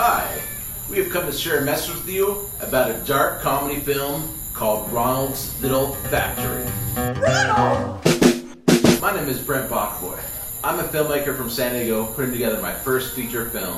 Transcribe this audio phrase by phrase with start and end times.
[0.00, 0.40] Hi,
[0.88, 4.88] we have come to share a message with you about a dark comedy film called
[4.92, 6.70] Ronald's Little Factory.
[7.20, 8.04] Ronald!
[9.02, 10.20] My name is Brent Bachboy.
[10.62, 13.76] I'm a filmmaker from San Diego putting together my first feature film.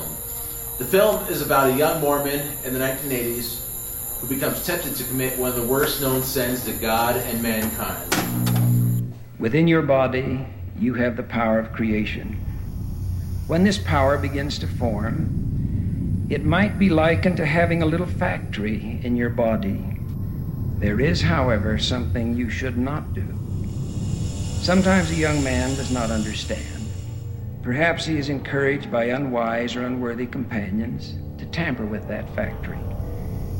[0.77, 5.39] The film is about a young Mormon in the 1980s who becomes tempted to commit
[5.39, 9.15] one of the worst known sins to God and mankind.
[9.39, 10.45] Within your body,
[10.77, 12.39] you have the power of creation.
[13.47, 15.40] When this power begins to form,
[16.31, 19.83] it might be likened to having a little factory in your body.
[20.77, 23.25] There is, however, something you should not do.
[24.61, 26.87] Sometimes a young man does not understand.
[27.61, 32.79] Perhaps he is encouraged by unwise or unworthy companions to tamper with that factory.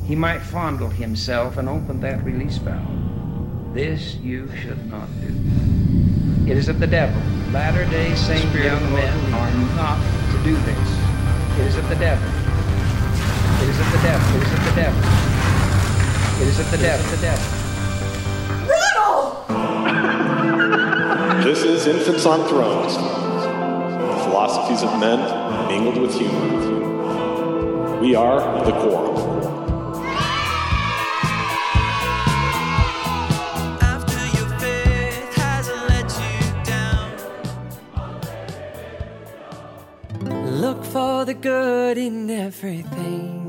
[0.06, 3.74] He might fondle himself and open that release valve.
[3.74, 6.50] This you should not do.
[6.50, 7.22] It is of the devil.
[7.52, 10.00] Latter day Saint young men are not
[10.32, 11.60] to do this.
[11.60, 12.41] It is of the devil.
[13.62, 14.28] It is of the devil.
[14.36, 15.02] It is of the devil.
[16.42, 17.06] It is of the devil.
[17.12, 17.46] The devil.
[21.44, 22.96] This is Infants on Thrones.
[22.96, 25.20] The philosophies of men
[25.68, 28.00] mingled with humor.
[28.00, 29.18] We are the Quorum.
[33.82, 37.10] After your faith has let you down.
[40.62, 43.41] Look for the good in everything.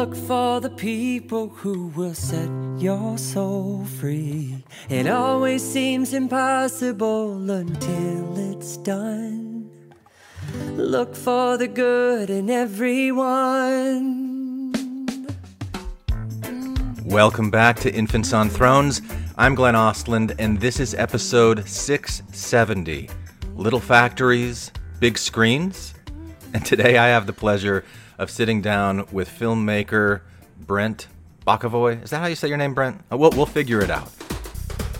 [0.00, 2.48] Look for the people who will set
[2.78, 4.64] your soul free.
[4.88, 9.70] It always seems impossible until it's done.
[10.70, 13.76] Look for the good in everyone.
[17.04, 19.02] Welcome back to Infants on Thrones.
[19.36, 23.10] I'm Glenn Ostlund, and this is episode 670
[23.54, 25.92] Little Factories, Big Screens.
[26.54, 27.84] And today I have the pleasure
[28.20, 30.20] of sitting down with filmmaker
[30.66, 31.08] Brent
[31.46, 32.04] Bakavoy.
[32.04, 33.00] Is that how you say your name, Brent?
[33.10, 34.10] Uh, We'll, we'll figure it out.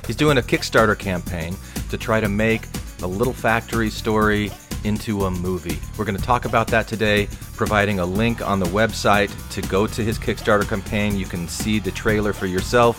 [0.06, 1.54] He's doing a Kickstarter campaign
[1.90, 2.62] to try to make
[2.96, 4.50] the Little Factory story
[4.84, 5.78] into a movie.
[5.98, 9.86] We're going to talk about that today, providing a link on the website to go
[9.86, 11.14] to his Kickstarter campaign.
[11.16, 12.96] You can see the trailer for yourself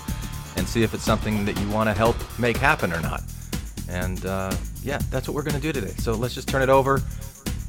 [0.56, 3.24] and see if it's something that you want to help make happen or not.
[3.90, 5.94] And uh, yeah, that's what we're going to do today.
[5.97, 7.01] So let's just turn it over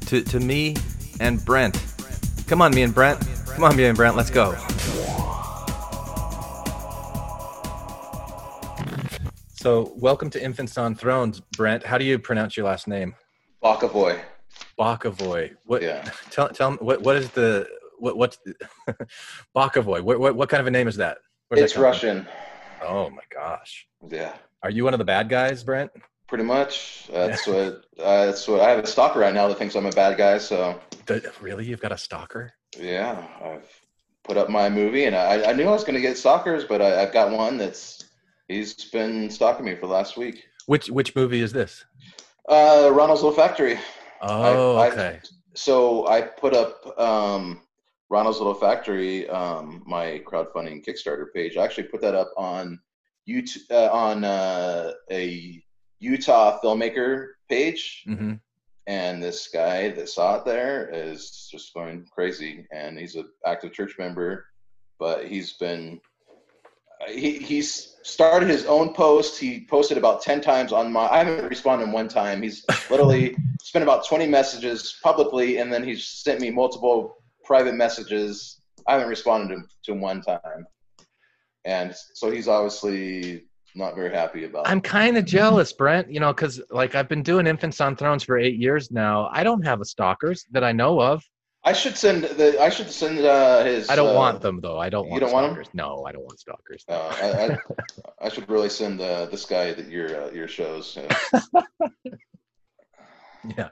[0.06, 0.76] to, to me
[1.19, 1.82] and Brent.
[2.52, 3.18] Come on, me and Brent.
[3.46, 4.14] Come on, me and Brent.
[4.14, 4.54] Let's go.
[9.54, 11.82] So, welcome to Infants on Thrones, Brent.
[11.82, 13.14] How do you pronounce your last name?
[13.64, 14.20] Bakavoy.
[14.78, 15.56] Bakavoy.
[15.64, 15.80] What?
[15.80, 16.06] Yeah.
[16.30, 17.66] Tell tell me what what is the
[17.98, 18.36] what what's
[19.56, 20.02] Bakavoy?
[20.02, 21.20] What, what what kind of a name is that?
[21.52, 21.82] It's that come from?
[21.84, 22.28] Russian.
[22.82, 23.86] Oh my gosh.
[24.10, 25.90] Yeah, Are you one of the bad guys, Brent?
[26.32, 27.09] Pretty much.
[27.12, 27.84] That's what.
[27.98, 28.62] Uh, that's what.
[28.62, 30.38] I have a stalker right now that thinks I'm a bad guy.
[30.38, 31.66] So The- really?
[31.66, 32.54] You've got a stalker?
[32.81, 33.69] yeah, I've
[34.25, 36.81] put up my movie, and I, I knew I was going to get stalkers, but
[36.81, 38.04] I, I've got one that's
[38.48, 40.43] he's been stalking me for the last week.
[40.65, 41.84] Which which movie is this?
[42.49, 43.78] Uh, Ronald's Little Factory.
[44.22, 45.20] Oh, I- okay.
[45.54, 47.60] So I put up um,
[48.09, 51.59] Ronald's Little Factory, um, my crowdfunding Kickstarter page.
[51.59, 52.81] I actually put that up on
[53.28, 55.62] YouTube, uh, on uh, a
[56.02, 58.02] Utah filmmaker page.
[58.06, 58.34] hmm
[58.88, 62.66] and this guy that saw it there is just going crazy.
[62.72, 64.44] And he's an active church member
[65.02, 66.00] but he's been
[67.08, 69.36] he, he's started his own post.
[69.36, 72.40] He posted about 10 times on my i haven't responded one time.
[72.40, 78.60] He's literally spent about 20 messages publicly and then he's sent me multiple private messages.
[78.86, 80.66] I haven't responded to, to him one time.
[81.64, 86.10] And so he's obviously not very happy about I'm kind of jealous, Brent.
[86.10, 89.28] You know, because like I've been doing Infants on Thrones for eight years now.
[89.33, 91.22] I don't have a stalkers that I know of.
[91.65, 94.78] i should send the i should send uh his I don't uh, want them though.
[94.78, 95.65] I don't you want don't want them?
[95.75, 96.84] No, I don't want stalkers.
[96.88, 100.99] Uh, I, I, I should really send uh, this guy that your uh, your shows.
[103.59, 103.71] Yeah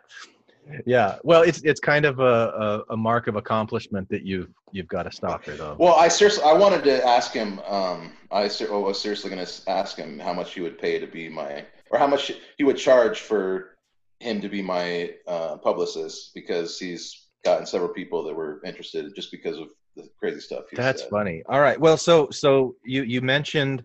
[0.87, 4.89] yeah well it's it's kind of a, a, a mark of accomplishment that you've you've
[4.89, 7.59] got a stalker though well, I seriously I wanted to ask him.
[7.61, 11.07] Um, I ser- was seriously going to ask him how much he would pay to
[11.07, 13.77] be my, or how much he would charge for
[14.19, 19.31] him to be my uh, publicist because he's gotten several people that were interested just
[19.31, 20.65] because of the crazy stuff.
[20.71, 21.11] He that's said.
[21.11, 23.83] funny all right well so so you you mentioned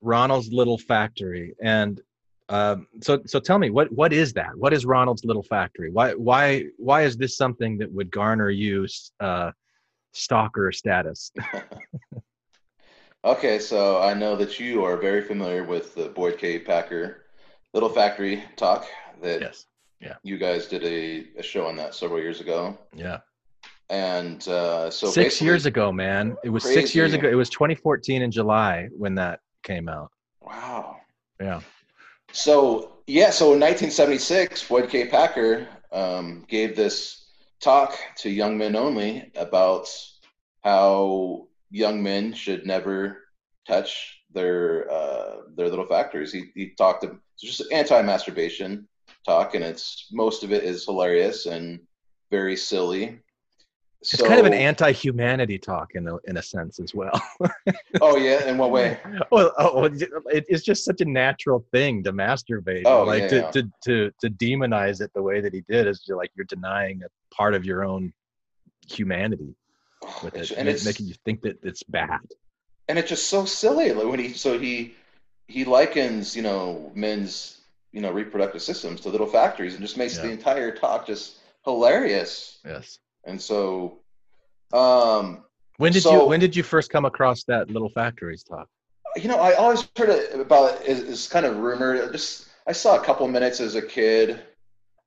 [0.00, 2.00] ronald's little factory and
[2.48, 6.12] um, so so tell me what what is that what is ronald's little factory why
[6.14, 8.86] why why is this something that would garner you
[9.20, 9.50] uh
[10.12, 11.32] stalker status
[13.24, 16.60] Okay, so I know that you are very familiar with the Boyd K.
[16.60, 17.24] Packer
[17.74, 18.86] Little Factory talk
[19.20, 19.66] that yes
[20.00, 20.14] Yeah.
[20.22, 23.18] You guys did a, a show on that several years ago, Yeah.
[23.90, 26.36] and uh, so six years ago, man.
[26.44, 27.28] It was six years ago.
[27.28, 30.10] It was 2014 in July when that came out.
[30.40, 30.98] Wow.
[31.40, 31.60] Yeah.
[32.32, 35.06] So yeah, so in 1976, Boyd K.
[35.06, 37.26] Packer um, gave this
[37.60, 39.88] talk to young men only about
[40.62, 43.24] how young men should never
[43.66, 46.32] touch their uh, their little factories.
[46.32, 48.88] He, he talked to just anti-masturbation
[49.24, 51.80] talk, and it's most of it is hilarious and
[52.30, 53.20] very silly.
[54.00, 57.20] It's kind of an anti-humanity talk in a in a sense as well.
[58.00, 58.98] Oh yeah, in what way?
[59.30, 62.82] well, oh, it, it's just such a natural thing to masturbate.
[62.84, 63.50] Oh, like yeah, to, yeah.
[63.50, 67.34] to to to demonize it the way that he did is like you're denying a
[67.34, 68.12] part of your own
[68.86, 69.54] humanity
[70.22, 72.20] with it, and it's making you think that it's bad.
[72.88, 73.92] and it's just so silly.
[73.92, 74.94] Like when he so he
[75.48, 77.58] he likens you know men's
[77.92, 82.58] you know reproductive systems to little factories and just makes the entire talk just hilarious.
[82.64, 82.98] Yes.
[83.26, 83.98] And so,
[84.72, 85.44] um,
[85.78, 88.68] When did you when did you first come across that little factories talk?
[89.16, 92.12] you know, I always heard about it about it is kind of rumored.
[92.12, 94.42] Just I saw a couple minutes as a kid,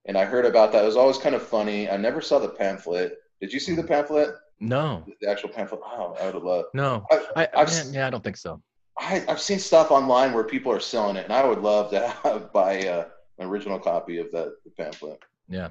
[0.05, 0.83] and I heard about that.
[0.83, 1.89] It was always kind of funny.
[1.89, 3.17] I never saw the pamphlet.
[3.41, 4.35] Did you see the pamphlet?
[4.59, 5.79] No, The actual pamphlet?
[5.85, 6.67] Oh, I would have loved.
[6.73, 7.05] no.
[7.09, 8.61] I, I, I've yeah, I don't think so.
[8.97, 12.05] I, I've seen stuff online where people are selling it, and I would love to
[12.23, 13.05] have, buy uh,
[13.37, 15.21] an original copy of that the pamphlet.
[15.47, 15.69] Yeah.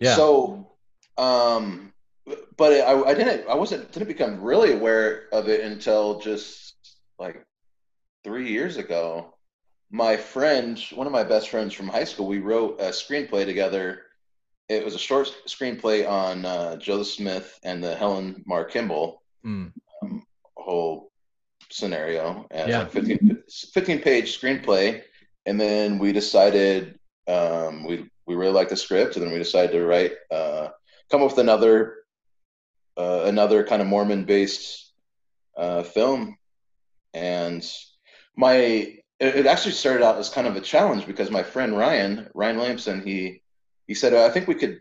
[0.00, 0.16] Yeah.
[0.16, 0.72] So,
[1.16, 1.92] um,
[2.56, 6.74] but I, I didn't, I wasn't, didn't become really aware of it until just
[7.18, 7.44] like
[8.24, 9.34] three years ago.
[9.90, 14.02] My friend, one of my best friends from high school, we wrote a screenplay together.
[14.68, 19.72] It was a short screenplay on uh, Joseph Smith and the Helen Mar Kimball Mm.
[20.56, 21.12] whole
[21.70, 22.46] scenario.
[22.50, 22.78] And Yeah.
[22.78, 23.42] like 15,
[23.74, 25.02] 15 page screenplay.
[25.44, 26.98] And then we decided
[27.28, 30.68] um, we we really liked the script, and then we decided to write uh,
[31.10, 31.96] come up with another
[32.96, 34.92] uh, another kind of Mormon based
[35.56, 36.36] uh, film.
[37.12, 37.64] And
[38.36, 42.28] my it, it actually started out as kind of a challenge because my friend Ryan
[42.34, 43.42] Ryan Williamson he
[43.86, 44.80] he said I think we could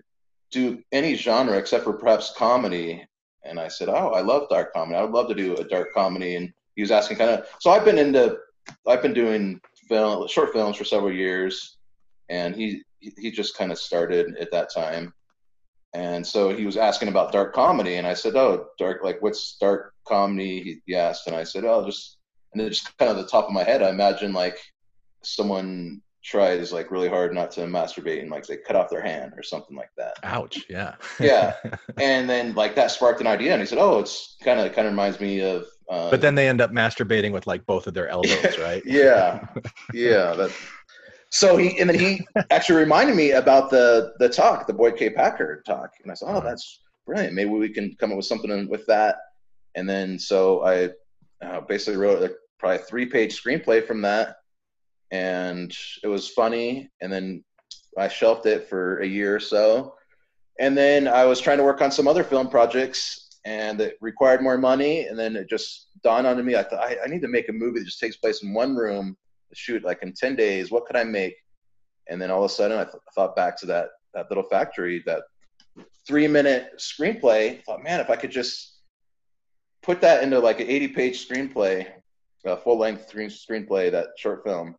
[0.51, 3.05] do any genre except for perhaps comedy
[3.45, 4.97] and I said, "Oh, I love dark comedy.
[4.97, 7.47] I would love to do a dark comedy." And he was asking, kind of.
[7.59, 8.37] So I've been into,
[8.87, 11.77] I've been doing film, short films for several years,
[12.29, 12.83] and he
[13.17, 15.13] he just kind of started at that time.
[15.95, 19.57] And so he was asking about dark comedy, and I said, "Oh, dark like what's
[19.59, 22.17] dark comedy?" He, he asked, and I said, "Oh, just."
[22.53, 24.59] And then just kind of the top of my head, I imagine like
[25.23, 29.33] someone tries like really hard not to masturbate and like they cut off their hand
[29.35, 30.13] or something like that.
[30.23, 30.63] Ouch.
[30.69, 30.95] Yeah.
[31.19, 31.55] Yeah.
[31.97, 34.87] and then like that sparked an idea and he said oh it's kind of kind
[34.87, 37.93] of reminds me of uh, but then they end up masturbating with like both of
[37.93, 38.81] their elbows, right?
[38.85, 39.45] yeah
[39.93, 40.51] yeah that
[41.33, 42.21] so he and then he
[42.51, 45.09] actually reminded me about the the talk the boyd k.
[45.09, 45.89] Packer talk.
[46.03, 47.33] And i said oh that's brilliant.
[47.33, 49.17] Maybe we can come up with something with that.
[49.73, 50.89] And then so i
[51.43, 54.37] uh, basically wrote a probably a three page screenplay from that.
[55.11, 56.91] And it was funny.
[57.01, 57.43] And then
[57.97, 59.95] i shelved it for a year or so.
[60.59, 64.43] And then i was trying to work on some other film projects and it required
[64.43, 65.07] more money.
[65.07, 67.53] And then it just dawned on me i thought I, I need to make a
[67.53, 69.17] movie that just takes place in one room
[69.55, 71.35] shoot like in 10 days what could i make?
[72.09, 75.03] And then all of a sudden i, th- thought back to that that little factory
[75.05, 75.23] that
[76.07, 77.59] three minute screenplay.
[77.59, 78.79] I thought man if i could just
[79.81, 81.87] put that into like an 80 page screenplay
[82.45, 84.75] a full length screen screenplay that short film.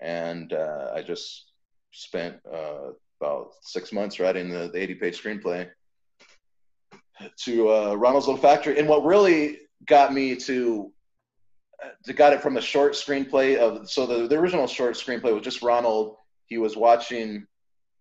[0.00, 1.52] And uh, i just
[1.92, 5.68] spent uh, about six months writing the, the 80 page screenplay
[7.44, 8.78] to uh, Ronald's Little Factory.
[8.78, 10.92] And what really got me to to
[12.14, 15.62] got it from a short screenplay of so the, the original short screenplay was just
[15.62, 16.16] Ronald.
[16.46, 17.46] He was watching,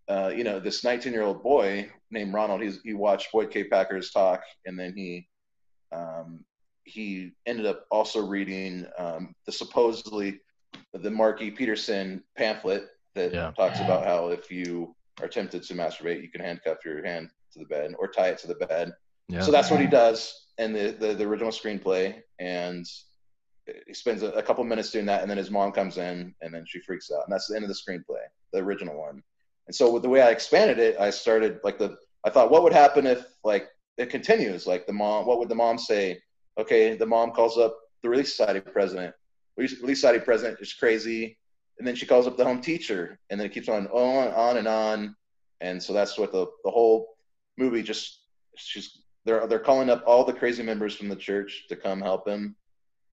[0.07, 2.61] uh, you know, this 19 year old boy named Ronald.
[2.61, 3.65] He's, he watched Boyd K.
[3.65, 5.27] Packer's talk, and then he
[5.91, 6.43] um,
[6.83, 10.39] he ended up also reading um, the supposedly
[10.93, 11.51] the Mark E.
[11.51, 13.51] Petersen pamphlet that Yeah.
[13.51, 17.59] talks about how if you are tempted to masturbate, you can handcuff your hand to
[17.59, 18.93] the bed or tie it to the bed.
[19.27, 19.41] Yeah.
[19.41, 22.21] So that's what he does in the, the, the original screenplay.
[22.39, 22.85] And
[23.85, 25.21] he spends a, a couple minutes doing that.
[25.21, 27.23] And then his mom comes in and then she freaks out.
[27.25, 29.21] And that's the end of the screenplay, the original one.
[29.67, 32.63] And so with the way I expanded it, I started like the, I thought, what
[32.63, 34.65] would happen if like it continues?
[34.65, 36.19] Like the mom, what would the mom say?
[36.57, 39.13] Okay, the mom calls up the Relief Society president.
[39.57, 41.37] Relief Society president is crazy.
[41.79, 43.19] And then she calls up the home teacher.
[43.29, 45.15] And then it keeps on, on, on and on.
[45.61, 47.17] And so that's what the, the whole
[47.57, 48.21] movie just,
[48.55, 52.27] she's, they're they're calling up all the crazy members from the church to come help
[52.27, 52.55] him.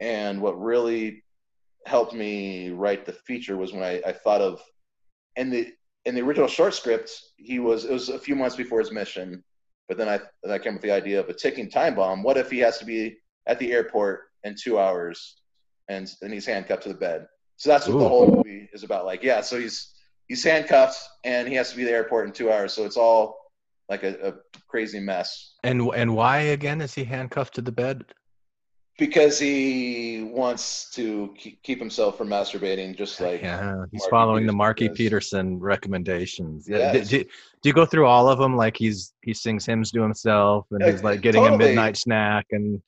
[0.04, 1.24] And what really
[1.86, 4.60] helped me write the feature was when I, I thought of
[5.36, 5.72] in the
[6.04, 9.42] in the original short script, he was it was a few months before his mission,
[9.88, 12.22] but then I then I came up with the idea of a ticking time bomb.
[12.22, 15.40] What if he has to be at the airport in two hours,
[15.88, 17.26] and and he's handcuffed to the bed?
[17.56, 18.00] So that's what Ooh.
[18.00, 19.06] the whole movie is about.
[19.06, 19.94] Like, yeah, so he's
[20.28, 22.74] he's handcuffed and he has to be at the airport in two hours.
[22.74, 23.38] So it's all
[23.88, 24.34] like a, a
[24.68, 28.04] crazy mess And and why again is he handcuffed to the bed?
[28.98, 34.52] Because he wants to keep, himself from masturbating, just like yeah, he's Marky following the
[34.52, 34.96] Marky does.
[34.96, 36.68] Peterson recommendations.
[36.68, 36.92] Yeah.
[36.92, 37.28] Yeah, Do, do,
[37.64, 38.56] you go through all of them?
[38.56, 41.96] Like he's he sings hymns to himself, and Yeah, he's like eh, getting a midnight
[41.96, 42.80] snack, and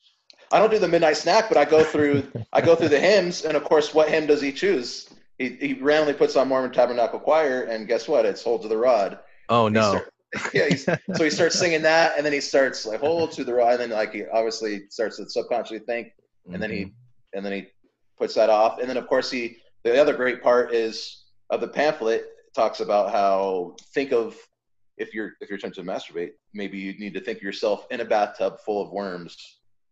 [0.53, 3.45] I don't do the midnight snack, but I go through I go through the hymns,
[3.45, 5.09] and of course, what hymn does he choose?
[5.39, 8.25] He, he randomly puts on Mormon Tabernacle Choir, and guess what?
[8.25, 10.13] It's "Hold to the Rod." oh He no, start-
[10.53, 13.55] yeah, he's, so he starts singing that, and then he starts like "Hold to the
[13.55, 16.09] Rod," and then like he obviously starts to subconsciously think,
[16.53, 16.89] and then Mm-hmm.
[16.89, 16.95] he
[17.35, 17.67] and then he
[18.19, 21.69] puts that off, and then of course he the other great part is of the
[21.69, 24.37] pamphlet talks about how think of
[24.99, 28.01] if you're if you're tempted to masturbate, maybe you need to think of yourself in
[28.01, 29.37] a bathtub full of worms.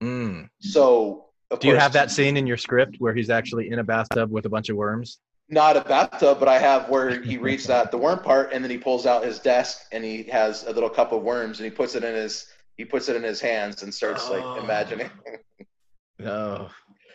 [0.02, 0.48] Mm.
[0.60, 3.84] So of Do you have that scene in your script where he's actually in a
[3.84, 5.20] bathtub with a bunch of worms?
[5.48, 8.70] Not a bathtub, but I have where he reads that the worm part, and then
[8.70, 11.70] he pulls out his desk and he has a little cup of worms, and he
[11.70, 12.46] puts it in his
[12.76, 14.32] he puts it in his hands and starts Oh.
[14.32, 15.10] like imagining.
[16.18, 16.68] No.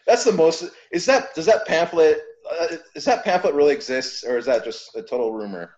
[0.05, 0.65] That's the most.
[0.91, 2.19] Is that does that pamphlet?
[2.59, 5.75] Uh, does that pamphlet really exist, or is that just a total rumor?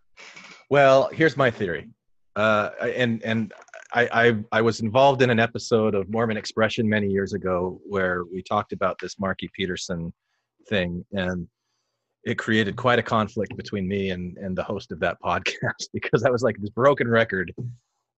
[0.69, 1.89] Well, here's my theory,
[2.35, 3.53] uh, and and
[3.93, 4.09] I,
[4.51, 8.41] I I was involved in an episode of Mormon Expression many years ago where we
[8.41, 10.11] talked about this Marky Peterson
[10.69, 11.47] thing, and
[12.23, 16.23] it created quite a conflict between me and and the host of that podcast because
[16.23, 17.53] I was like this broken record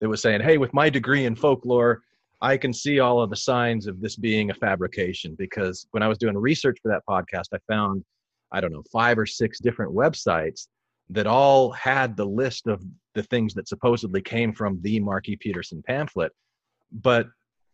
[0.01, 2.01] that was saying, "Hey, with my degree in folklore."
[2.41, 6.09] I can see all of the signs of this being a fabrication because when I
[6.09, 8.03] was doing research for that podcast, I found,
[8.51, 10.67] I don't know, five or six different websites
[11.09, 12.83] that all had the list of
[13.13, 16.33] the things that supposedly came from the Marky Peterson pamphlet,
[16.91, 17.27] but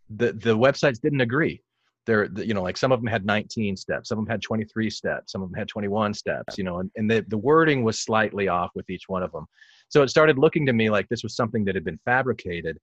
[0.10, 1.62] the the websites didn't agree.
[2.10, 4.42] There, the- you know, like some of them had 19 steps, some of them had
[4.42, 7.84] 23 steps, some of them had 21 steps, you know, and, and the, the wording
[7.84, 9.46] was slightly off with each one of them.
[9.90, 12.80] So it started looking to me like this was something that had been fabricated,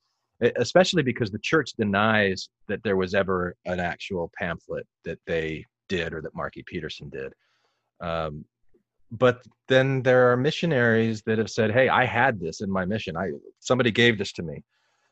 [0.54, 6.12] especially because the church denies that there was ever an actual pamphlet that they did
[6.14, 7.32] or that Marky Peterson did.
[8.00, 8.44] Um,
[9.10, 13.16] but then there are missionaries that have said, "Hey, I had this in my mission.
[13.16, 14.62] I somebody gave this to me."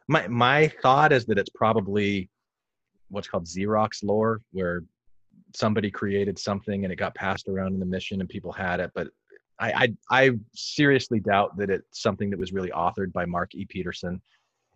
[0.07, 2.29] My my thought is that it's probably
[3.09, 4.83] what's called Xerox lore, where
[5.55, 8.91] somebody created something and it got passed around in the mission and people had it.
[8.95, 9.09] But
[9.61, 9.73] I
[10.11, 13.65] I, I seriously doubt that it's something that was really authored by Mark E.
[13.69, 14.21] Petersen.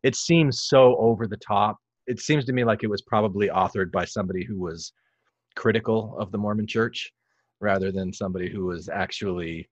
[0.02, 1.78] It seems so over the top.
[2.06, 4.92] It seems to me like it was probably authored by somebody who was
[5.56, 7.12] critical of the Mormon Church
[7.60, 9.68] rather than somebody who was actually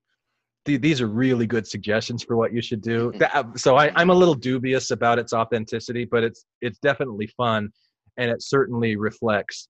[0.65, 3.19] th- these are really good suggestions for what you should do Mhm.
[3.21, 7.71] That- so I, i'm a little dubious about its authenticity but it's it's definitely fun
[8.17, 9.69] and it certainly reflects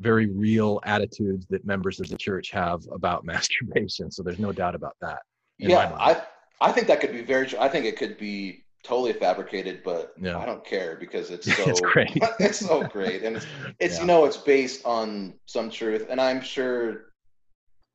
[0.00, 4.74] very real attitudes that members of the church have about masturbation so there's no doubt
[4.74, 5.20] about that
[5.58, 5.92] Yeah.
[5.98, 6.22] I
[6.60, 7.46] I think that could be very.
[7.46, 7.58] true.
[7.58, 10.38] I think it could be totally fabricated, but Yeah.
[10.38, 12.10] I don't care because it's so It's great.
[12.40, 13.46] it's so great, and it's
[13.78, 14.00] it's Yeah.
[14.00, 17.12] you know it's based on some truth, and I'm sure.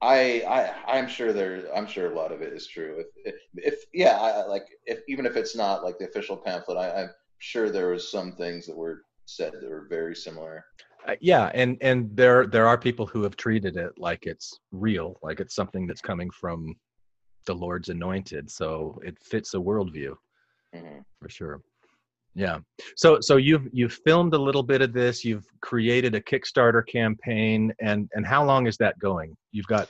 [0.04, 3.04] I I I'm sure there I'm sure a lot of it is true.
[3.04, 6.38] If if, if yeah, I, I- like if even if it's not like the official
[6.38, 9.02] pamphlet, I, I'm sure there was some things that were
[9.36, 10.66] said that were very similar.
[11.08, 15.18] Uh, yeah and and there there are people who have treated it like it's real
[15.24, 16.76] like it's something that's coming from
[17.48, 20.14] the lord's anointed so it fits a worldview
[20.76, 21.04] Mhm.
[21.20, 21.60] for sure
[22.36, 22.60] yeah
[22.96, 27.74] so so you've you've filmed a little bit of this you've created a kickstarter campaign
[27.82, 29.90] and and how long is that going you've got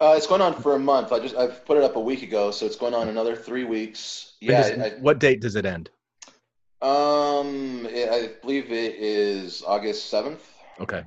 [0.00, 1.10] Uh, it's going on for a month.
[1.10, 3.64] I just I've put it up a week ago, so it's going on another three
[3.64, 4.34] weeks.
[4.40, 5.90] Yeah, does- I, what date does it end
[6.80, 10.48] Um, I believe it is August seventh,
[10.80, 11.02] okay.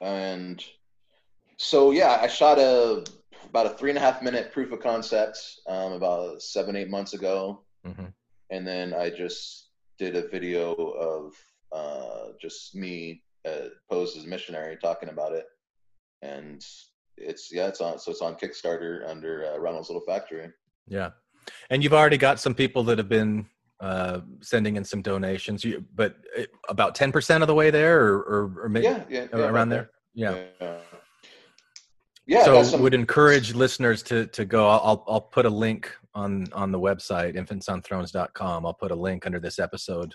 [0.00, 0.64] And
[1.56, 3.04] so yeah, I shot a
[3.48, 7.14] about a three and a half minute proof of concept um, about seven eight months
[7.14, 8.06] ago, hmm
[8.50, 11.32] and then I just did a video of
[11.72, 15.46] uh, just me uh, posed as a missionary talking about it,
[16.22, 16.64] and
[17.16, 20.50] it's yeah, it's on so it's on Kickstarter under uh, Ronald's Little Factory.
[20.86, 21.10] yeah.
[21.68, 23.46] And you've already got some people that have been
[23.80, 25.64] uh sending in some donations.
[25.64, 29.26] You but uh, about 10% of the way there or or, or maybe Yeah, yeah,
[29.32, 29.90] yeah, around there?
[30.14, 30.44] yeah.
[32.26, 32.44] Yeah.
[32.44, 36.46] So some- would encourage listeners to to go I'll, I'll i'll put a link on
[36.52, 40.14] on the website infantsonthrones.com i'll put a link under this episode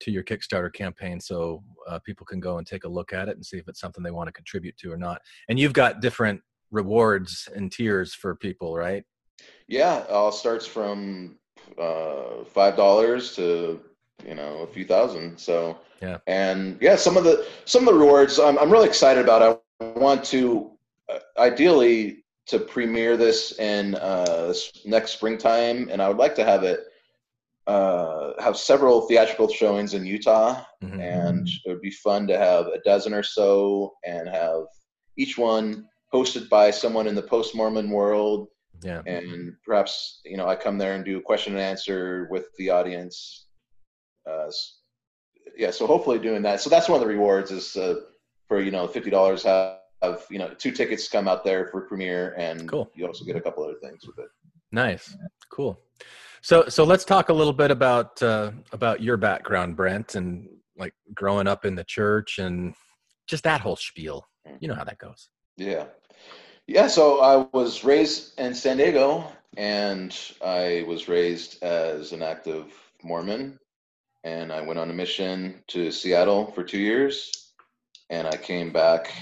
[0.00, 3.36] to your kickstarter campaign so uh, people can go and take a look at it
[3.36, 5.20] and see if it's something they want to contribute to or not.
[5.48, 9.04] And you've got different rewards and tiers for people right?
[9.68, 11.38] Yeah, all starts from
[11.78, 13.80] uh, five dollars to
[14.26, 15.38] you know a few thousand.
[15.38, 16.18] So Yeah.
[16.26, 19.42] and yeah, some of the some of the rewards I'm I'm really excited about.
[19.42, 20.36] I want to
[20.78, 24.52] uh, ideally to premiere this in uh,
[24.84, 26.80] next springtime, and I would like to have it
[27.66, 31.00] uh, have several theatrical showings in Utah, Mhm.
[31.00, 34.62] and it would be fun to have a dozen or so, and have
[35.16, 38.48] each one hosted by someone in the post Mormon world
[38.82, 39.02] Yeah.
[39.06, 42.70] and perhaps you know I come there and do a question and answer with the
[42.70, 43.46] audience.
[44.28, 44.50] Uh,
[45.56, 46.60] yeah, so hopefully doing that.
[46.60, 47.96] So that's one of the rewards is uh,
[48.48, 51.82] for you know fifty dollars have, have you know two tickets come out there for
[51.82, 52.90] premiere, and Cool.
[52.94, 54.28] you also get a couple other things with it.
[54.72, 55.16] Nice.
[55.50, 55.78] Cool.
[56.42, 60.94] So so let's talk a little bit about uh, about your background, Brent, and like
[61.14, 62.74] growing up in the church and
[63.26, 64.26] just that whole spiel.
[64.58, 65.28] You know how that goes.
[65.56, 65.84] Yeah.
[66.72, 69.24] Yeah, so I was raised in San Diego
[69.56, 72.72] and I was raised as an active
[73.02, 73.58] Mormon
[74.22, 77.54] and I went on a mission to Seattle for two years
[78.08, 79.12] and I came back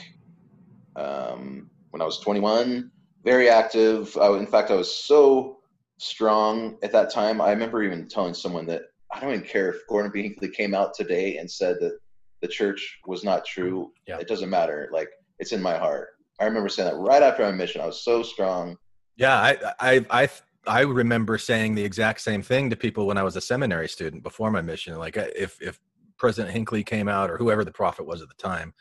[0.95, 2.91] um, when I was 21,
[3.25, 4.15] very active.
[4.19, 5.61] I, in fact, I was so
[5.97, 7.41] strong at that time.
[7.41, 10.21] I remember even telling someone that I don't even care if Gordon B.
[10.21, 11.99] Hinckley came out today and said that
[12.43, 13.91] the church was not true.
[14.07, 14.19] Yeah.
[14.19, 14.91] It doesn't matter.
[14.93, 16.09] Like it's in my heart.
[16.41, 17.81] I remember saying that right after my mission.
[17.81, 18.77] I was so strong.
[19.17, 20.29] Yeah, I I I
[20.67, 24.23] I remember saying the exact same thing to people when I was a seminary student
[24.23, 24.95] before my mission.
[24.97, 25.81] Like uh, if if
[26.19, 28.75] President Hinckley came out or whoever the prophet was at the time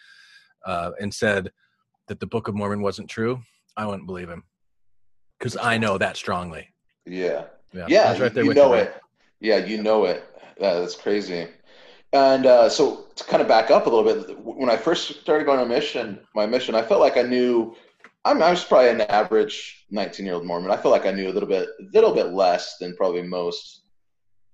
[0.65, 1.51] uh, and said
[2.07, 3.41] that the Book of Mormon wasn't true,
[3.75, 4.43] I wouldn't believe him
[5.37, 6.69] because I know that strongly.
[7.05, 7.45] Yeah.
[7.73, 8.95] Yeah, Yeah, right there you know it.
[9.39, 10.23] Yeah, you know it.
[10.59, 11.47] Yeah, that's crazy.
[12.13, 15.45] And uh, so to kind of back up a little bit, when I first started
[15.45, 17.75] going on mission, my mission, I felt like I knew.
[18.25, 20.71] I'm, I was probably an average 19 year old Mormon.
[20.71, 23.83] I felt like I knew a little bit, little bit less than probably most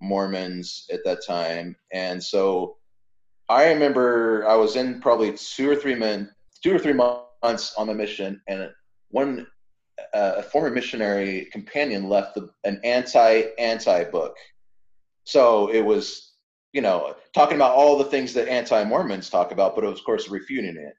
[0.01, 1.75] Mormons at that time.
[1.91, 2.77] And so
[3.49, 6.29] I remember I was in probably two or three men,
[6.63, 8.69] two or three months on the mission, and
[9.09, 9.47] one
[10.13, 14.35] uh, a former missionary companion left the, an anti anti book.
[15.25, 16.32] So it was,
[16.73, 20.27] you know, talking about all the things that anti Mormons talk about, but of course,
[20.27, 20.93] refuting it.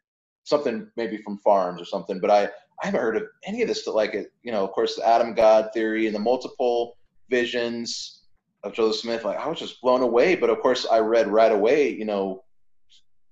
[0.45, 3.87] Something maybe from FARMS or something, but I, I haven't heard of any of this.
[3.87, 6.97] Like it, you know, of course, the Adam God theory and the multiple
[7.31, 8.23] visions
[8.63, 9.25] of Joseph Smith.
[9.25, 10.37] Like I was just blown away.
[10.37, 12.45] But of course, I read right away, you know,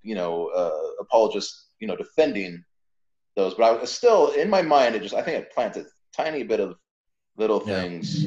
[0.02, 2.64] you know, uh, apologists, you know, defending
[3.36, 3.54] those.
[3.54, 4.94] But I was still in my mind.
[4.94, 6.76] It just, I think, it planted a tiny bit of
[7.36, 7.82] little Yeah.
[7.82, 8.26] things.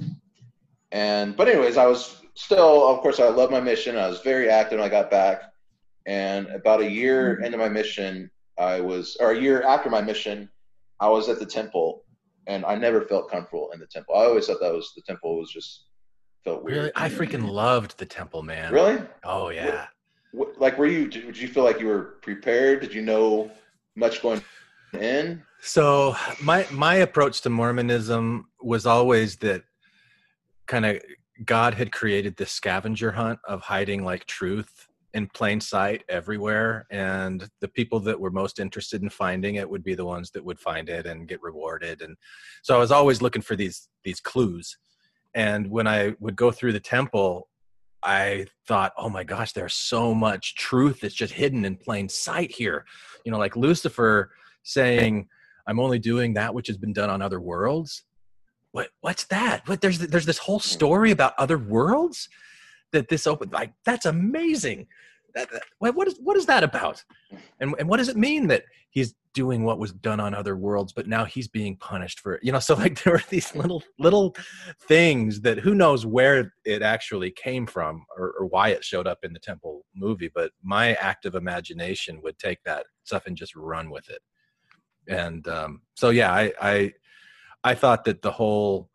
[0.91, 3.97] And but anyways, I was still, of course, I love my mission.
[3.97, 5.41] I was very active when I got back.
[6.05, 10.49] And about a year into my mission, I was, or a year after my mission,
[10.99, 12.03] I was at the temple,
[12.47, 14.15] and I never felt comfortable in the temple.
[14.15, 15.85] I always thought that was the temple was just
[16.43, 16.77] felt weird.
[16.77, 18.71] Really, I freaking loved the temple, man.
[18.71, 19.01] Really?
[19.23, 19.87] Oh yeah.
[20.31, 21.07] What, like, were you?
[21.07, 22.81] Did you feel like you were prepared?
[22.81, 23.51] Did you know
[23.95, 24.41] much going
[24.93, 25.41] in?
[25.61, 29.63] So my my approach to Mormonism was always that
[30.67, 31.01] kind of
[31.43, 37.49] God had created this scavenger hunt of hiding like truth in plain sight everywhere and
[37.61, 40.59] the people that were most interested in finding it would be the ones that would
[40.59, 42.17] find it and get rewarded and
[42.61, 44.77] so I was always looking for these these clues
[45.33, 47.47] and when I would go through the temple
[48.03, 52.51] I thought oh my gosh there's so much truth that's just hidden in plain sight
[52.51, 52.85] here.
[53.23, 54.31] You know like Lucifer
[54.65, 55.27] saying
[55.67, 58.03] i'm only doing that which has been done on other worlds
[58.75, 59.65] what what's that?
[59.69, 62.27] What there's there's this whole story about other worlds
[62.91, 64.87] that this open like that's amazing.
[65.33, 67.01] That, that- what is what is that about?
[67.61, 70.93] And and what does it mean that he's doing what was done on other worlds
[70.93, 72.43] but now he's being punished for it?
[72.43, 74.35] You know so like there were these little little
[74.89, 79.19] things that who knows where it actually came from or, or why it showed up
[79.23, 83.89] in the temple movie but my active imagination would take that stuff and just run
[83.89, 84.19] with it.
[85.07, 86.93] And um, so yeah I, I
[87.65, 88.89] i thought that the whole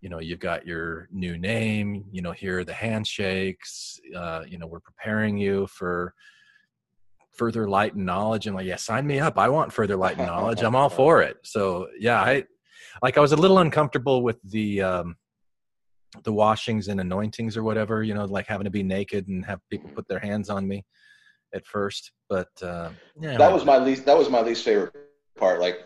[0.00, 4.58] you know you've got your new name you know here are the handshakes uh, you
[4.58, 6.14] know we're preparing you for
[7.36, 8.46] further light and knowledge.
[8.46, 9.38] And like yeah sign me up.
[9.38, 10.62] I want further light and knowledge.
[10.62, 11.36] I'm all for it.
[11.44, 12.44] So yeah i
[13.02, 15.16] like i was a little uncomfortable with the um
[16.24, 19.60] the washings and anointings or whatever you know like having to be naked and have
[19.70, 20.84] people put their hands on me
[21.54, 22.12] at first.
[22.28, 24.94] But uh yeah that was my least that was my least favorite
[25.36, 25.60] part.
[25.60, 25.84] Like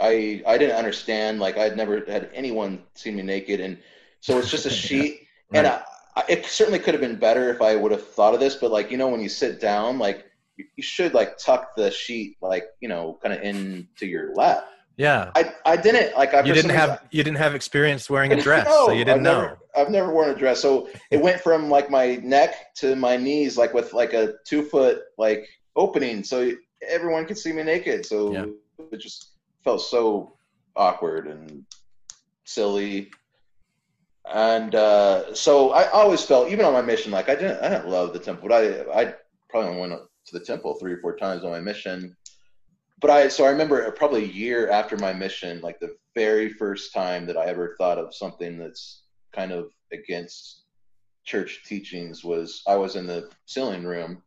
[0.00, 3.78] i i didn't understand like i'd never had anyone see me naked and
[4.20, 5.20] so it's just a sheet
[5.52, 5.82] and Right.
[6.16, 8.54] I, I, it certainly could have been better if i would have thought of this
[8.56, 10.24] but like you know when you sit down like
[10.56, 14.64] you, should like tuck the sheet like you know kind of into your lap
[14.96, 15.32] Yeah.
[15.34, 16.32] I, I didn't like.
[16.34, 19.04] I You didn't reason- have you didn't have experience wearing a dress, No, so you
[19.04, 19.40] didn't I've know.
[19.42, 23.16] Never, I've never worn a dress, so it went from like my neck to my
[23.16, 26.36] knees, like with like a two foot like opening, so
[26.96, 28.06] everyone could see me naked.
[28.06, 28.46] So Yeah.
[28.92, 29.33] it just
[29.64, 30.36] felt so
[30.76, 31.64] awkward and
[32.44, 33.10] silly.
[34.32, 37.88] And uh, so I always felt, even on my mission, like I didn't, I didn't
[37.88, 39.14] love the temple, but I, I
[39.50, 42.16] probably went to the temple three or four times on my mission.
[43.00, 46.94] But I, so I remember probably a year after my mission, like the very first
[46.94, 49.02] time that I ever thought of something that's
[49.34, 50.62] kind of against
[51.24, 54.22] church teachings was I was in the ceiling room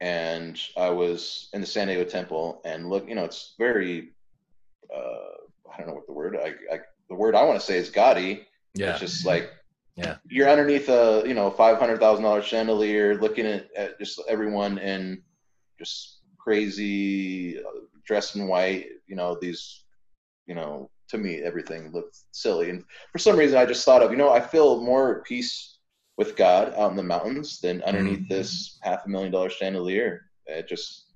[0.00, 4.13] and I was in the San Diego temple and look, you know, it's very,
[4.94, 7.76] uh, I don't know what the word, I, I the word I want to say
[7.78, 8.46] is gaudy.
[8.74, 8.90] Yeah.
[8.90, 9.50] It's just like,
[9.96, 10.16] Yeah.
[10.28, 15.22] you're underneath a, you know, $500,000 chandelier looking at, at just everyone in
[15.78, 19.84] just crazy uh, dressed in white, you know, these,
[20.46, 22.70] you know, to me, everything looked silly.
[22.70, 25.78] And for some reason, I just thought of, you know, I feel more at peace
[26.16, 28.28] with God out in the mountains than underneath Mhm.
[28.28, 30.30] this half a million dollar chandelier.
[30.46, 31.06] It just,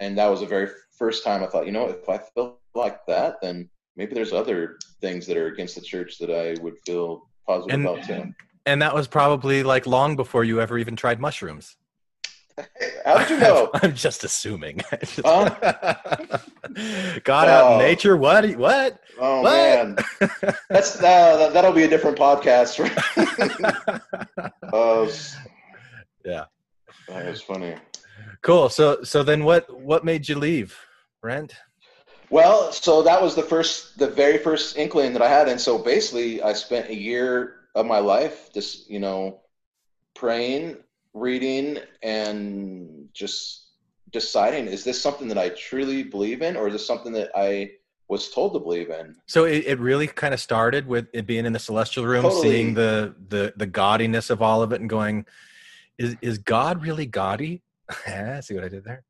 [0.00, 2.98] and that was the very first time I thought, you know, if I feel like
[3.06, 7.28] that, then maybe there's other things that are against the church that I would feel
[7.46, 8.32] positive And- about too.
[8.66, 11.76] And that was probably like long before you ever even tried mushrooms.
[13.04, 13.68] How did you know?
[13.74, 14.80] I'm just assuming.
[15.24, 15.50] Huh?
[17.24, 17.78] God out in Oh.
[17.78, 18.16] nature.
[18.16, 18.48] What?
[18.56, 18.98] What?
[19.20, 19.52] Oh What?
[19.52, 19.96] man,
[20.70, 22.80] that's uh, that'll be a different podcast.
[25.08, 25.36] S-
[26.24, 26.44] Yeah.
[27.08, 27.76] that was funny.
[28.42, 28.68] cool.
[28.70, 30.78] So so then what what made you leave,
[31.20, 31.54] Brent?
[32.34, 35.78] Well, so that was the first, the very first inkling that I had, and so
[35.78, 39.42] basically, I spent a year of my life just, you know,
[40.16, 40.78] praying,
[41.12, 43.68] reading, and just
[44.10, 47.70] deciding: is this something that I truly believe in, or is this something that I
[48.08, 49.14] was told to believe in?
[49.26, 52.42] So it, it really kind of started with it being in the celestial room, Totally.
[52.42, 55.24] seeing the the the gaudiness of all of it, and going,
[55.98, 57.62] "Is is God really gaudy?"
[58.40, 59.04] See what I did there?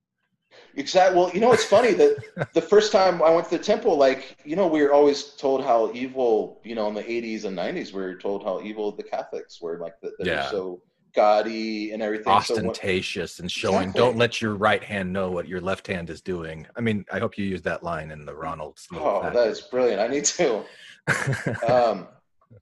[0.76, 1.16] Exactly.
[1.18, 4.36] Well, you know, it's funny that the first time I went to the temple, like,
[4.44, 7.92] you know, we were always told how evil, you know, in the 80s and 90s,
[7.92, 10.50] we were told how evil the Catholics were, like, that they're Yeah.
[10.50, 10.82] so
[11.14, 12.24] gaudy and everything.
[12.42, 13.76] So when- Ostentatious and showing.
[13.90, 14.00] Exactly.
[14.00, 16.66] Don't let your right hand know what your left hand is doing.
[16.76, 18.88] I mean, I hope you use that line in the Ronald's.
[18.92, 19.34] oh, fact.
[19.34, 20.00] that is brilliant.
[20.00, 20.64] I need to.
[21.68, 22.08] Um,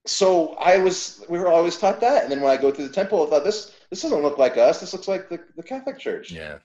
[0.07, 2.22] so I was, we were always taught that.
[2.25, 4.57] And then when I go through the temple, I thought, this, this doesn't look like
[4.57, 4.81] us.
[4.81, 6.31] This looks like the, the Catholic Church.
[6.33, 6.59] yeah.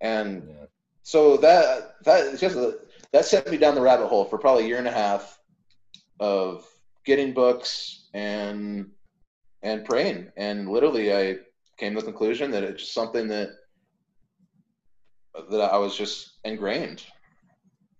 [0.00, 0.64] And Yeah.
[1.10, 2.56] So that that just
[3.12, 5.40] that sent me down the rabbit hole for probably a year and a half
[6.20, 6.64] of
[7.04, 8.86] getting books and
[9.62, 11.36] and praying and literally i
[11.78, 13.48] came to the conclusion that it's just something that
[15.50, 17.02] that i was just ingrained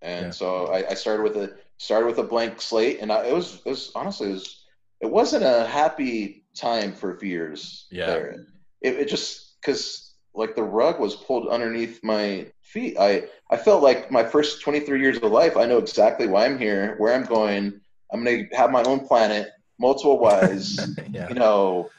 [0.03, 0.31] and Yeah.
[0.31, 3.61] so I, I started with a started with a blank slate and I, it was
[3.67, 4.65] it was honestly it was
[5.01, 8.07] it wasn't a happy time for a few years Yeah.
[8.07, 8.47] there
[8.83, 13.83] it, it just because like the rug was pulled underneath my feet i i felt
[13.83, 17.25] like my first 23 years of life i know exactly why i'm here where i'm
[17.25, 17.81] going
[18.13, 20.79] i'm going to have my own planet multiple wives
[21.11, 21.29] yeah.
[21.29, 21.91] you know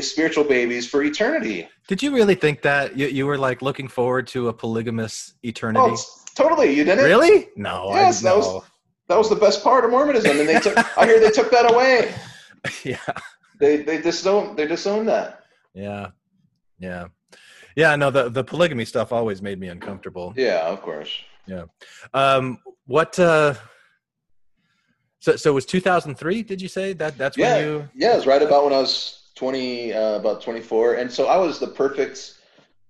[0.00, 4.28] spiritual babies for eternity Did you really think that you, you were like looking forward
[4.28, 5.84] to a polygamous eternity?
[5.84, 5.96] oh
[6.36, 7.48] totally you didn't really?
[7.56, 7.90] No.
[7.90, 8.64] Yes, I, that was- no.
[9.08, 11.70] that was the best part of mormonism and they took i hear they took that
[11.72, 12.14] away
[12.84, 12.98] yeah.
[13.58, 15.42] they they disowned they disown that
[15.74, 16.10] Yeah.
[16.78, 17.06] Yeah.
[17.76, 17.96] Yeah.
[17.96, 20.32] No, the, the polygamy stuff always made me uncomfortable.
[20.36, 21.12] yeah of course
[21.46, 21.64] yeah
[22.14, 23.54] Um, what, uh,
[25.20, 27.56] so, so it was 2003, did you say that that's Yeah.
[27.56, 30.94] when you, Yeah, it was right about when I was 20, uh, about 24.
[30.94, 32.34] And so I was the perfect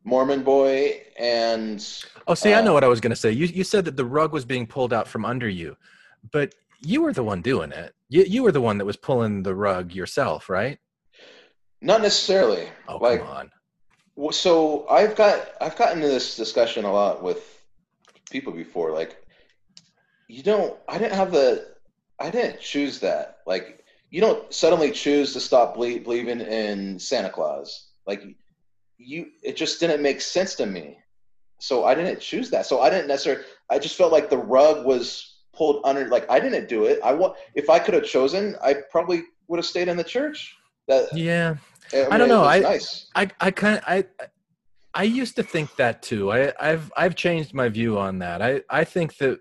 [0.04, 1.02] Mormon boy.
[1.18, 1.78] And
[2.26, 3.30] oh, see, I know Uh, what I was going to say.
[3.32, 5.76] You, you said that the rug was being pulled out from under you,
[6.32, 7.94] but you were the one doing it.
[8.08, 10.78] You, you were the one that was pulling the rug yourself, right?
[11.82, 12.68] not necessarily.
[12.88, 13.50] Oh, like, come on.
[14.30, 17.62] So I've got, I've gotten into this discussion a lot with
[18.30, 18.92] people before.
[18.92, 19.16] Like,
[20.28, 21.74] you don't, I didn't have the,
[22.18, 23.38] I didn't choose that.
[23.46, 27.88] Like, you don't suddenly choose to stop ble- believing in Santa Claus.
[28.06, 28.22] Like,
[28.98, 30.98] you, it just didn't make sense to me.
[31.58, 32.66] So I didn't choose that.
[32.66, 36.40] So I didn't necessarily, I just felt like the rug was pulled under, like, I
[36.40, 37.00] didn't do it.
[37.04, 40.56] I want, if I could have chosen, I probably would have stayed in the church.
[40.88, 41.56] That, Yeah.
[41.92, 43.06] I, I don't know, I- nice.
[43.14, 44.04] I, I kind of, I,
[44.92, 46.32] I used to think that too.
[46.32, 48.42] I, I've, I've changed my view on that.
[48.42, 49.38] I, I think that,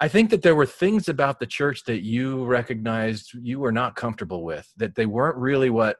[0.00, 3.94] I think that there were things about the church that you recognized you were not
[3.94, 5.98] comfortable with, that they weren't really what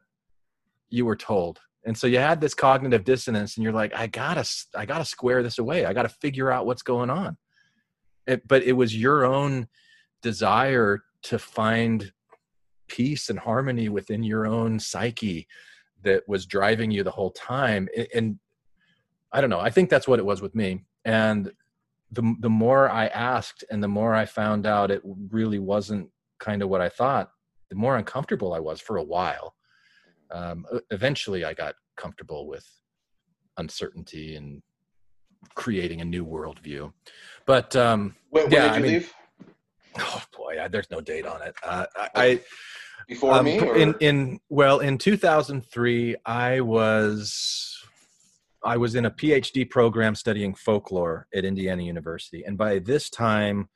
[0.90, 1.60] you were told.
[1.86, 4.44] And so you had this cognitive dissonance and you're like, I gotta,
[4.76, 5.84] I gotta square this away.
[5.86, 7.36] I gotta figure out what's going on.
[8.26, 9.68] it, but it was your own
[10.20, 12.12] desire to find
[12.96, 15.46] peace and harmony within your own psyche
[16.02, 17.88] that was driving you the whole time.
[18.14, 18.38] And
[19.34, 20.84] i don't know i think that's what it was with me.
[21.06, 21.52] And
[22.16, 25.00] the the more i asked and the more i found out it
[25.30, 26.06] really wasn't
[26.38, 27.30] kind of what i thought
[27.70, 29.54] the more uncomfortable i was for a while.
[30.30, 32.66] Um, eventually i got comfortable with
[33.56, 34.62] uncertainty and
[35.54, 36.92] creating a new worldview.
[37.46, 38.00] But um
[38.30, 39.14] when, when yeah, did you I mean, leave?
[40.10, 41.54] oh boy I, there's no date on it.
[41.62, 42.40] Uh, I, I
[43.12, 43.60] Before um, me?
[43.60, 43.76] Or?
[43.76, 47.78] in in well in 2003 i was
[48.64, 53.68] i was in a phd program studying folklore at indiana university and by this time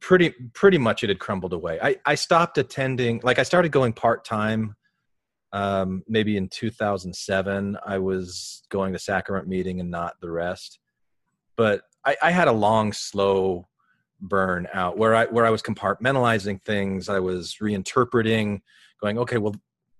[0.00, 3.92] pretty pretty much it had crumbled away i i stopped attending like i started going
[3.92, 4.74] part-time
[5.52, 10.78] um maybe in 2007 i was going to sacrament meeting and not the rest
[11.56, 13.66] but i i had a long slow
[14.20, 14.98] burn out.
[14.98, 18.60] Where i where i was compartmentalizing things i was reinterpreting
[19.00, 19.54] going okay well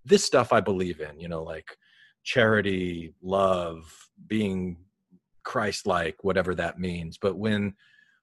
[0.05, 1.77] this stuff i believe in you know like
[2.23, 4.77] charity love being
[5.43, 7.19] christ-like whatever that means.
[7.19, 7.75] But when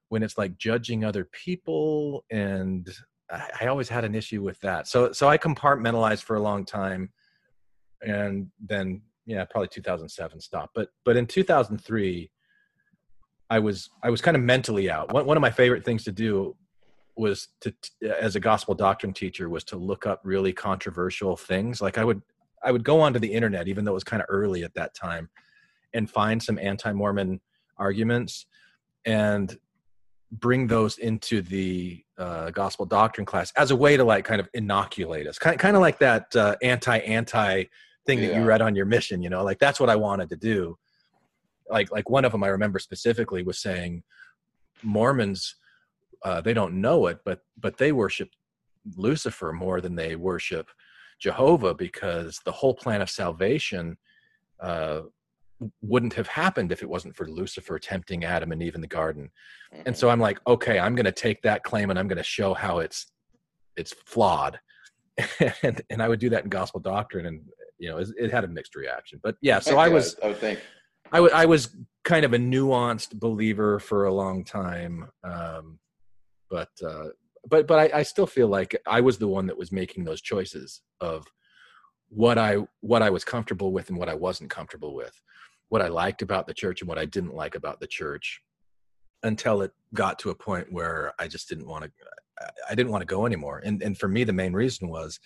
[0.08, 2.88] when it's like judging other people and
[3.30, 4.88] I, I always had an issue with that.
[4.88, 7.10] So so i compartmentalized for a long time
[8.02, 10.74] and then yeah probably 2007 stopped.
[10.74, 12.30] But but in 2003
[13.50, 15.12] I was I was kind of mentally out.
[15.12, 16.56] One one of my favorite things to do
[17.16, 17.74] was to
[18.18, 21.80] as a gospel doctrine teacher was to look up really controversial things.
[21.80, 22.22] Like I would
[22.62, 24.94] I would go onto the internet even though it was kind of early at that
[24.94, 25.28] time
[25.94, 27.40] and find some anti-Mormon
[27.78, 28.46] arguments
[29.04, 29.56] and
[30.30, 34.48] bring those into the uh, gospel doctrine class as a way to like kind of
[34.52, 37.64] inoculate us kind, kind of like that uh, anti-anti
[38.04, 40.36] thing that you read on your mission you know like that's what i wanted to
[40.36, 40.76] do
[41.70, 44.02] like like one of them i remember specifically was saying
[44.82, 45.56] mormons
[46.24, 48.28] uh, they don't know it but but they worship
[48.96, 50.68] lucifer more than they worship
[51.20, 53.96] jehovah because the whole plan of salvation
[54.60, 55.02] uh,
[55.82, 59.28] wouldn't have happened if it wasn't for lucifer tempting adam and eve in the garden.
[59.86, 62.22] And so i'm like okay i'm going to take that claim and i'm going to
[62.22, 63.06] show how it's
[63.76, 64.58] it's flawed.
[65.62, 67.40] And and i would do that in gospel doctrine and
[67.78, 69.18] you know it, it had a mixed reaction.
[69.22, 70.60] But yeah so i Yeah, was I would think.
[71.12, 75.78] I was kind of a nuanced believer for a long time, um,
[76.50, 77.08] but uh,
[77.48, 80.20] but but I, I still feel like I was the one that was making those
[80.20, 81.26] choices of
[82.08, 85.20] what I what I was comfortable with and what I wasn't comfortable with,
[85.68, 88.40] what I liked about the church and what I didn't like about the church,
[89.22, 91.90] until it got to a point where I just didn't want to.
[92.70, 95.18] I didn't want to go anymore, and and for me the main reason was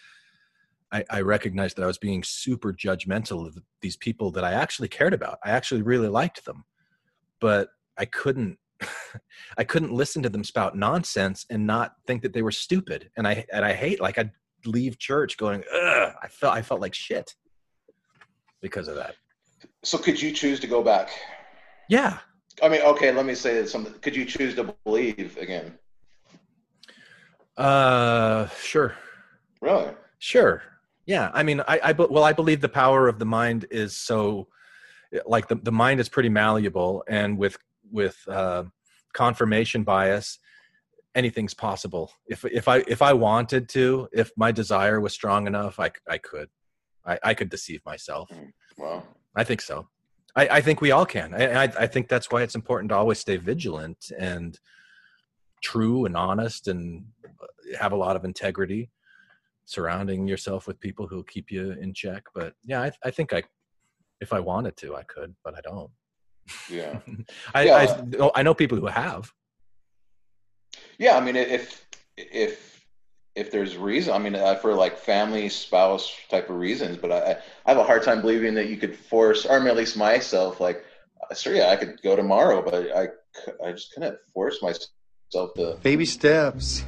[0.93, 4.89] I, I recognized that I was being super judgmental of these people that I actually
[4.89, 5.39] cared about.
[5.45, 6.65] I actually really liked them,
[7.41, 8.59] but I couldn't.
[9.59, 13.11] I couldn't listen to them spout nonsense and not think that they were stupid.
[13.17, 14.33] And I and I hate like I'd
[14.67, 17.35] leave church going, Ugh, I felt I felt like shit
[18.61, 19.15] because of that.
[19.85, 21.11] So could you choose to go back?
[21.89, 22.19] Yeah,
[22.63, 23.93] I mean, okay, let me say something.
[24.01, 25.79] Could you choose to believe again?
[27.57, 28.95] uh, sure,
[29.61, 29.91] Really?
[30.19, 30.63] sure,
[31.07, 31.31] yeah.
[31.33, 34.49] I mean, I, I well, I believe the power of the mind is so,
[35.27, 37.59] like the the mind is pretty malleable, and with
[37.91, 38.65] with uh,
[39.13, 40.39] confirmation bias,
[41.15, 42.13] anything's possible.
[42.27, 46.19] If if I if I wanted to, if my desire was strong enough, I I
[46.19, 46.49] could,
[47.05, 48.31] I I could deceive myself.
[48.77, 49.89] Well, I think so.
[50.35, 51.35] I, I think we all can.
[51.35, 54.59] I, I I think that's why it's important to always stay vigilant and
[55.63, 57.05] true and honest and
[57.79, 58.91] have a lot of integrity
[59.65, 62.25] surrounding yourself with people who keep you in check.
[62.35, 63.43] But yeah, I, I think I,
[64.21, 65.91] if I wanted to, I could, but I don't.
[66.71, 66.99] yeah.
[67.55, 67.77] I, Yeah.
[67.77, 69.33] I, know- I know people who have.
[70.99, 72.85] Yeah, I mean, if if
[73.35, 77.39] if there's reason, I mean, uh, for like family, spouse type of reasons, but I
[77.67, 80.85] I have a hard time believing that you could force, or at least myself, like,
[81.31, 83.09] uh, sure, yeah, I could go tomorrow, but I,
[83.67, 85.79] I just couldn't force myself to.
[85.83, 86.85] Baby steps.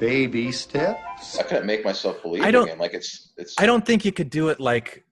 [0.00, 1.38] Baby steps.
[1.38, 2.78] I couldn't make myself believe I don't- again.
[2.78, 3.54] Like it's it's.
[3.58, 5.04] I don't think you could do it like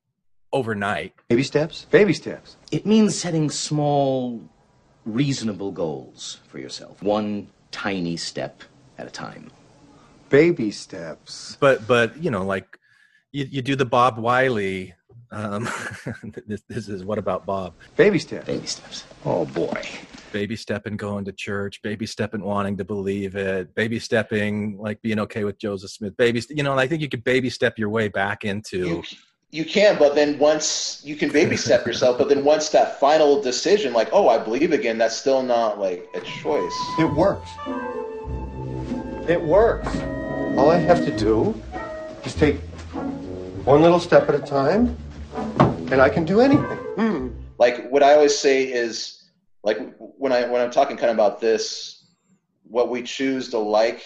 [0.52, 1.12] overnight.
[1.28, 1.86] Baby steps.
[1.90, 2.56] Baby steps.
[2.72, 4.40] It means setting small,
[5.04, 7.02] reasonable goals for yourself.
[7.02, 8.62] One tiny step
[8.96, 9.50] at a time.
[10.30, 11.56] Baby steps.
[11.60, 12.78] but but you know like
[13.32, 14.94] you, you do the bob wiley
[15.30, 15.68] um
[16.46, 18.46] this, this is what about bob Baby steps.
[18.46, 19.04] Baby steps.
[19.24, 19.82] Oh boy.
[20.32, 25.18] Baby stepping going to church baby stepping wanting to believe it baby stepping like being
[25.18, 28.08] okay with joseph smith baby you know i think you could baby step your way
[28.08, 29.02] back into you,
[29.50, 33.40] you can, but then once you can baby step yourself, but then once that final
[33.40, 36.74] decision, like, oh, I believe again, that's still not like a choice.
[36.98, 37.48] It works.
[39.28, 39.88] It works.
[40.56, 41.60] All I have to do
[42.24, 42.60] is take
[43.64, 44.96] one little step at a time,
[45.90, 46.78] and I can do anything.
[46.96, 47.28] Hmm.
[47.58, 49.17] Like what I always say is,
[49.64, 52.06] like when I when I'm talking kind of about this,
[52.64, 54.02] what we choose to like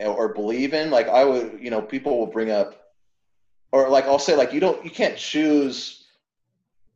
[0.00, 0.90] or believe in.
[0.90, 2.74] Like I would, you know, people will bring up,
[3.72, 6.06] or like I'll say, like you don't, you can't choose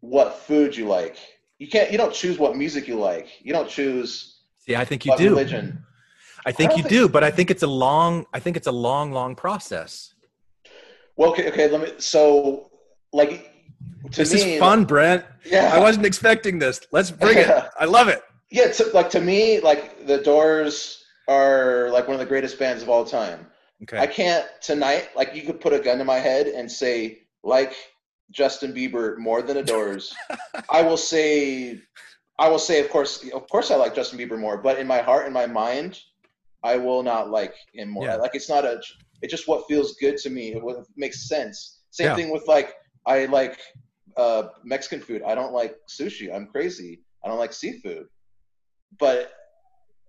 [0.00, 1.16] what food you like.
[1.58, 3.28] You can't, you don't choose what music you like.
[3.44, 5.30] You don't choose See, I think you do.
[5.30, 5.84] religion.
[6.46, 8.26] I think I you don't do, but I think it's a long.
[8.32, 10.14] I think it's a long, long process.
[11.16, 11.68] Well, okay, okay.
[11.68, 11.92] Let me.
[11.98, 12.70] So,
[13.12, 13.50] like,
[14.10, 15.24] This me, is fun, Brent.
[15.44, 15.72] Yeah.
[15.74, 16.80] I wasn't expecting this.
[16.92, 17.50] Let's bring it.
[17.78, 18.22] I love it.
[18.50, 22.82] Yeah, to, like to me, like the Doors are like one of the greatest bands
[22.82, 23.46] of all time.
[23.82, 23.98] Okay.
[23.98, 25.10] I can't tonight.
[25.14, 27.74] Like you could put a gun to my head and say like
[28.30, 30.14] Justin Bieber more than the Doors.
[30.70, 31.80] I will say,
[32.38, 34.56] I will say, of course, of course, I like Justin Bieber more.
[34.56, 36.00] But in my heart and my mind,
[36.64, 38.04] I will not like him more.
[38.04, 38.16] Yeah.
[38.16, 38.80] Like it's not a.
[39.20, 40.54] It's just what feels good to me.
[40.54, 41.80] It what makes sense.
[41.90, 42.16] Same Yeah.
[42.16, 42.74] thing with like
[43.06, 43.58] I like
[44.18, 45.22] uh, Mexican food.
[45.22, 46.34] I don't like sushi.
[46.34, 47.00] I'm crazy.
[47.24, 48.08] I don't like seafood.
[48.98, 49.32] But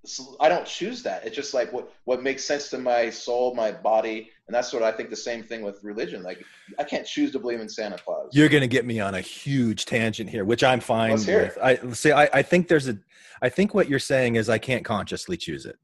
[0.06, 1.26] so I don't choose that.
[1.26, 4.82] It's just like what what makes sense to my soul, my body, and that's what
[4.82, 5.10] I think.
[5.10, 6.24] The same thing with religion.
[6.24, 6.44] Like
[6.78, 8.30] I can't choose to believe in Santa Claus.
[8.32, 11.58] You're going to get me on a huge tangent here, which I'm fine with.
[11.62, 12.12] I see.
[12.12, 12.98] I, I think there's a.
[13.42, 15.78] I think what you're saying is I can't consciously choose it,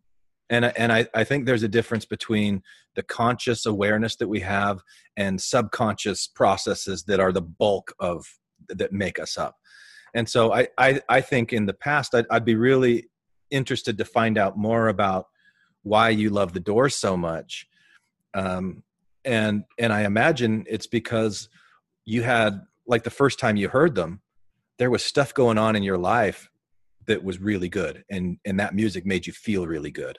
[0.50, 2.62] and and I I think there's a difference between
[2.96, 4.82] the conscious awareness that we have
[5.18, 8.26] and subconscious processes that are the bulk of
[8.70, 9.58] that make us up.
[10.14, 13.08] And so I I, I think in the past I'd, I'd be really
[13.52, 15.28] interested to find out more about
[15.84, 17.68] why you love the Doors so much.
[18.34, 18.84] Um,
[19.24, 21.50] and and I imagine it's because
[22.06, 24.22] you had like the first time you heard them,
[24.78, 26.50] there was stuff going on in your life
[27.08, 30.18] that was really good, and and that music made you feel really good,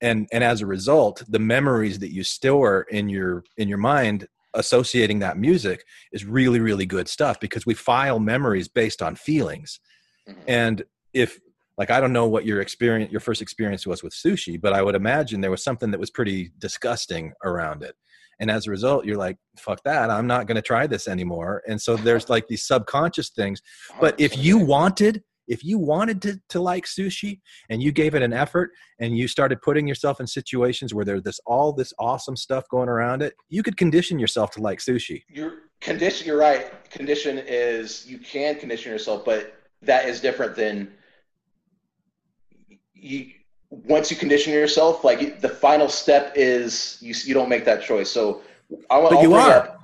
[0.00, 4.26] and and as a result, the memories that you store in your in your mind
[4.54, 9.80] associating that music is really really good stuff because we file memories based on feelings,
[10.28, 10.44] Mhm.
[10.46, 11.38] and if
[11.76, 14.82] like I don't know what your experience your first experience was with sushi, but I
[14.82, 17.94] would imagine there was something that was pretty disgusting around it.
[18.40, 21.62] And as a result, you're like, fuck that, I'm not gonna try this anymore.
[21.68, 23.60] And so there's like these subconscious things.
[24.00, 28.22] But if you wanted, if you wanted to, to like sushi and you gave it
[28.22, 32.36] an effort and you started putting yourself in situations where there's this all this awesome
[32.36, 35.22] stuff going around it, you could condition yourself to like sushi.
[35.28, 40.90] your condition you're right condition is you can condition yourself but that is different than
[42.94, 43.30] you
[43.70, 48.10] once you condition yourself like the final step is you you don't make that choice
[48.10, 48.42] so
[48.90, 49.50] i want But I'll you are.
[49.52, 49.80] up-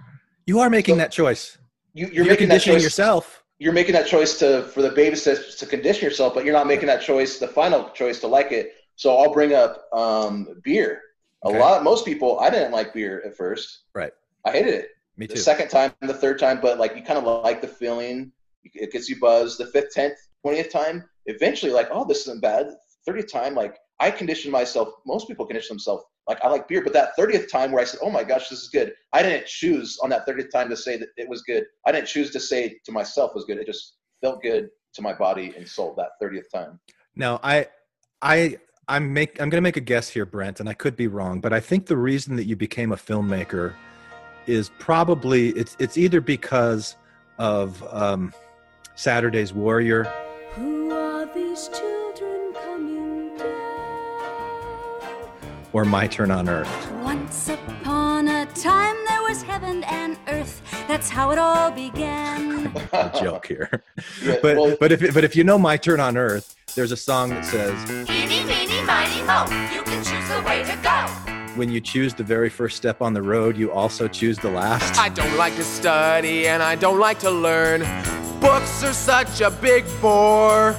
[0.46, 1.58] You are making So- that choice.
[1.92, 3.43] you, you're, You're, making that conditioning choice yourself.
[3.58, 6.66] You're making that choice to for the baby steps to condition yourself but you're not
[6.66, 11.00] making that choice the final choice to like it so i'll bring up um beer
[11.44, 14.12] a lot most people i didn't like beer at first Right.
[14.44, 15.40] i hated it Me the too.
[15.40, 18.32] second time, the third time, but like you kind of like the feeling.
[18.64, 19.58] It gets you buzzed.
[19.60, 22.64] The fifth, tenth, twentieth time, eventually, like, oh, this isn't bad.
[23.06, 24.88] Thirtieth time, like I conditioned myself.
[25.06, 26.02] Most people condition themselves.
[26.28, 28.62] Like I like beer, but that thirtieth time where I said, oh my gosh, this
[28.62, 28.94] is good.
[29.12, 31.64] I didn't choose on that thirtieth time to say that it was good.
[31.86, 33.58] I didn't choose to say to myself it was good.
[33.58, 36.80] It just felt good to my body and soul that thirtieth time.
[37.14, 37.68] Now, I,
[38.22, 38.56] I,
[38.88, 41.40] I'm make I'm going to make a guess here, Brent, and I could be wrong,
[41.40, 43.74] but I think the reason that you became a filmmaker
[44.46, 46.96] is probably it's it's either because
[47.38, 48.32] of um,
[48.94, 50.04] Saturday's Warrior.
[50.52, 51.93] Who are these children
[55.74, 56.90] or My Turn on Earth.
[57.02, 60.62] Once upon a time there was heaven and earth.
[60.88, 62.66] That's how it all began.
[62.92, 63.82] A joke here,
[64.22, 66.96] Yeah, but well- but if but if you know My Turn on Earth, there's a
[66.96, 67.74] song that says
[68.08, 69.44] Eeny, meeny, miny, mo.
[69.74, 71.06] You can choose the way to go.
[71.56, 74.98] when you choose the very first step on the road, you also choose the last.
[74.98, 77.80] I don't like to study and I don't like to learn.
[78.40, 80.76] Books are such a big bore.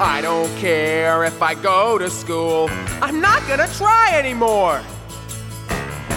[0.00, 2.68] I don't care if I go to school.
[3.02, 4.80] I'm not gonna try anymore.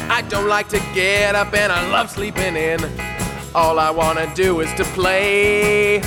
[0.08, 2.80] I don't like to get up and I love sleeping in.
[3.56, 6.00] All I wanna do is to play.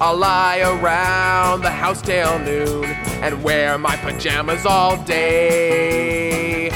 [0.00, 2.86] I'll lie around the house till noon
[3.20, 6.70] and wear my pajamas all day.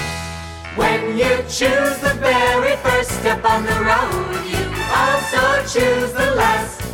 [0.77, 6.94] When you choose the very first step on the road, you also choose the last.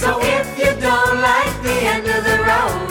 [0.00, 2.88] So if you don't like the end of the road,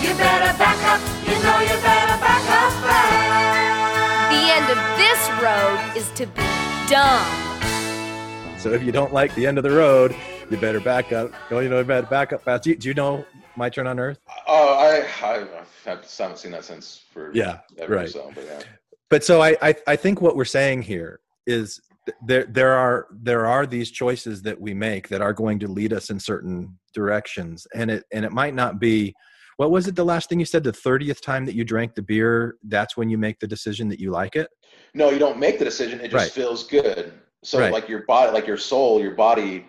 [0.00, 1.00] you better back up.
[1.28, 4.32] You know you better back up fast.
[4.32, 8.58] the end of this road is to be dumb.
[8.58, 10.16] So if you don't like the end of the road,
[10.50, 11.32] you better back up.
[11.50, 12.62] Oh, you know, you better back up fast.
[12.62, 13.26] Do you, do you know
[13.56, 14.18] My Turn on Earth?
[14.48, 15.46] Oh, I, I
[15.84, 18.08] haven't seen that since for Yeah, ever, right.
[18.08, 18.62] So, but yeah.
[19.10, 21.91] But so I, I I think what we're saying here is th-
[22.26, 25.92] there there are there are these choices that we make that are going to lead
[25.92, 29.14] us in certain directions, and it and it might not be.
[29.58, 29.94] What was it?
[29.94, 33.10] The last thing you said, the thirtieth time that you drank the beer, that's when
[33.10, 34.48] you make the decision that you like it.
[34.94, 36.00] No, you don't make the decision.
[36.00, 36.32] It just Right.
[36.32, 37.12] feels good.
[37.44, 37.72] So Right.
[37.72, 39.66] like your body, like your soul, your body,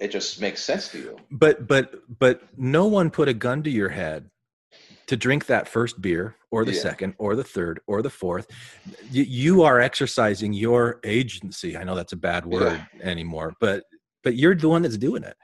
[0.00, 1.16] it just makes sense to you.
[1.30, 4.30] But but but no one put a gun to your head
[5.06, 6.80] to drink that first beer or the Yeah.
[6.80, 8.46] second or the third or the fourth.
[9.10, 11.76] You, you are exercising your agency.
[11.76, 13.84] I know that's a bad word anymore, but
[14.24, 15.36] but you're the one that's doing it.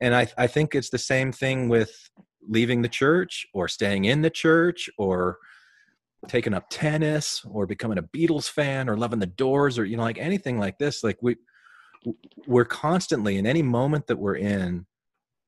[0.00, 2.10] And I I think it's the same thing with
[2.46, 5.38] leaving the church or staying in the church or
[6.28, 10.02] taking up tennis or becoming a Beatles fan or loving the Doors or you know
[10.02, 11.36] like anything like this like we
[12.46, 14.86] we're constantly in any moment that we're in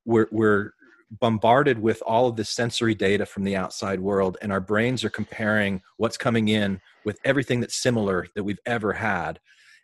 [0.05, 0.71] we're we're
[1.11, 5.11] bombarded with all of this sensory data from the outside world and our brains are
[5.11, 9.39] comparing what's coming in with everything that's similar that we've ever had.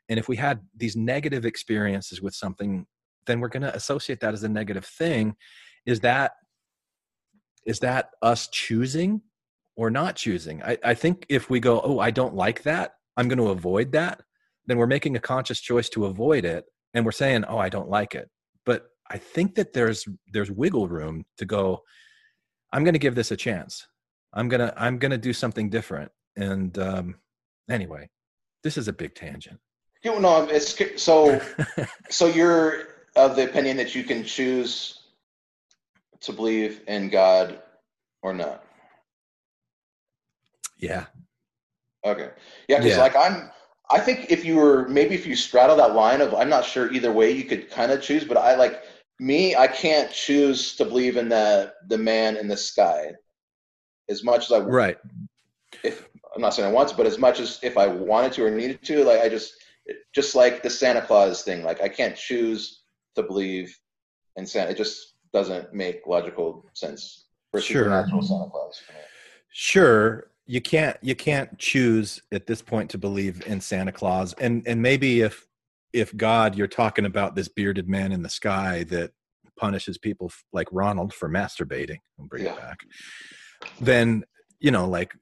[0.08, 2.86] And if we had these negative experiences with something
[3.26, 5.36] then we're going to associate that as a negative thing.
[5.86, 6.32] Is that
[7.64, 9.22] is that us choosing
[9.76, 10.62] or not choosing?
[10.62, 13.92] I, I think if we go oh i don't like that i'm going to avoid
[13.92, 14.22] that
[14.66, 16.64] then we're making a conscious choice to avoid it
[16.94, 18.28] and we're saying oh i don't like it.
[18.64, 21.80] But i think that there's there's wiggle room to go
[22.72, 23.86] i'm going to give this a chance
[24.32, 27.14] i'm going to i'm to do something different and um
[27.70, 28.08] anyway
[28.64, 29.58] this is a big tangent
[30.02, 31.40] You know, it's so.
[32.10, 35.00] so you're of the opinion that you can choose
[36.20, 37.60] to believe in God
[38.22, 38.64] or not.
[40.78, 41.06] yeah
[42.04, 42.30] Okay.
[42.68, 43.02] Yeah, because Yeah.
[43.02, 43.50] like I'm,
[43.90, 46.92] I think if you were maybe if you straddle that line of I'm not sure
[46.92, 48.82] either way you could kind of choose, but I like
[49.22, 53.12] me, I can't choose to believe in the the man in the sky
[54.08, 54.98] as much as I right
[55.84, 58.44] if I'm not saying I want to, but as much as if I wanted to
[58.44, 59.54] or needed to, like I just
[60.14, 62.82] just like the Santa Claus thing, like I can't choose
[63.16, 63.76] to believe
[64.36, 64.70] in Santa.
[64.70, 67.84] It just doesn't make logical sense for Sure.
[67.84, 68.82] supernatural Santa Claus.
[69.50, 74.66] sure you can't you can't choose at this point to believe in santa claus and
[74.66, 75.46] and maybe if
[75.92, 79.10] if god you're talking about this bearded man in the sky that
[79.58, 82.80] punishes people like ronald for masturbating i'll bring it back
[83.80, 84.24] then
[84.60, 85.12] you know like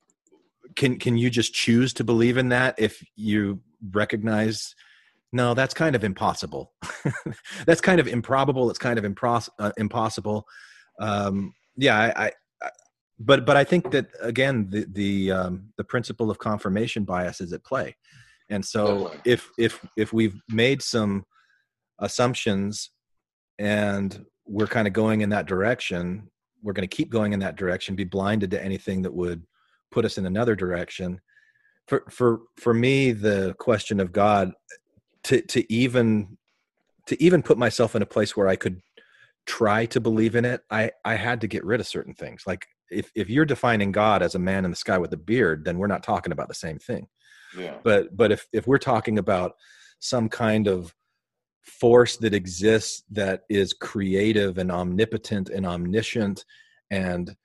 [0.76, 3.60] can can you just choose to believe in that if you
[3.92, 4.74] recognize
[5.32, 6.72] no that's kind of impossible.
[7.66, 8.68] That's kind of improbable.
[8.68, 10.44] It's kind of impros- uh, impossible.
[10.98, 12.70] Um yeah I, I I-
[13.22, 17.52] but but i think that again the the um the principle of confirmation bias is
[17.52, 17.94] at play
[18.50, 19.32] and so Definitely.
[19.32, 21.24] if if if we've made some
[22.00, 22.90] assumptions
[23.58, 26.30] and we're kind of going in that direction
[26.62, 29.42] we're going to keep going in that direction be blinded to anything that would
[29.90, 31.20] put us in another direction.
[31.88, 34.52] For for for me the question of god
[35.24, 36.38] to to even
[37.06, 38.80] to even put myself in a place where i could
[39.46, 42.44] try to believe in it i i had to get rid of certain things.
[42.46, 45.64] Like if if you're defining god as a man in the sky with a beard
[45.64, 47.08] then we're not talking about the same thing
[47.82, 49.52] But but if if we're talking about
[50.00, 50.94] some kind of
[51.62, 56.44] force that exists that is creative and omnipotent and omniscient
[56.90, 57.36] and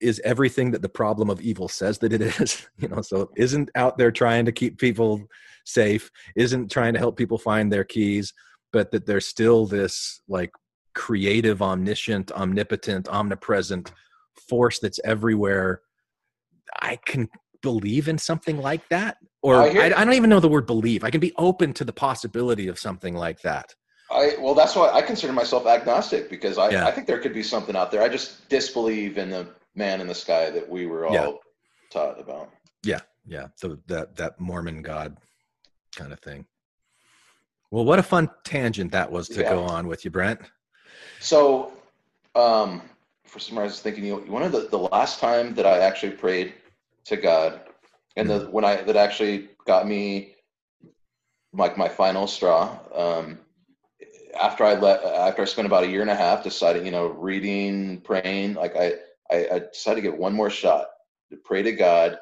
[0.00, 3.70] is everything that the problem of evil says that it is you know so isn't
[3.74, 5.26] out there trying to keep people
[5.64, 8.32] safe isn't trying to help people find their keys
[8.72, 10.52] but that there's still this like
[10.94, 13.92] creative omniscient omnipotent omnipresent
[14.48, 15.80] force that's everywhere
[16.82, 17.28] i can
[17.68, 21.00] believe in something like that or I I, I, don't even know the word believe
[21.02, 23.68] i can be open to the possibility of something like that
[24.10, 26.86] I well, that's why I consider myself agnostic because I, Yeah.
[26.86, 28.02] I think there could be something out there.
[28.02, 29.44] I just disbelieve in the
[29.74, 31.30] man in the sky that we were all Yeah.
[31.94, 32.46] taught about.
[32.84, 33.00] yeah
[33.36, 35.10] yeah so that that mormon god
[35.96, 36.44] kind of thing
[37.72, 39.54] well what a fun tangent that was to Yeah.
[39.54, 40.38] go on with you brent
[41.32, 41.72] So,
[42.34, 42.70] um,
[43.24, 45.76] for some reason, I was thinking, you one of the, the last time that I
[45.88, 46.48] actually prayed
[47.06, 47.60] to God,
[48.16, 50.34] and the when I that actually got me
[51.52, 52.78] like my final straw.
[52.94, 53.38] Um,
[54.40, 57.06] after I let after I spent about a year and a half deciding, you know,
[57.06, 58.94] reading, praying, like I
[59.30, 60.86] I, I decided to get one more shot
[61.30, 62.18] to pray to God.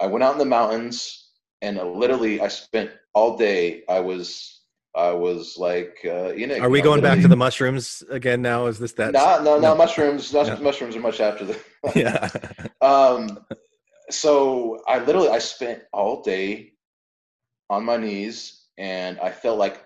[0.00, 1.30] I went out in the mountains
[1.62, 3.82] and uh, literally I spent all day.
[3.88, 4.62] I was
[4.94, 8.66] I was like, uh, you know, are we going back to the mushrooms again now
[8.66, 10.32] is this that no, no, no, mushrooms.
[10.32, 10.56] No.
[10.56, 11.60] Mushrooms are much after the.
[11.94, 12.28] yeah
[12.80, 13.38] um,
[14.12, 16.72] so I literally I spent all day
[17.68, 19.84] on my knees, and I felt like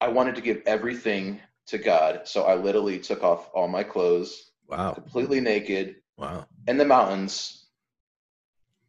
[0.00, 2.22] I wanted to give everything to God.
[2.24, 4.92] So I literally took off all my clothes, Wow.
[4.92, 6.46] completely naked, Wow.
[6.66, 7.66] in the mountains,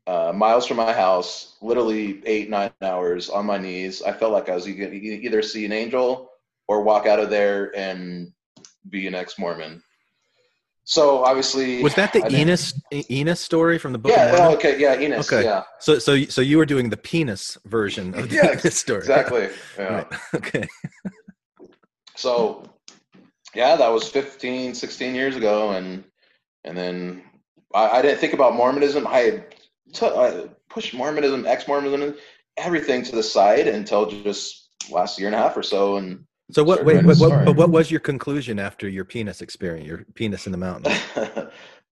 [0.08, 4.02] uh, miles from my house, literally eight, nine hours on my knees.
[4.02, 6.32] I felt like I was either see an angel
[6.68, 8.32] or walk out of there and
[8.90, 9.84] be an ex Mormon.
[10.90, 12.74] So obviously, Was that the I Enos
[13.12, 14.32] Enos story from the Book Yeah.
[14.38, 14.80] Oh, okay.
[14.80, 14.98] Yeah.
[14.98, 15.32] Enos.
[15.32, 15.44] Okay.
[15.44, 15.64] Yeah.
[15.82, 19.00] So so so you were doing the penis version of the Yeah, Enos story.
[19.00, 19.50] Exactly.
[19.78, 19.94] Yeah.
[19.94, 20.08] Right.
[20.36, 20.68] Okay.
[22.16, 22.64] so
[23.54, 26.04] yeah that was 15 16 years ago and
[26.64, 27.22] and then
[27.76, 29.56] i, I didn't think about mormonism i had
[29.94, 32.16] t- I pushed mormonism ex-mormonism
[32.58, 36.64] everything to the side until just last year and a half or so and So
[36.64, 36.86] what?
[36.86, 39.88] Wait, writing what, what, but what was your conclusion after your penis experience?
[39.88, 40.92] Your penis in the mountain.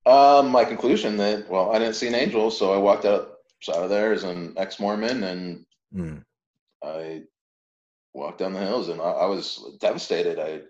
[0.06, 3.38] um my conclusion that well i didn't see an angel so i walked out
[3.68, 6.18] out of there as an ex-mormon and Hmm.
[6.84, 7.22] I
[8.12, 10.38] walked down the hills and I, I was devastated.
[10.38, 10.60] I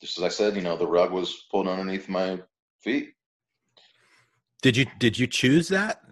[0.00, 2.40] just as I said, you know, the rug was pulled underneath my
[2.82, 3.12] feet.
[4.62, 6.02] Did you did you choose that?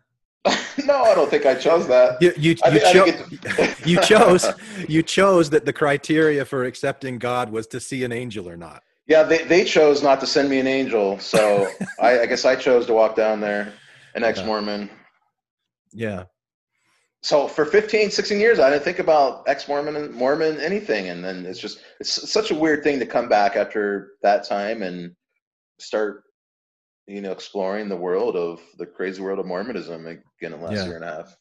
[0.87, 2.21] no, I don't think I chose that.
[2.21, 4.47] You you you, cho- didn't you chose
[4.89, 8.83] you chose that the criteria for accepting God was to see an angel or not.
[9.09, 11.67] Yeah, they, they chose not to send me an angel, so
[12.01, 13.73] I, I guess I chose to walk down there,
[14.15, 14.91] an ex-Mormon.
[15.93, 16.25] Yeah.
[17.23, 21.47] So for 15, 16 years, I didn't think about ex-Mormon and Mormon anything, and then
[21.47, 25.17] it's just it's such a weird thing to come back after that time and
[25.79, 26.25] start,
[27.09, 30.77] you know, exploring the world of the crazy world of Mormonism again in the last
[30.77, 30.87] Yeah.
[30.87, 31.37] year and a half.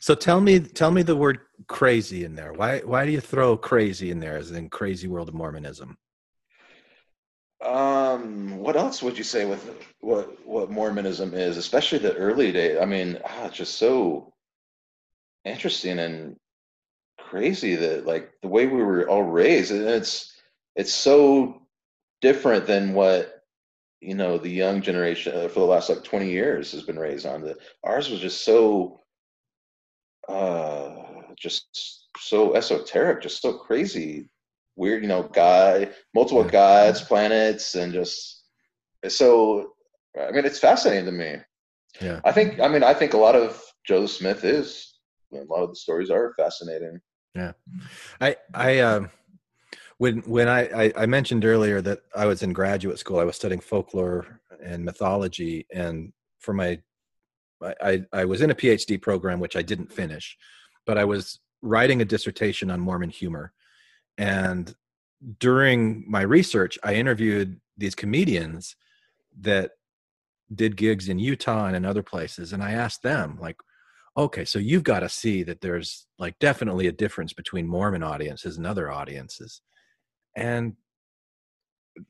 [0.00, 2.52] So tell me tell me the word crazy in there.
[2.52, 5.96] Why why do you throw crazy in there as in crazy world of Mormonism?
[7.64, 12.78] Um, what else would you say with what what Mormonism is, especially the early days?
[12.80, 14.32] I mean, ah, it's just so
[15.44, 16.36] interesting and
[17.18, 20.32] crazy that like the way we were all raised, and it's
[20.74, 21.62] it's so
[22.20, 23.39] different than what
[24.00, 27.26] you know the young generation uh, for the last like 20 years has been raised
[27.26, 27.42] on.
[27.42, 29.00] The ours was just so
[30.28, 30.94] uh
[31.38, 34.28] just so esoteric, just so crazy
[34.80, 38.44] weird, you know, guy, multiple gods, planets, and just
[39.08, 39.72] so.
[40.20, 41.36] I mean, it's fascinating to me.
[42.00, 42.20] Yeah.
[42.24, 42.58] I think.
[42.58, 44.98] I mean, I think a lot of Joseph Smith is.
[45.32, 47.00] A lot of the stories are fascinating.
[47.36, 47.52] Yeah,
[48.20, 49.10] I I um
[50.00, 53.36] when when I, I I mentioned earlier that I was in graduate school, I was
[53.36, 56.80] studying folklore and mythology, and for my
[57.62, 60.38] I I, I was in a PhD program which I didn't finish,
[60.86, 63.52] but I was writing a dissertation on Mormon humor,
[64.16, 64.74] and
[65.38, 68.76] during my research, I interviewed these comedians
[69.38, 69.72] that
[70.54, 73.56] did gigs in Utah and in other places, and I asked them like
[74.16, 78.56] okay so you've got to see that there's like definitely a difference between mormon audiences
[78.56, 79.62] and other audiences
[80.40, 80.74] and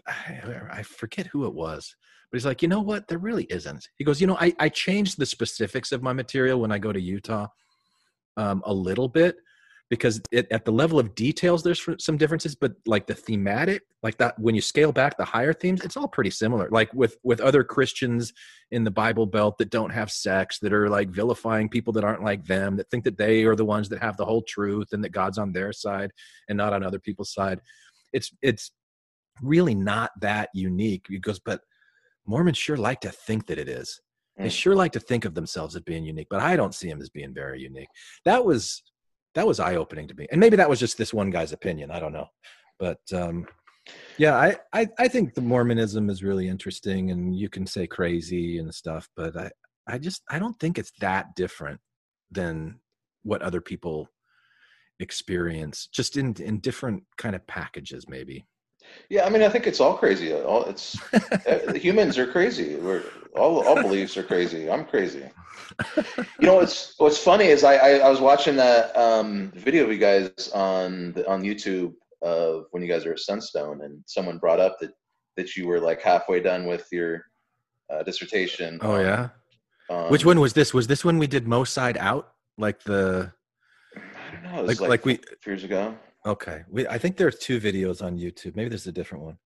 [0.06, 1.94] I, forget who it was
[2.30, 3.08] but he's like you know what?
[3.08, 3.88] There really isn't.
[3.96, 6.92] He goes you know i, I changed the specifics of my material when i go
[6.92, 7.48] to utah
[8.36, 9.36] um, a little bit
[9.90, 14.16] because it, at the level of details there's some differences but like the thematic like
[14.18, 17.40] that when you scale back the higher themes it's all pretty similar like with with
[17.40, 18.32] other christians
[18.70, 22.22] in the bible belt that don't have sex that are like vilifying people that aren't
[22.22, 25.02] like them that think that they are the ones that have the whole truth and
[25.02, 26.12] that god's on their side
[26.48, 27.60] and not on other people's side
[28.12, 28.72] it's it's
[29.42, 31.60] really not that unique because but
[32.26, 34.00] mormons sure like to think that it is.
[34.38, 34.52] They Mm.
[34.52, 37.10] sure like to think of themselves as being unique but i don't see them as
[37.10, 37.88] being very unique.
[38.24, 38.82] That was
[39.34, 40.26] that was eye-opening to me.
[40.30, 42.28] And maybe that was just this one guy's opinion i don't know.
[42.78, 43.46] But um
[44.18, 48.58] yeah I, I i think the mormonism is really interesting and you can say crazy
[48.58, 49.50] and stuff but i
[49.86, 51.80] i just i don't think it's that different
[52.30, 52.78] than
[53.22, 54.08] what other people
[55.00, 58.46] experience just in in different kind of packages maybe
[59.08, 60.32] Yeah, I mean, I think it's all crazy.
[60.32, 60.96] All it's
[61.46, 62.76] uh, humans are crazy.
[62.76, 63.04] We're
[63.36, 64.70] all all beliefs are crazy.
[64.70, 65.26] I'm crazy.
[66.40, 69.92] You know what's what's funny is I I, I was watching that um, video of
[69.92, 71.92] you guys on the, on YouTube
[72.22, 74.92] of when you guys are at Sunstone, and someone brought up that
[75.36, 77.24] that you were like halfway done with your
[77.92, 78.78] uh, dissertation.
[78.82, 79.28] oh on- yeah
[79.88, 83.32] on- which one was this was this when we did mo side out like the
[84.58, 85.94] It like was like, like we years ago.
[86.26, 89.38] okay we i think there's two videos on youtube maybe there's a different one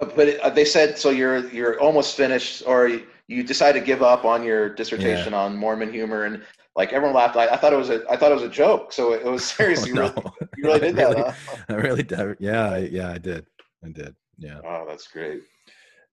[0.00, 1.10] But it, uh, they said so.
[1.10, 5.56] You're you're almost finished, or you, you decided to give up on your dissertation on
[5.56, 6.42] Mormon humor, and
[6.74, 7.36] like everyone laughed.
[7.36, 8.92] I, I thought it was a I thought it was a joke.
[8.92, 9.84] So it was serious.
[9.84, 10.02] Oh, you, no.
[10.02, 10.14] really,
[10.56, 11.08] you really did that.
[11.10, 11.32] really, Huh?
[11.68, 12.36] I really did.
[12.40, 13.46] Yeah, I, yeah, I did.
[13.86, 14.12] I did.
[14.38, 15.42] Yeah, Oh, that's great.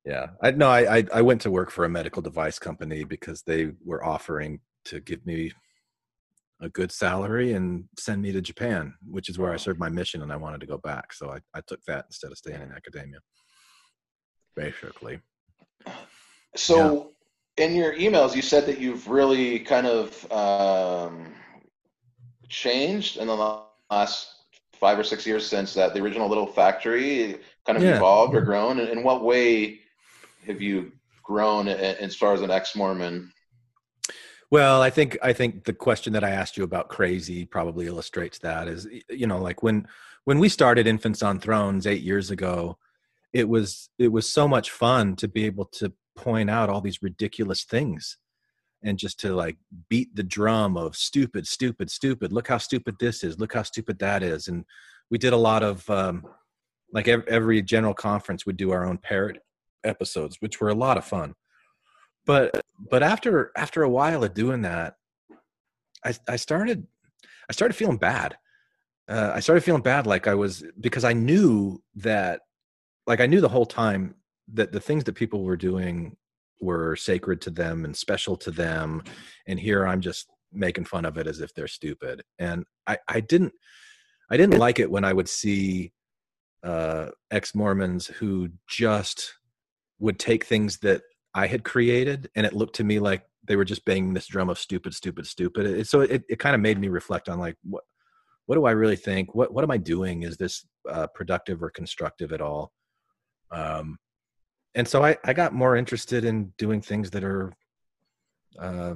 [0.06, 0.26] yeah.
[0.44, 3.72] I no, I, I I went to work for a medical device company because they
[3.90, 5.52] were offering to give me
[6.62, 10.22] a good salary and send me to Japan, which is where I served my mission
[10.22, 11.14] and I wanted to go back.
[11.14, 13.20] So I, I took that instead of staying in academia.
[14.56, 15.20] Basically.
[16.56, 17.12] So,
[17.58, 21.34] in your emails, you said that you've really kind of um,
[22.48, 24.28] changed in the last
[24.74, 27.98] five or six years since that the original little factory kind of Yeah.
[27.98, 28.80] evolved or grown.
[28.80, 29.80] In, in what way
[30.48, 30.92] have you
[31.24, 33.32] grown as far as an ex-Mormon?
[34.52, 38.40] Well, I think I think the question that I asked you about crazy probably illustrates
[38.40, 39.88] that is you know like when
[40.26, 42.78] when we started Infants on Thrones 8 years ago
[43.34, 47.04] it was it was so much fun to be able to point out all these
[47.04, 48.18] ridiculous things
[48.84, 49.58] and just to like
[49.90, 54.00] beat the drum of stupid stupid stupid look how stupid this is look how stupid
[54.00, 54.66] that is and
[55.12, 56.26] we did a lot of um
[56.92, 59.38] like every general conference would do our own parrot
[59.84, 61.36] episodes which were a lot of fun
[62.30, 64.94] but but after after a while of doing that
[66.06, 66.86] i i started
[67.50, 68.38] i started feeling bad.
[69.08, 72.42] Uh, i started feeling bad like i was because i knew that
[73.08, 74.14] like i knew the whole time
[74.54, 76.16] that the things that people were doing
[76.62, 79.02] were sacred to them and special to them.
[79.48, 82.22] And here i'm just making fun of it as if they're stupid.
[82.38, 83.54] And i i didn't
[84.30, 85.94] i didn't like it when i would see
[86.62, 89.34] uh ex-mormons who just
[89.98, 91.02] would take things that
[91.40, 94.50] I had created, and it looked to me like they were just banging this drum
[94.50, 95.66] of stupid, stupid, stupid.
[95.66, 97.84] It, so it, it kind of made me reflect on like what
[98.46, 99.34] what do I really think?
[99.34, 100.24] What what am I doing?
[100.24, 102.74] Is this uh, productive or constructive at all?
[103.52, 104.00] Um,
[104.76, 107.54] and so I I got more interested in doing things that are
[108.60, 108.96] uh,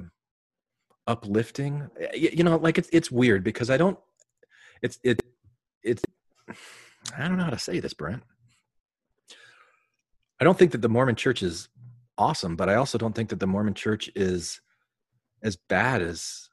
[1.06, 1.88] uplifting.
[1.98, 3.98] Y- You know, like it's it's weird because I don't.
[4.82, 5.18] It's it
[5.82, 6.02] it's
[7.16, 8.22] I don't know how to say this, Brent.
[10.40, 11.68] I don't think that the Mormon church is
[12.18, 14.60] awesome, but I also don't think that the Mormon church is
[15.42, 16.48] as bad as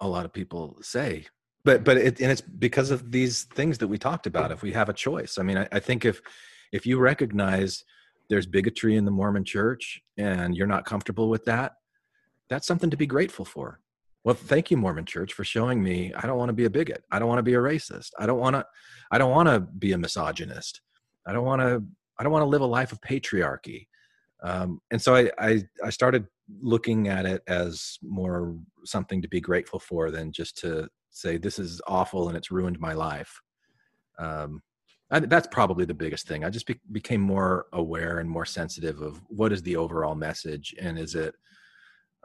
[0.00, 1.26] a lot of people say.
[1.64, 4.50] But but it, and it's because of these things that we talked about.
[4.50, 6.20] If we have a choice, I mean, I, I think if
[6.72, 7.84] if you recognize
[8.28, 11.74] there's bigotry in the Mormon church and you're not comfortable with that,
[12.48, 13.78] that's something to be grateful for.
[14.24, 17.02] Well, thank you, Mormon Church, for showing me I don't want to be a bigot.
[17.10, 18.10] I don't want to be a racist.
[18.18, 18.64] I don't want to.
[19.10, 20.80] I don't want to be a misogynist.
[21.26, 21.82] I don't want to.
[22.18, 23.86] I don't want to live a life of patriarchy.
[24.42, 26.26] Um, and so I, I I started
[26.60, 31.58] looking at it as more something to be grateful for than just to say this
[31.58, 33.40] is awful and it's ruined my life.
[34.18, 34.62] Um,
[35.10, 36.42] I, that's probably the biggest thing.
[36.44, 40.74] I just be, became more aware and more sensitive of what is the overall message
[40.80, 41.34] and is it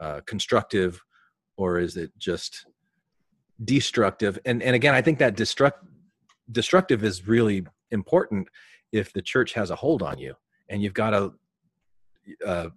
[0.00, 1.00] uh, constructive
[1.56, 2.66] or is it just
[3.64, 4.38] destructive?
[4.44, 5.84] And and again, I think that destruct
[6.50, 8.48] destructive is really important
[8.90, 10.34] if the church has a hold on you
[10.68, 11.34] and you've got to
[12.46, 12.68] uh,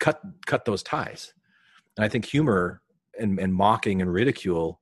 [0.00, 1.32] cut cut those ties.
[1.96, 2.82] And I think humor
[3.18, 4.80] and, and mocking and ridicule,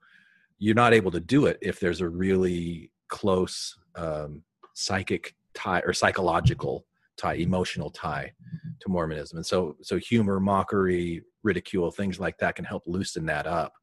[0.59, 4.43] you're not able to do it if there's a really close um,
[4.75, 8.33] psychic tie or psychological tie, emotional tie
[8.81, 9.39] to Mormonism.
[9.39, 13.75] And so so humor, mockery, ridicule, things like that can help loosen that up.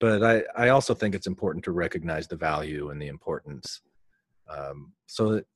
[0.00, 3.80] But I, I also think it's important to recognize the value and the importance
[4.48, 5.46] um, so that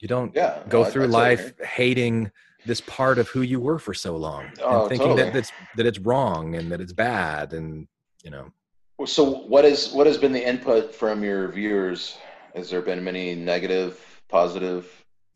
[0.00, 2.30] you don't Yeah, go no, through life hating
[2.64, 5.24] this part of who you were for so long Oh, and thinking totally.
[5.24, 7.86] that that's that it's wrong and that it's bad and
[8.22, 8.50] you know
[8.98, 12.18] Well, So, what is what has been the input from your viewers?
[12.54, 14.84] Has there been many negative, positive?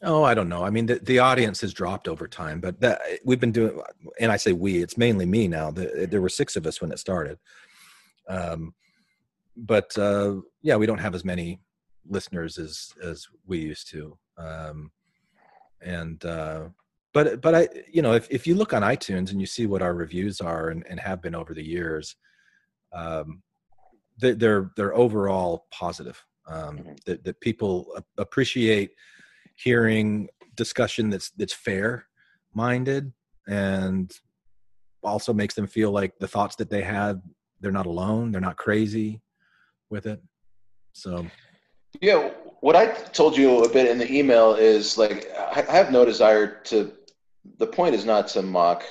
[0.05, 3.01] oh i don't know i mean the, the audience has dropped over time but that
[3.25, 3.81] we've been doing
[4.19, 6.91] and i say we it's mainly me now the, there were six of us when
[6.91, 7.39] it started
[8.29, 8.75] um
[9.57, 11.61] but uh yeah we don't have as many
[12.09, 14.91] listeners as as we used to um
[15.83, 16.65] and uh
[17.13, 19.83] but but i you know if, if you look on itunes and you see what
[19.83, 22.17] our reviews are and, and have been over the years
[22.93, 23.43] um
[24.21, 26.23] they- they're they're overall positive.
[26.47, 28.91] Um that, that people appreciate
[29.57, 32.07] hearing discussion that's that's fair
[32.55, 33.13] minded
[33.49, 34.13] and
[35.03, 37.21] also makes them feel like the thoughts that they had
[37.61, 39.21] they're not alone they're not crazy
[39.91, 40.21] with it.
[40.93, 41.27] So
[42.01, 42.31] Yeah,
[42.63, 46.63] what I told you a bit in the email is like I have no desire
[46.67, 46.93] to.
[47.59, 48.85] The point is not to mock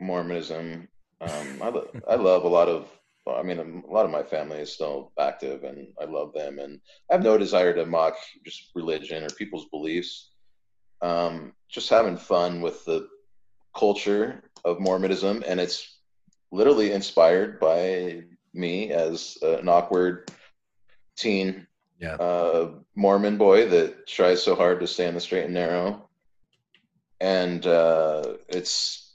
[0.00, 0.88] Mormonism.
[1.20, 2.88] Um, I lo- I love a lot of.
[3.24, 6.80] I mean, a lot of my family is still active, and I love them, and
[7.08, 10.32] I have no desire to mock just religion or people's beliefs.
[11.00, 13.08] Um, just having fun with the
[13.76, 15.98] culture of Mormonism, and it's
[16.50, 20.28] literally inspired by me as an awkward
[21.16, 21.68] teen
[22.02, 26.08] yeah uh, Mormon boy that tries so hard to stay on the straight and narrow.
[27.20, 29.14] And uh, it's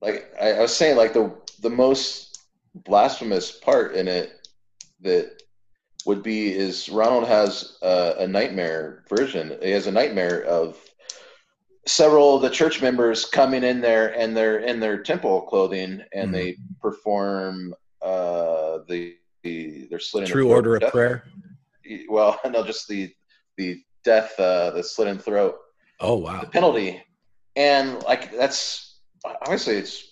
[0.00, 4.48] like I, I was saying, like the the most blasphemous part in it
[5.00, 5.42] that
[6.06, 9.56] would be is Ronald has a, a nightmare version.
[9.62, 10.78] He has a nightmare of
[11.86, 16.34] several of the church members coming in there and they're in their temple clothing and
[16.34, 19.16] they perform uh, the
[19.96, 21.24] they're slitting True order of death- prayer.
[22.08, 23.12] Well, no, just the
[23.56, 25.56] the death, uh, the slit in throat
[26.00, 26.40] Oh wow.
[26.40, 27.02] The penalty,
[27.54, 30.04] and like that's obviously it's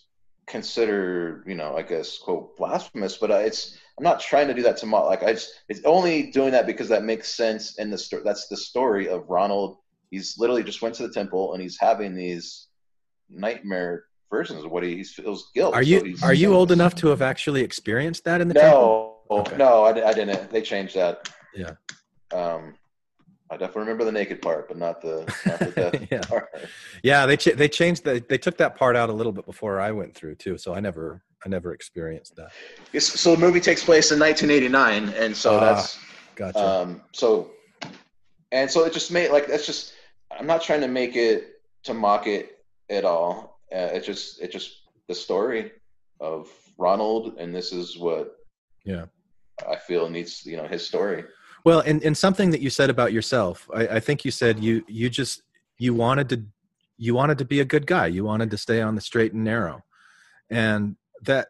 [0.47, 4.63] considered you know I guess quote blasphemous, but uh, it's I'm not trying to do
[4.63, 5.07] that to mock.
[5.07, 8.23] Like I just it's only doing that because that makes sense in the story.
[8.25, 9.77] That's the story of Ronald.
[10.11, 12.69] He's literally just went to the temple and he's having these
[13.29, 15.75] nightmare versions of what he feels guilt.
[15.75, 19.14] Are you he's are you old enough to have actually experienced that in the temple?
[19.31, 20.51] No, no, I, I didn't.
[20.51, 21.29] They changed that.
[21.55, 21.73] Yeah.
[22.33, 22.75] Um,
[23.51, 26.21] I definitely remember the naked part, but not the not the death Yeah.
[26.23, 26.49] part.
[27.03, 29.81] Yeah, they ch- they changed the they took that part out a little bit before
[29.81, 32.51] I went through too, so I never I never experienced that.
[32.93, 35.99] Yes, so the movie takes place in 1989, and so Ah, that's
[36.37, 36.59] gotcha.
[36.59, 37.51] um, so,
[38.51, 39.93] and so it just made like that's just.
[40.37, 42.59] I'm not trying to make it to mock it
[42.91, 43.61] at all.
[43.73, 45.71] Uh, it just it just the story
[46.19, 46.49] of
[46.79, 48.35] Ronald, and this is what
[48.85, 49.07] Yeah.
[49.69, 51.25] I feel needs you know his story.
[51.65, 54.85] Well, and, and something that you said about yourself, I, I think you said you
[54.89, 55.43] you just
[55.79, 56.45] you wanted to
[56.99, 58.07] you wanted to be a good guy.
[58.07, 59.83] You wanted to stay on the straight and narrow,
[60.51, 61.49] and that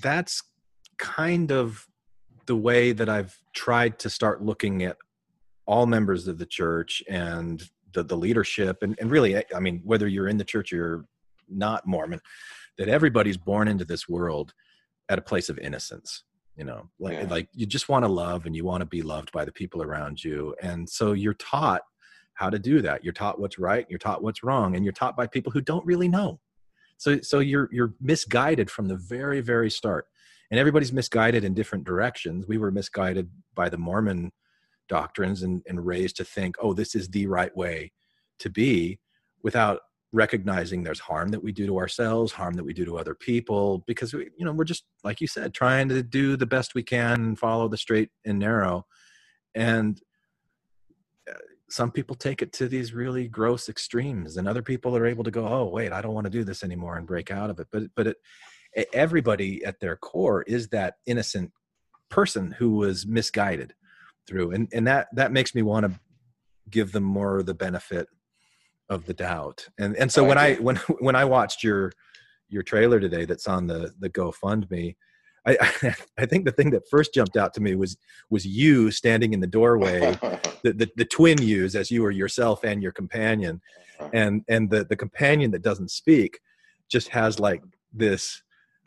[0.00, 0.42] that's
[0.98, 1.86] kind of
[2.46, 4.96] the way that I've tried to start looking at
[5.66, 7.62] all members of the church and
[7.92, 11.04] the the leadership, and and really, I mean, whether you're in the church or you're
[11.48, 12.20] not Mormon,
[12.78, 14.54] that everybody's born into this world
[15.08, 16.24] at a place of innocence
[16.56, 17.26] you know like Yeah.
[17.28, 19.82] like you just want to love and you want to be loved by the people
[19.82, 20.54] around you.
[20.62, 21.82] And so you're taught
[22.34, 23.04] how to do that.
[23.04, 25.84] You're taught what's right you're taught what's wrong and you're taught by people who don't
[25.84, 26.40] really know.
[26.96, 30.06] So so you're you're misguided from the very very start.
[30.50, 32.46] And everybody's misguided in different directions.
[32.46, 34.30] We were misguided by the mormon
[34.88, 37.92] doctrines and, and raised to think oh this is the right way
[38.38, 39.00] to be
[39.42, 39.80] without
[40.14, 43.82] recognizing there's harm that we do to ourselves harm that we do to other people
[43.84, 46.84] because we you know we're just like you said trying to do the best we
[46.84, 48.86] can and follow the straight and narrow.
[49.56, 50.00] And
[51.28, 51.34] uh,
[51.68, 55.32] some people take it to these really gross extremes and other people are able to
[55.32, 57.66] go oh wait i don't want to do this anymore and break out of it.
[57.72, 61.50] But but it, everybody at their core is that innocent
[62.08, 63.74] person who was misguided
[64.28, 65.98] through and and that that makes me want to
[66.70, 68.06] give them more the benefit
[68.88, 69.68] of the doubt.
[69.78, 70.64] And and so oh, I when i agree.
[70.64, 71.92] when when i watched your
[72.48, 74.94] your trailer today that's on the the gofundme
[75.46, 77.96] I, I think the thing that first jumped out to me was
[78.30, 80.00] was you standing in the doorway
[80.62, 83.60] the, the the twin yous as you were yourself and your companion.
[84.00, 84.10] Uh-huh.
[84.12, 86.40] And and the the companion that doesn't speak
[86.88, 87.62] just has like
[87.92, 88.42] this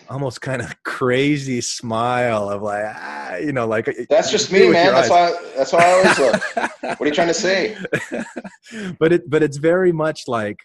[0.09, 4.93] almost kind of crazy smile of like ah, you know like That's just me, man.
[4.93, 5.33] That's eyes.
[5.33, 6.55] why that's how I always look.
[6.81, 7.77] what are you trying to say?
[8.99, 10.59] but it but it's very much like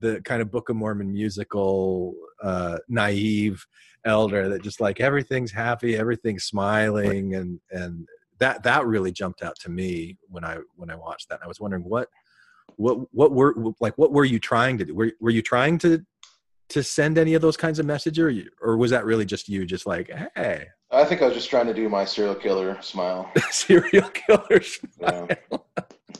[0.00, 3.64] the kind of Book of Mormon musical uh naive
[4.04, 8.06] elder that just like everything's happy, everything's smiling and and
[8.38, 11.36] that that really jumped out to me when I when I watched that.
[11.36, 12.08] and I was wondering what
[12.76, 14.94] what what were like what were you trying to do?
[14.94, 16.04] Were were you trying to
[16.72, 19.48] to send any of those kinds of messages or, you- or was that really just
[19.48, 22.80] you just like hey I think I was just trying to do my serial killer
[22.82, 23.30] smile.
[23.50, 24.60] serial killer
[25.00, 25.26] Yeah.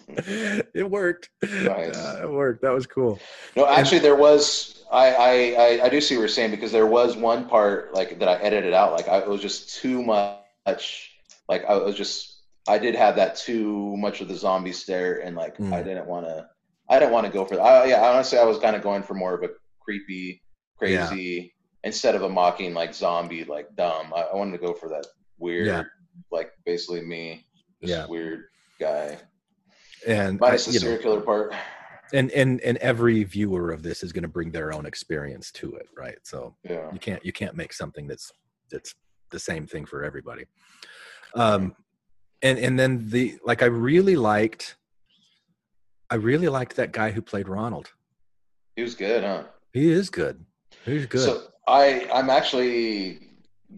[0.74, 1.96] it worked Nice.
[1.96, 3.18] Uh, it worked that was cool
[3.56, 4.84] No, actually, there was.
[4.90, 8.18] I, I, I, I do see what you're saying because there was one part like
[8.18, 8.92] that I edited out.
[8.92, 11.12] Like I, it was just too much.
[11.48, 12.42] Like I was just.
[12.68, 15.72] I did have that too much of the zombie stare, and like Mm.
[15.72, 16.46] I didn't want to.
[16.90, 17.62] I didn't want to go for that.
[17.62, 19.48] I, yeah, honestly, I was kind of going for more of a
[19.80, 20.41] creepy,
[20.86, 21.54] crazy
[21.84, 24.12] instead of a mocking like zombie, like dumb.
[24.14, 25.06] I, I wanted to go for that
[25.38, 25.82] weird, Yeah.
[26.30, 27.44] like basically me,
[27.80, 28.06] this Yeah.
[28.06, 28.44] weird
[28.78, 29.18] guy.
[30.06, 31.54] and Minus the serial killer part.
[32.12, 35.74] and and and every viewer of this is going to bring their own experience to
[35.76, 36.90] it right so Yeah.
[36.92, 38.32] you can't you can't make something that's
[38.70, 38.94] that's
[39.30, 40.44] the same thing for everybody
[41.36, 41.76] um
[42.42, 44.76] and and then the like i really liked
[46.10, 47.92] i really liked that guy who played ronald
[48.76, 49.44] He was good, huh?
[49.72, 50.44] he is good
[50.84, 53.18] he's good So I I'm actually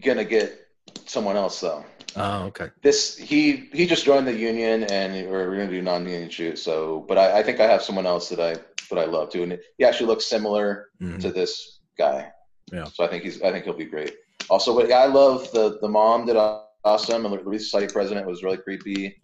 [0.03, 0.59] gonna get
[1.05, 1.83] someone else though.
[2.15, 6.29] oh okay This he he just joined the union and we're, we're gonna do non-union
[6.29, 6.57] shoot.
[6.59, 8.53] So, but I, I think I have someone else that I
[8.89, 11.19] that I love too, and he actually looks similar Mhm.
[11.21, 12.31] to this guy.
[12.71, 12.85] Yeah.
[12.85, 14.13] So I think he's I think he'll be great.
[14.49, 18.13] Also, but I love the the mom did awesome, and the Society president was really
[18.17, 18.73] creepy.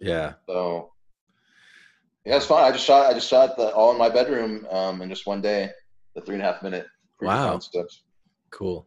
[0.48, 0.48] So
[2.24, 2.62] yeah, it's fun.
[2.64, 5.40] I just shot I just shot the all in my bedroom um in just one
[5.40, 5.70] day,
[6.14, 6.86] the three and a half minute.
[7.20, 7.50] Wow.
[7.50, 8.02] concepts.
[8.50, 8.86] cool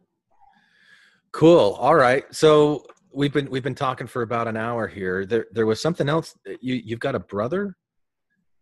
[1.32, 1.74] Cool.
[1.78, 2.24] All right.
[2.34, 5.26] So we've been we've been talking for about an hour here.
[5.26, 6.34] There there was something else.
[6.62, 7.76] You you've got a brother,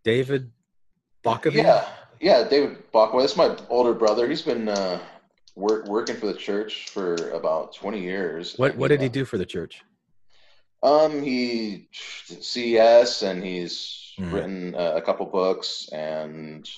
[0.03, 0.51] David
[1.25, 1.55] Bakovic?
[1.63, 1.87] Yeah,
[2.21, 3.21] yeah, David Bachway.
[3.21, 4.29] That's my older brother.
[4.29, 4.99] He's been uh,
[5.55, 8.55] work, working for the church for about twenty years.
[8.57, 9.83] What what did he do for the church?
[10.83, 11.89] Um, he
[12.29, 14.33] did CES and he's Mhm.
[14.33, 16.69] written uh, a couple books, and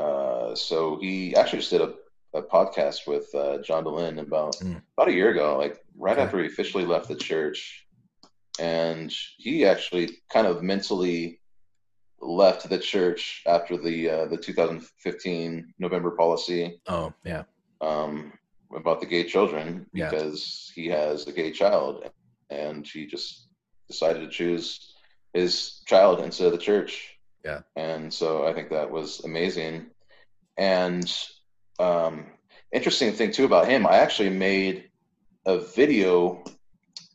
[0.00, 1.92] uh, so he actually just did a,
[2.40, 4.82] a podcast with uh, John Dehlin about Mm.
[4.96, 6.22] about a year ago, like right Okay.
[6.24, 7.86] after he officially left the church,
[8.58, 11.40] and he actually kind of mentally
[12.20, 17.44] left the church after the uh, the 2015 November policy Oh yeah.
[17.80, 18.32] um,
[18.74, 20.10] about the gay children Yeah.
[20.10, 22.04] because he has a gay child
[22.50, 23.48] and he just
[23.88, 24.94] decided to choose
[25.32, 27.09] his child instead of the church.
[27.44, 27.60] Yeah.
[27.76, 29.86] And so I think that was amazing.
[30.56, 31.10] And
[31.78, 32.26] um,
[32.72, 34.90] interesting thing too about him, I actually made
[35.46, 36.44] a video,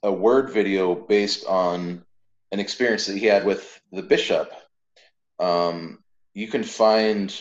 [0.03, 2.03] a word video based on
[2.51, 4.51] an experience that he had with the bishop.
[5.39, 5.99] Um,
[6.33, 7.33] you can find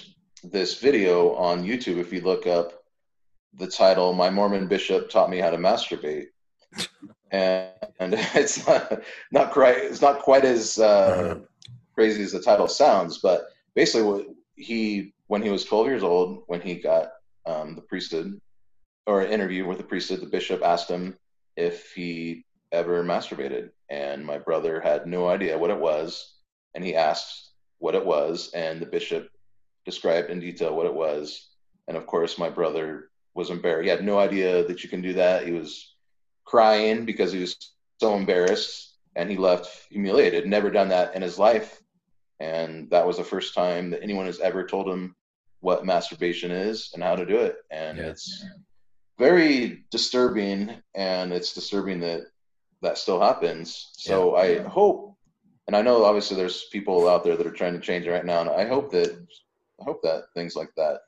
[0.43, 2.73] this video on YouTube if you look up
[3.55, 6.27] the title "My Mormon Bishop Taught Me How to Masturbate,"
[7.31, 11.39] and, and it's not, not quite it's not quite as uh,
[11.95, 14.27] crazy as the title sounds, but basically,
[14.57, 17.13] he when he was 12 years old, when he got
[17.47, 18.41] um, the priesthood
[19.07, 21.17] or an interview with the priesthood, the bishop asked him
[21.57, 26.35] if he ever masturbated, and my brother had no idea what it was,
[26.75, 29.29] and he asked what it was, and the bishop
[29.85, 31.51] described in detail what it was,
[31.89, 33.85] and of course, my brother was embarrassed.
[33.85, 35.47] He had no idea that you can do that.
[35.47, 35.95] He was
[36.45, 37.57] crying because he was
[38.01, 40.47] so embarrassed, and he left humiliated.
[40.47, 41.81] Never done that in his life,
[42.41, 45.15] and that was the first time that anyone has ever told him
[45.61, 47.57] what masturbation is and how to do it.
[47.71, 48.45] And it's
[49.19, 52.23] very disturbing, and it's disturbing that
[52.83, 53.91] that still happens.
[53.93, 55.17] So I hope,
[55.67, 58.27] and I know obviously there's people out there that are trying to change it right
[58.27, 59.17] now, and I hope that
[59.81, 61.01] I hope that things like that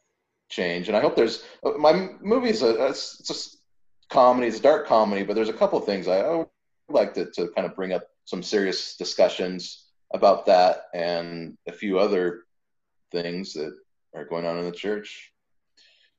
[0.49, 0.89] change.
[0.89, 4.63] And I hope there's uh, my movie is a it's, it's a comedy, it's a
[4.63, 6.49] dark comedy, but there's a couple of things I, I would
[6.89, 11.99] like to, to kind of bring up some serious discussions about that and a few
[11.99, 12.45] other
[13.13, 13.77] things that
[14.15, 15.33] are going on in the church.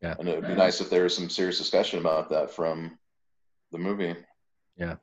[0.02, 0.16] Yeah.
[0.20, 2.98] And it would be nice if there was some serious discussion about that from
[3.72, 4.16] the movie.
[4.78, 4.96] Yeah.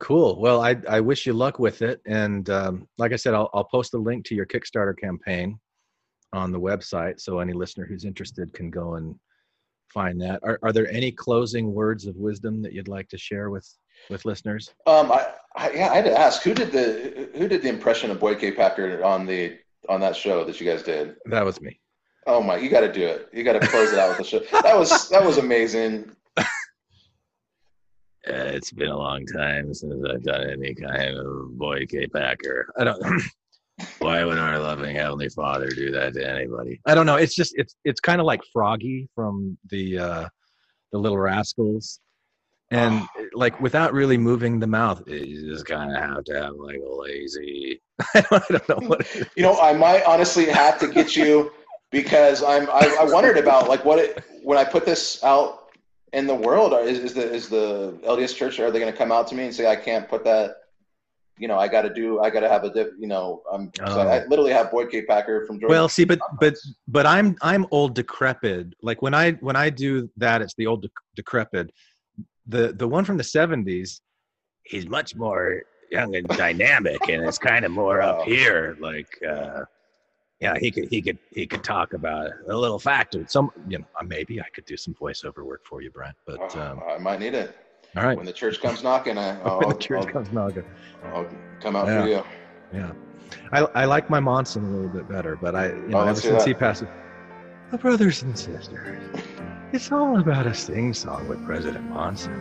[0.00, 0.40] Cool.
[0.40, 3.64] Well, I I wish you luck with it, and um, like I said, I'll I'll
[3.64, 5.58] post a link to your Kickstarter campaign
[6.32, 9.14] on the website, so any listener who's interested can go and
[9.92, 10.40] find that.
[10.42, 13.66] Are are there any closing words of wisdom that you'd like to share with
[14.10, 14.74] with listeners?
[14.86, 15.26] Um, I,
[15.56, 18.38] I yeah, I had to ask who did the who did the impression of Boyd
[18.38, 18.52] K.
[18.52, 21.16] Packer on the on that show that you guys did?
[21.26, 21.80] That was me.
[22.26, 23.28] Oh my, you got to do it.
[23.32, 24.60] You got to close it out with the show.
[24.62, 26.10] That was that was amazing.
[28.26, 32.72] Uh, it's been a long time since I've done any kind of Boyd K Packer.
[32.78, 33.02] I don't.
[33.98, 36.80] Why would our loving Heavenly Father do that to anybody?
[36.86, 37.16] I don't know.
[37.16, 40.28] It's just it's it's kind of like Froggy from the uh,
[40.92, 42.00] the Little Rascals,
[42.70, 43.08] and ah.
[43.18, 46.54] eh, like without really moving the mouth, eh, You just kind of have to have
[46.56, 47.80] like a lazy.
[48.14, 49.14] I don't know what.
[49.36, 51.52] You know, I might honestly have to get you
[51.90, 55.68] because I'm I, I wondered about like what it when I put this out
[56.12, 59.12] in the world is, is the is the LDS Church are they going to come
[59.12, 60.56] out to me and say I can't put that
[61.38, 63.70] you know I got to do I got to have a dip you know I'm
[63.76, 64.26] so I, I oh.
[64.28, 66.54] literally have Boyd K Packer from Georgia well, see, but but
[66.88, 68.74] but I'm I'm old decrepit.
[68.82, 71.70] Like when I when I do that, it's the old dec- decrepit.
[72.46, 74.00] The the one from the '70s,
[74.64, 78.76] He's much more young and dynamic, and it's kind of more up here.
[78.80, 79.62] Like, uh,
[80.40, 83.24] yeah, he could he could he could talk about a little factor.
[83.26, 86.16] some you know maybe I could do some voiceover work for you, Brent.
[86.26, 87.54] But Oh, um, I might need it
[87.96, 90.64] all right, when the church comes knocking I, I'll, when the church I'll, comes knocking.
[91.04, 91.28] I'll
[91.60, 92.02] come out Yeah.
[92.02, 92.22] for you
[92.72, 92.92] Yeah,
[93.52, 96.20] I I like my Monson a little bit better, but I you know Oh, ever
[96.20, 96.48] since that.
[96.48, 96.84] he passed,
[97.70, 98.70] "My brothers and sisters,
[99.74, 102.32] it's all about a sing song with President Monson,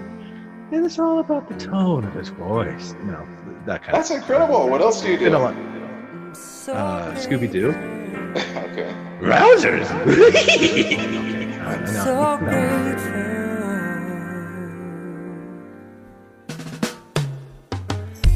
[0.71, 2.93] and it's all about the tone of his voice.
[2.99, 3.27] You know
[3.65, 4.17] that kind that's of.
[4.17, 5.55] incredible what else do you do You know what?
[6.75, 7.69] Uh, Scooby Doo.
[8.69, 9.89] okay Rousers.
[11.63, 11.85] I know.
[11.85, 12.37] So No.
[12.37, 13.23] grateful.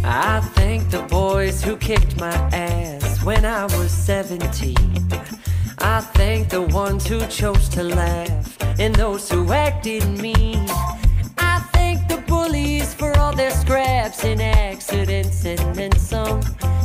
[0.04, 4.76] I thank the boys who kicked my ass when I was 17.
[5.80, 10.66] I thank the ones who chose to laugh and those who acted mean.
[11.38, 16.42] I thank the bullies for all their scraps and accidents and then some.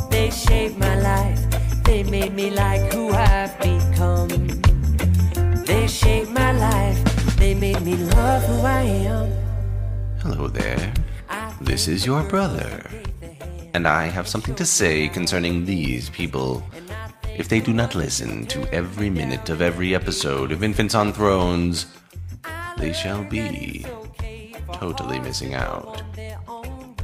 [0.09, 1.39] They shaped my life,
[1.83, 4.29] they made me like who I've become.
[5.65, 9.31] They shaped my life, they made me love who I am.
[10.19, 10.93] Hello there.
[11.61, 12.83] This is your brother.
[13.73, 16.63] And I have something to say concerning these people.
[17.35, 21.87] If they do not listen to every minute of every episode of Infants on Thrones,
[22.77, 23.85] they shall be
[24.73, 26.03] totally missing out.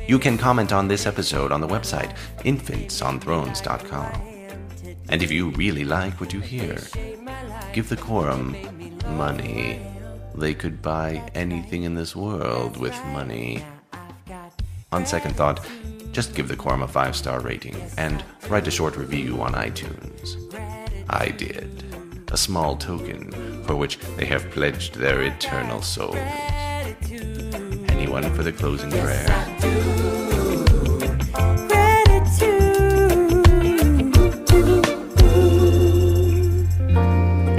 [0.07, 4.30] You can comment on this episode on the website infantsonthrones.com.
[5.09, 6.77] And if you really like what you hear,
[7.73, 8.55] give the quorum
[9.17, 9.82] money.
[10.36, 13.65] They could buy anything in this world with money.
[14.91, 15.65] On second thought,
[16.12, 20.38] just give the quorum a five star rating and write a short review on iTunes.
[21.10, 21.84] I did.
[22.32, 23.32] A small token
[23.64, 26.16] for which they have pledged their eternal souls.
[27.89, 29.28] Anyone for the closing prayer?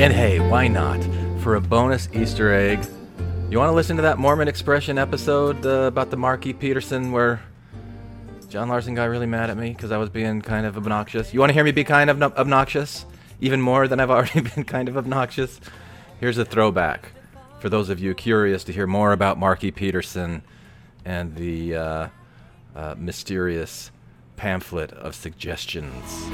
[0.01, 0.99] And hey, why not?
[1.43, 2.87] For a bonus Easter egg,
[3.51, 7.41] you want to listen to that Mormon Expression episode uh, about the Marquis Peterson where
[8.51, 11.33] John Larsen got really mad at me because I was being kind of obnoxious?
[11.33, 13.07] You want to hear me be kind of obnoxious?
[13.41, 15.61] Even more than I've already been kind of obnoxious?
[16.19, 17.13] Here's a throwback
[17.61, 20.43] for those of you curious to hear more about Marky Peterson
[21.05, 22.09] and the uh,
[22.75, 23.93] uh, mysterious
[24.35, 26.25] pamphlet of suggestions.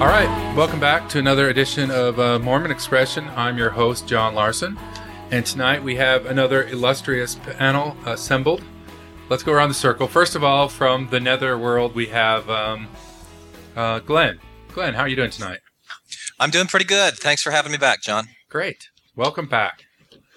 [0.00, 3.28] All right, welcome back to another edition of uh, Mormon Expression.
[3.34, 4.78] I'm your host, John Larsen,
[5.32, 8.62] and tonight we have another illustrious panel assembled.
[9.28, 10.06] Let's go around the circle.
[10.06, 12.86] First of all, from the nether world, we have um,
[13.74, 14.38] uh, Glenn.
[14.72, 15.58] Glenn, how are you doing tonight?
[16.38, 17.14] I'm doing pretty good.
[17.14, 18.28] Thanks for having me back, John.
[18.48, 18.88] Great.
[19.16, 19.82] Welcome back.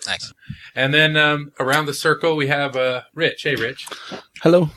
[0.02, 0.34] Thanks.
[0.76, 3.44] And then um, around the circle, we have uh, Rich.
[3.44, 3.88] Hey, Rich.
[4.42, 4.72] Hello.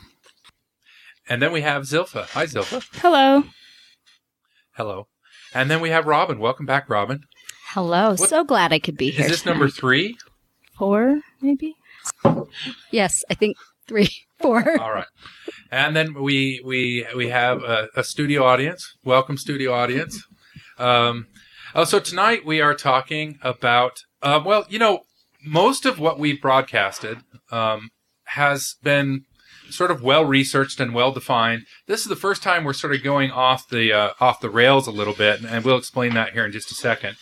[1.26, 2.26] And then we have Zilpha.
[2.32, 2.84] Hi, Zilpha.
[3.00, 3.44] Hello.
[4.76, 5.06] Hello.
[5.54, 6.38] And then we have Robin.
[6.38, 7.22] Welcome back, Robin.
[7.68, 8.16] Hello.
[8.16, 9.24] So glad I could be here.
[9.24, 10.18] Is this number three?
[10.76, 11.76] Four, maybe?
[12.90, 13.56] Yes, I think
[13.86, 14.10] three,
[14.40, 14.80] four.
[14.80, 15.06] All right.
[15.70, 18.96] And then we we we have a, a studio audience.
[19.04, 20.22] Welcome, studio audience.
[20.78, 21.26] Um,
[21.74, 24.00] oh, so tonight we are talking about.
[24.22, 25.00] Uh, well, you know,
[25.44, 27.18] most of what we've broadcasted
[27.50, 27.90] um,
[28.24, 29.24] has been
[29.70, 31.62] sort of well researched and well defined.
[31.86, 34.86] This is the first time we're sort of going off the uh, off the rails
[34.86, 37.16] a little bit, and we'll explain that here in just a second.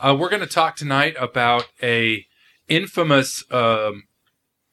[0.00, 2.24] Uh, we're going to talk tonight about a
[2.68, 3.44] infamous.
[3.50, 4.04] Um,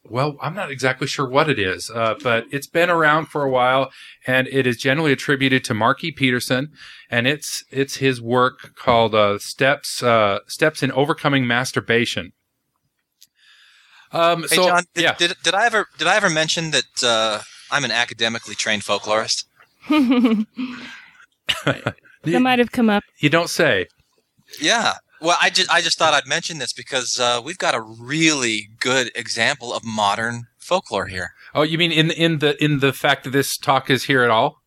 [0.10, 3.50] well, I'm not exactly sure what it is, uh, but it's been around for a
[3.50, 3.92] while,
[4.28, 6.72] and it is generally attributed to Marky Peterson,
[7.10, 12.34] and it's it's his work called uh, "Steps uh, Steps in Overcoming Masturbation."
[14.12, 17.04] Um, Hey, so John, did, yeah, did, did I ever did I ever mention that
[17.04, 17.42] uh,
[17.72, 19.46] I'm an academically trained folklorist?
[21.66, 23.04] that might have come up.
[23.20, 23.88] you don't say.
[24.60, 24.96] Yeah.
[25.22, 28.70] Well, I just I just thought I'd mention this because uh, we've got a really
[28.80, 31.34] good example of modern folklore here.
[31.54, 34.30] Oh, you mean in in the in the fact that this talk is here at
[34.30, 34.62] all?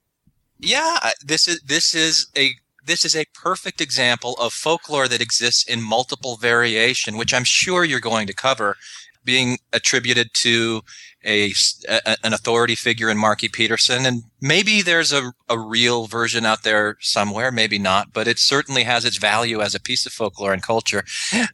[0.59, 5.65] Yeah, this is this is a this is a perfect example of folklore that exists
[5.65, 8.77] in multiple variation, which I'm sure you're going to cover,
[9.25, 10.81] being attributed to
[11.25, 16.07] a, s- a- an authority figure in Marky Peterson, and maybe there's a, a real
[16.07, 20.07] version out there somewhere, maybe not, but it certainly has its value as a piece
[20.07, 21.05] of folklore and culture.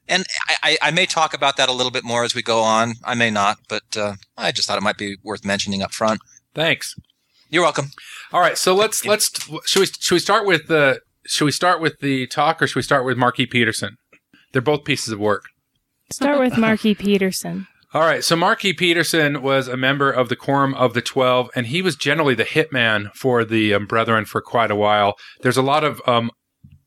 [0.08, 2.60] And I, I, I may talk about that a little bit more as we go
[2.60, 2.94] on.
[3.04, 6.20] I may not, but uh, I just thought it might be worth mentioning up front.
[6.54, 6.94] Thanks.
[7.48, 7.90] You're welcome.
[8.32, 9.30] All right, so let's let's
[9.64, 12.76] should we should we start with the should we start with the talk or should
[12.76, 13.96] we start with Marky Peterson?
[14.52, 15.44] They're both pieces of work.
[16.10, 17.66] Start with Marky Peterson.
[17.94, 21.68] All right, so Marky Peterson was a member of the Quorum of the Twelve, and
[21.68, 25.14] he was generally the hitman for the um, Brethren for quite a while.
[25.42, 26.32] There's a lot of um,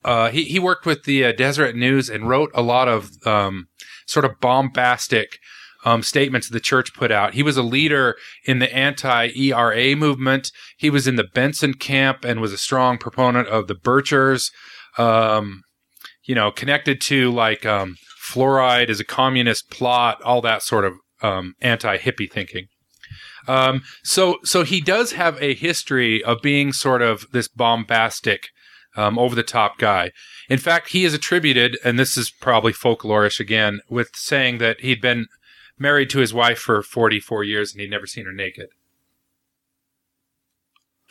[0.04, 3.68] uh, he he worked with the uh, Deseret News and wrote a lot of um,
[4.06, 5.40] sort of bombastic
[5.86, 7.36] um, statements the church put out.
[7.36, 10.52] He was a leader in the anti-ERA movement.
[10.78, 14.52] He was in the Benson camp and was a strong proponent of the Birchers.
[14.98, 15.62] Um,
[16.26, 17.96] you know, connected to like um,
[18.28, 22.68] fluoride is a communist plot, all that sort of um, anti-hippie thinking.
[23.48, 28.50] Um, so, so he does have a history of being sort of this bombastic,
[28.96, 30.12] um, over-the-top guy.
[30.50, 35.02] In fact, he is attributed, and this is probably folklorish again, with saying that he'd
[35.02, 35.28] been
[35.80, 38.68] married to his wife for 44 years and he'd never seen her naked.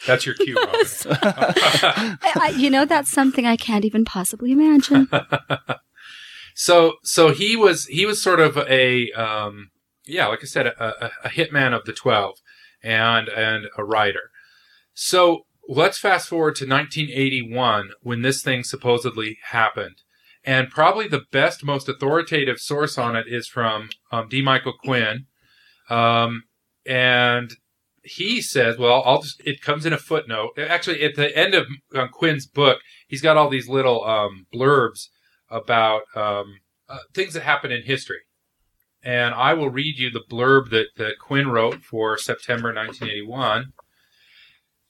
[0.07, 2.19] That's your cue, Robin.
[2.61, 5.09] You know, that's something I can't even possibly imagine.
[6.59, 9.71] so so he was he was sort of a um,
[10.07, 12.39] yeah like i said a, a, a hitman of the 12
[12.83, 14.31] and and a writer.
[14.95, 20.03] So let's fast forward to 1981 when this thing supposedly happened.
[20.45, 24.41] And probably the best most authoritative source on it is from um, d.
[24.43, 25.27] Michael quinn.
[25.91, 26.45] Um,
[26.87, 27.51] and
[28.05, 30.51] he says, well, I'll just, it comes in a footnote.
[30.57, 32.79] Actually, at the end of um, Quinn's book,
[33.09, 35.09] he's got all these little um, blurbs
[35.51, 38.21] about um, uh, things that happen in history.
[39.03, 43.73] And I will read you the blurb that, that Quinn wrote for September 1981.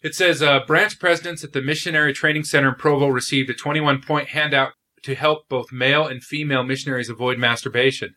[0.02, 4.02] It says uh, branch presidents at the Missionary Training Center in Provo received a 21
[4.02, 8.14] point handout to help both male and female missionaries avoid masturbation.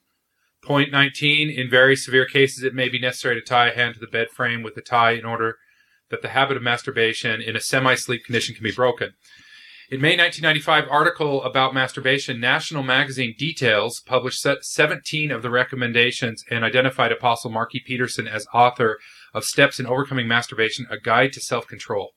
[0.61, 3.99] Point 19 In very severe cases, it may be necessary to tie a hand to
[3.99, 5.57] the bed frame with a tie in order
[6.09, 9.13] that the habit of masturbation in a semi sleep condition can be broken.
[9.91, 16.63] In May 1995, article about masturbation, National Magazine Details published 17 of the recommendations and
[16.63, 18.99] identified Apostle Marky Peterson as author
[19.33, 22.11] of Steps in Overcoming Masturbation, a guide to self-control.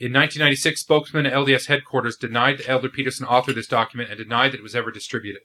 [0.00, 4.50] In 1996, spokesman at LDS headquarters denied that Elder Petersen authored this document and denied
[4.50, 5.42] that it was ever distributed.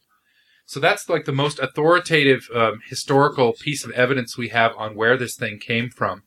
[0.65, 5.17] So that's like the most authoritative um, historical piece of evidence we have on where
[5.17, 6.23] this thing came from.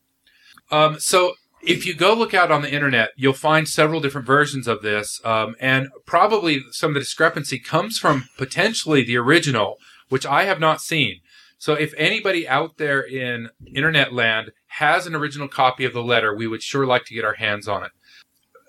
[0.70, 4.66] Um, so if you go look out on the internet, you'll find several different versions
[4.66, 9.76] of this, um, and probably some of the discrepancy comes from potentially the original,
[10.08, 11.20] which I have not seen.
[11.58, 16.34] So if anybody out there in internet land has an original copy of the letter,
[16.34, 17.92] we would sure like to get our hands on it.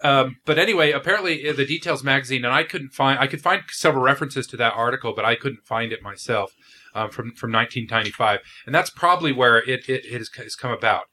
[0.04, 3.64] Um, but anyway, apparently uh, the Details magazine, and I couldn't find, I could find
[3.70, 6.54] several references to that article, but I couldn't find it myself
[6.94, 11.06] um, from from 1995, and that's probably where it it, it has, has come about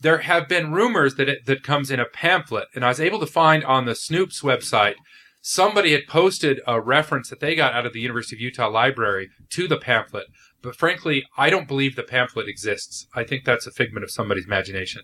[0.00, 3.20] there have been rumors that it that comes in a pamphlet, and I was able
[3.20, 4.94] to find on the Snopes website
[5.40, 9.30] somebody had posted a reference that they got out of the University of Utah library
[9.50, 10.26] to the pamphlet.
[10.60, 13.06] But frankly, I don't believe the pamphlet exists.
[13.14, 15.02] I think that's a figment of somebody's imagination.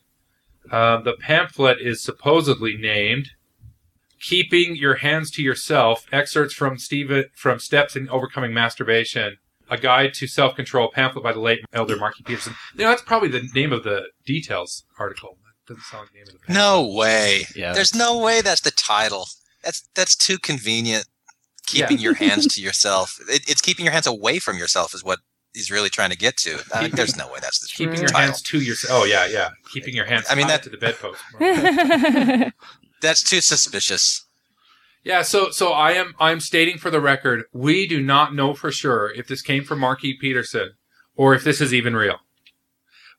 [0.71, 3.31] Uh, the pamphlet is supposedly named
[4.21, 9.39] "Keeping Your Hands to Yourself: Excerpts from Stephen from Steps in Overcoming Masturbation."
[9.71, 12.55] A Guide to Self Control pamphlet by the late Elder Marky Peterson.
[12.75, 15.39] You know, that's probably the name of the details article.
[15.69, 16.55] That doesn't sound like the name of the pamphlet.
[16.57, 17.47] No way.
[17.57, 17.73] Yeah.
[17.73, 19.27] There's no way that's the title.
[19.65, 21.07] That's that's too convenient.
[21.67, 22.03] Keeping Yeah.
[22.03, 23.19] your hands to yourself.
[23.29, 25.21] It, it's keeping your hands away from yourself is what
[25.55, 26.59] he's really trying to get to.
[26.75, 29.03] I mean, there's no way that's the Keeping your hands to yourself.
[29.03, 29.51] Oh yeah, yeah.
[29.73, 30.27] Keeping your hands.
[30.29, 31.21] I mean, that- to the bedpost.
[33.01, 34.25] That's too suspicious.
[35.05, 38.71] Yeah, so so I am I'm stating for the record, we do not know for
[38.71, 40.73] sure if this came from Marky Peterson
[41.17, 42.19] or if this is even real.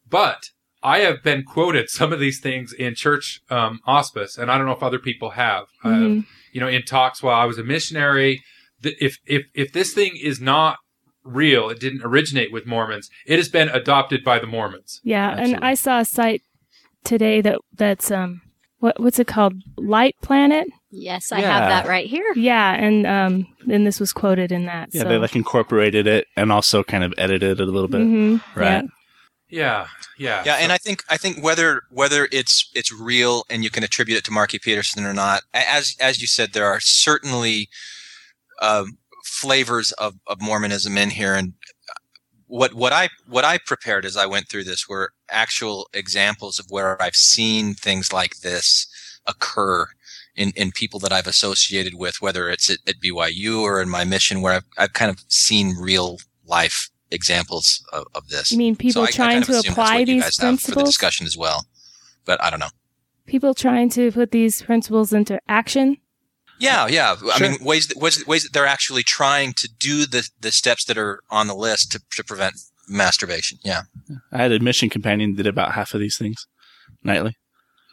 [0.10, 0.50] But
[0.82, 4.68] I have been quoted some of these things in church um, hospice, and I don't
[4.68, 5.66] know if other people have.
[5.84, 6.26] Uh, Mhm.
[6.52, 8.44] you know, in talks while I was a missionary.
[8.82, 10.78] th- If if if this thing is not
[11.24, 13.10] real, it didn't originate with Mormons.
[13.26, 15.00] It has been adopted by the Mormons.
[15.04, 16.42] Yeah, and I saw a site
[17.04, 18.42] today that that's um
[18.80, 19.54] what what's it called?
[19.78, 20.68] Light Planet.
[20.96, 22.34] Yes, I have that right here.
[22.36, 24.90] Yeah, and um and this was quoted in that.
[24.94, 25.10] Yeah, so.
[25.10, 28.02] they like incorporated it and also kind of edited it a little bit.
[28.02, 28.86] Mhm, Right.
[29.50, 29.88] Yeah,
[30.18, 33.84] yeah, Yeah, and I think I think whether whether it's it's real and you can
[33.84, 37.70] attribute it to Marky Peterson or not, as as you said, there are certainly
[38.62, 41.54] um, flavors of, of Mormonism in here, and
[42.48, 46.66] what what I what I prepared as I went through this were actual examples of
[46.70, 48.88] where I've seen things like this
[49.28, 49.88] occur
[50.36, 54.04] in, in people that I've associated with, whether it's at, at BYU or in my
[54.04, 58.52] mission, where I've, I've kind of seen real life examples of, of this.
[58.52, 60.60] You mean people I- I trying kind of to apply what you these guys have
[60.60, 61.66] for the discussion as well,
[62.26, 62.70] but I don't know.
[63.26, 65.98] People trying to put these principles into action.
[66.60, 67.16] Yeah, yeah.
[67.34, 70.86] I mean, ways that, ways, ways that they're actually trying to do the, the steps
[70.86, 72.56] that are on the list to, to prevent
[72.88, 73.60] masturbation.
[73.64, 73.84] Yeah.
[74.32, 76.48] I had a mission companion that did about half of these things
[77.04, 77.36] nightly.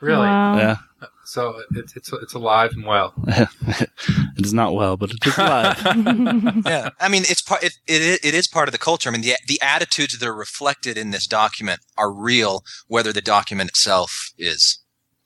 [0.00, 0.26] Really?
[0.26, 0.76] Yeah.
[1.24, 3.14] So it's it's it's alive and well.
[3.26, 5.78] it is not well, but it is alive.
[6.66, 6.90] yeah.
[6.98, 7.62] I mean, it's part.
[7.62, 9.08] It, it it is part of the culture.
[9.08, 13.20] I mean, the the attitudes that are reflected in this document are real, whether the
[13.20, 14.78] document itself is.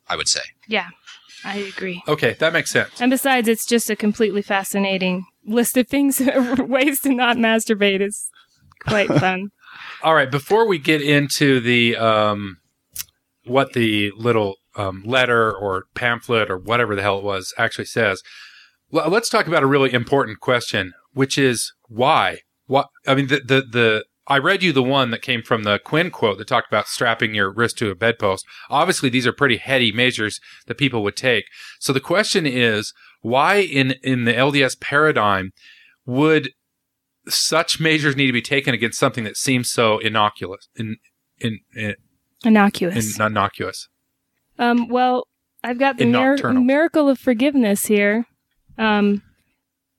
[0.07, 0.43] I would say.
[0.69, 0.89] Yeah,
[1.45, 2.03] I agree.
[2.07, 3.01] Okay, that makes sense.
[3.01, 6.21] And besides, it's just a completely fascinating list of things,
[6.59, 8.03] ways to not masturbate.
[8.03, 8.31] is
[8.81, 9.51] quite fun.
[10.03, 12.59] All right, before we get into the um,
[13.45, 18.23] what the little um, letter or pamphlet or whatever the hell it was actually says,
[18.93, 22.39] l- let's talk about a really important question, which is why.
[22.67, 25.79] What I mean, the the the I read you the one that came from the
[25.79, 28.47] Quinn quote that talked about strapping your wrist to a bedpost.
[28.71, 31.45] Obviously, these are pretty heady measures that people would take.
[31.79, 35.51] So the question is, why in in the LDS paradigm
[36.07, 36.51] would
[37.29, 40.97] such measures need to be taken against something that seems so innocuous in
[41.39, 41.95] in, in,
[42.45, 43.19] Innocuous.
[43.19, 43.89] in innocuous
[44.59, 45.27] Um, well,
[45.63, 48.27] I've got the mir- miracle of forgiveness here.
[48.79, 49.23] Um,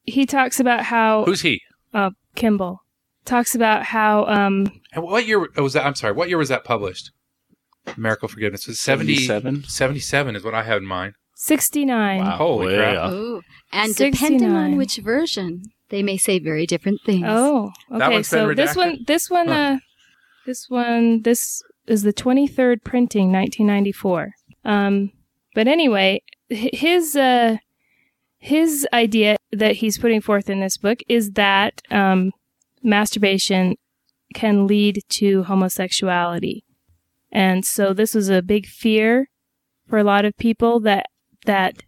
[0.04, 1.62] he talks about how who's he
[1.94, 2.82] uh, Kimball
[3.26, 6.64] talks about how um, and what year was that i'm sorry what year was that
[6.64, 7.12] published
[7.98, 8.68] Miracle of Forgiveness.
[8.68, 9.64] It's 70, 77?
[9.70, 11.14] 77 is what I have in mind.
[11.36, 12.26] 69.
[12.26, 13.12] Holy way crap.
[13.12, 13.42] Ooh.
[13.72, 17.26] And depending on which version, they may say very different things.
[17.28, 18.00] Oh, okay.
[18.00, 19.54] one's been So this one, this one, Huh.
[19.54, 19.78] uh,
[20.46, 24.34] this one, this is the 23rd printing, 1994.
[24.66, 25.12] Um,
[25.54, 27.58] but anyway, his uh,
[28.38, 32.32] his idea that he's putting forth in this book is that um,
[32.84, 33.76] masturbation
[34.34, 36.64] can lead to homosexuality,
[37.32, 39.30] and so this was a big fear
[39.88, 41.06] for a lot of people that
[41.46, 41.84] that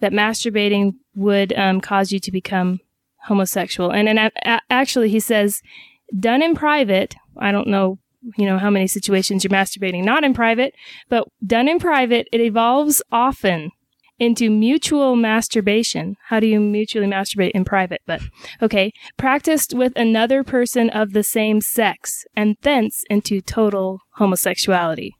[0.00, 2.80] that masturbating would um, cause you to become
[3.22, 3.90] homosexual.
[3.90, 5.62] And, and a- actually, he says,
[6.18, 7.14] done in private.
[7.38, 7.98] I don't know,
[8.36, 10.74] you know, how many situations you're masturbating not in private,
[11.08, 13.70] but done in private, it evolves often
[14.18, 16.16] into mutual masturbation.
[16.28, 18.00] How do you mutually masturbate in private?
[18.06, 18.22] But
[18.62, 25.14] okay, practiced with another person of the same sex, and thence into total homosexuality.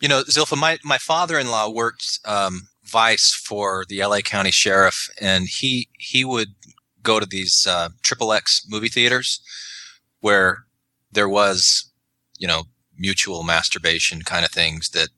[0.00, 5.46] You know, Zilpha, my, my father-in-law worked um, vice for the LA County Sheriff, and
[5.48, 6.48] he he would
[7.02, 9.40] go to these uh, triple X movie theaters
[10.20, 10.64] where
[11.12, 11.90] there was,
[12.38, 12.64] you know,
[12.98, 15.08] mutual masturbation kind of things that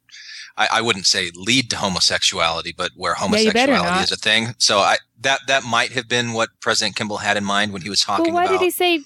[0.56, 4.04] I, I wouldn't say lead to homosexuality, but where Yeah, you better homosexuality not.
[4.04, 4.54] is a thing.
[4.58, 7.90] So I that that might have been what President Kimball had in mind when he
[7.90, 8.58] was talking Well, why about.
[8.60, 9.00] did he say?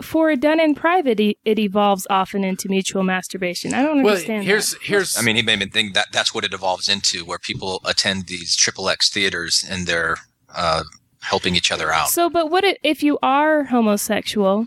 [0.00, 3.72] For done in private, it evolves often into mutual masturbation.
[3.72, 4.40] I don't understand.
[4.48, 4.78] that.
[4.82, 5.16] here's.
[5.16, 8.26] I mean, he made me think that that's what it evolves into, where people attend
[8.26, 10.16] these triple X theaters and they're
[10.52, 10.82] uh,
[11.20, 12.08] helping each other out.
[12.08, 14.66] So, but what i- if you are homosexual,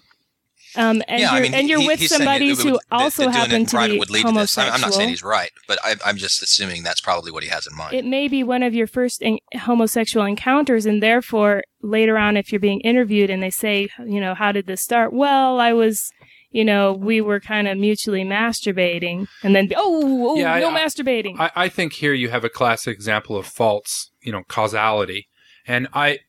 [0.78, 2.80] um, and yeah, you're I mean, and you're he- with he's saying somebody would- who
[2.92, 4.58] also that doing it happen in to be would lead to this.
[4.58, 7.68] I'm- not saying he's right, but I, I'm just assuming that's probably what he has
[7.68, 7.94] in mind.
[7.96, 12.52] it may be one of your first en- homosexual encounters, and therefore later on, if
[12.52, 15.14] you're being interviewed and they say, you know, how did this start?
[15.14, 16.12] Well, I was,
[16.52, 20.82] you know, we were kind of mutually masturbating, and then oh, oh Yeah, no I-
[20.84, 21.36] masturbating.
[21.40, 25.28] I, I think here you have a classic example of false, you know, causality.
[25.68, 26.20] And I,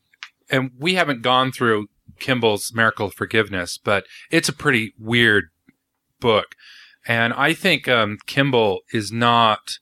[0.51, 5.45] and we haven't gone through Kimball's Miracle of Forgiveness, but it's a pretty weird
[6.21, 6.55] book.
[7.07, 9.79] And I think um, Kimball is not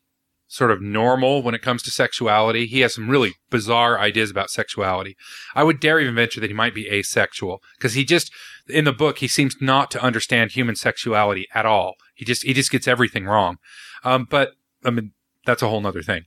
[0.47, 2.67] sort of normal when it comes to sexuality.
[2.67, 5.17] He has some really bizarre ideas about sexuality.
[5.55, 8.31] I would dare even venture that he might be asexual because he just,
[8.69, 11.95] in the book, he seems not to understand human sexuality at all.
[12.15, 13.57] He just, he just gets everything wrong.
[14.05, 14.53] Um, but
[14.85, 15.13] I mean,
[15.45, 16.25] that's a whole nother thing.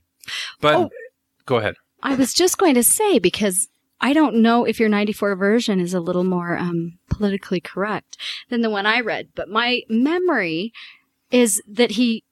[0.60, 0.90] But Oh.
[1.46, 1.76] go ahead.
[2.02, 3.68] I was just going to say because
[4.00, 8.16] I don't know if your 94 version is a little more um, politically correct
[8.48, 10.72] than the one I read, but my memory
[11.30, 12.22] is that he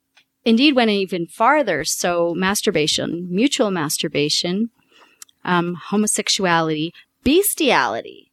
[0.44, 1.84] indeed went even farther.
[1.84, 4.70] So masturbation, mutual masturbation,
[5.44, 6.93] um, homosexuality,
[7.24, 8.30] bestiality.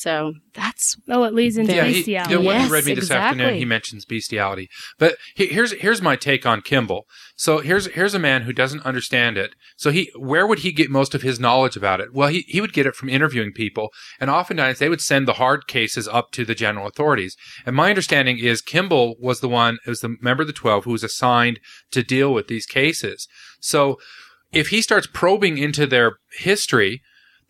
[0.00, 2.32] So that's oh, it leads into yeah, he, bestiality.
[2.32, 4.70] yeah, when he Yes, read me this afternoon, he mentions bestiality.
[4.98, 7.04] But he, here's here's my take on Kimball.
[7.36, 9.54] So here's here's a man who doesn't understand it.
[9.76, 12.14] So he where would he get most of his knowledge about it?
[12.14, 15.34] Well, he he would get it from interviewing people, and oftentimes they would send the
[15.34, 17.36] hard cases up to the general authorities.
[17.66, 20.92] And my understanding is Kimball was the one, was the member of the twelve who
[20.92, 21.60] was assigned
[21.90, 23.28] to deal with these cases.
[23.60, 23.98] So
[24.50, 27.02] if he starts probing into their history,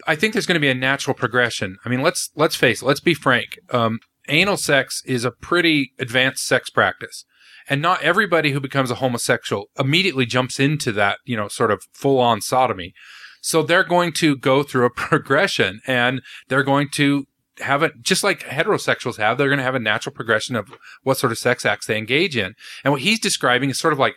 [0.06, 1.76] I think there's going to be a natural progression.
[1.84, 2.86] I mean, let's let's face it.
[2.86, 3.58] Let's be frank.
[3.70, 7.24] Um, anal sex is a pretty advanced sex practice,
[7.68, 11.82] and not everybody who becomes a homosexual immediately jumps into that, you know, sort of
[11.92, 12.92] full on sodomy.
[13.42, 17.26] So they're going to go through a progression, and they're going to
[17.58, 19.36] have it just like heterosexuals have.
[19.36, 20.68] They're going to have a natural progression of
[21.02, 22.54] what sort of sex acts they engage in,
[22.84, 24.16] and what he's describing is sort of like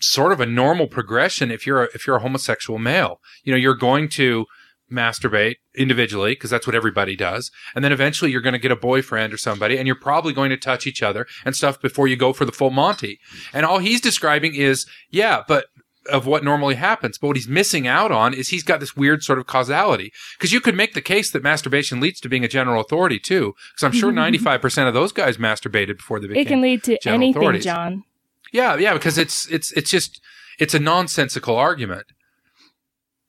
[0.00, 3.20] sort of a normal progression if you're a, if you're a homosexual male.
[3.42, 4.46] You know, you're going to
[4.94, 7.50] masturbate individually because that's what everybody does.
[7.74, 10.50] And then eventually you're going to get a boyfriend or somebody and you're probably going
[10.50, 13.18] to touch each other and stuff before you go for the full Monty.
[13.52, 15.66] And all he's describing is, yeah, but
[16.10, 17.18] of what normally happens.
[17.18, 20.12] But what he's missing out on is he's got this weird sort of causality.
[20.36, 23.54] Because you could make the case that masturbation leads to being a general authority too.
[23.72, 27.08] Because I'm sure 95% of those guys masturbated before they became it can lead to
[27.08, 27.60] anything.
[27.60, 28.04] John.
[28.52, 30.20] Yeah, yeah, because it's it's it's just
[30.58, 32.06] it's a nonsensical argument.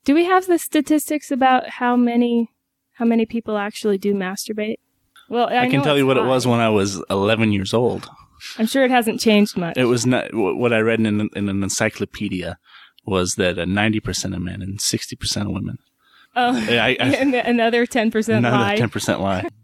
[0.06, 2.52] Do we have the statistics about how many
[2.94, 4.78] how many people actually do masturbate?
[5.28, 7.74] Well, I, I, can tell you it's what it was when I was 11 years
[7.74, 8.08] old.
[8.60, 9.76] I'm sure it hasn't changed much.
[9.76, 12.60] It was not what I read in, an- in an encyclopedia
[13.06, 15.80] was that uh, 90% of men and 60% of women.
[16.36, 17.06] Oh, I- I-
[17.46, 18.50] another ten percent lie.
[18.50, 18.88] Another lie.
[18.88, 19.50] 10% lie.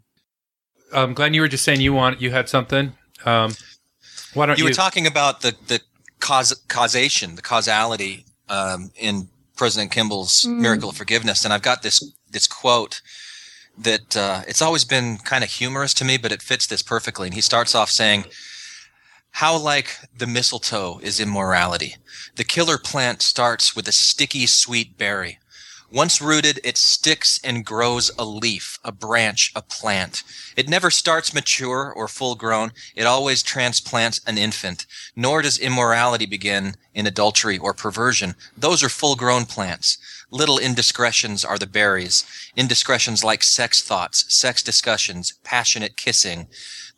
[0.93, 2.91] Um, Glenn, you were just saying you want you had something.
[3.23, 3.53] Um,
[4.33, 4.69] why don't you you?
[4.69, 5.79] were talking about the the
[6.19, 9.29] cause, causation, the causality um, in
[9.61, 10.57] President Kimball's Mm.
[10.57, 12.99] Miracle of Forgiveness, and I've got this this quote
[13.77, 17.27] that uh, it's always been kind of humorous to me, but it fits this perfectly.
[17.27, 18.25] And he starts off saying,
[19.41, 21.95] How like the mistletoe is immorality.
[22.37, 25.37] The killer plant starts with a sticky sweet berry.
[25.91, 30.23] Once rooted, it sticks and grows a leaf, a branch, a plant.
[30.55, 32.71] It never starts mature or full grown.
[32.95, 34.85] It always transplants an infant.
[35.17, 38.35] Nor does immorality begin in adultery or perversion.
[38.57, 39.97] Those are full grown plants.
[40.31, 42.23] Little indiscretions are the berries.
[42.55, 46.47] Indiscretions like sex thoughts, sex discussions, passionate kissing.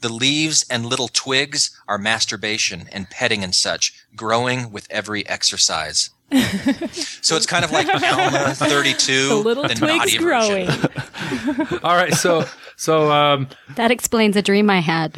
[0.03, 6.09] The leaves and little twigs are masturbation and petting and such, growing with every exercise.
[6.33, 10.67] so it's kind of like Alma 32 The little the twigs naughty growing.
[11.83, 12.43] All right, so
[12.75, 13.47] so um,
[13.77, 15.17] That explains a dream I had.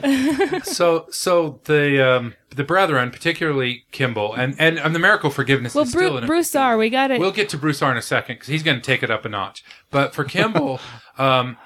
[0.65, 5.85] so so the um, the brethren, particularly Kimball, and and, and the miracle forgiveness Well,
[5.85, 7.19] is still Bru- in a, Broussard, we got it.
[7.19, 9.25] We'll get to Bruce R in a second because he's going to take it up
[9.25, 9.63] a notch.
[9.89, 10.79] But for Kimball,
[11.17, 11.57] um,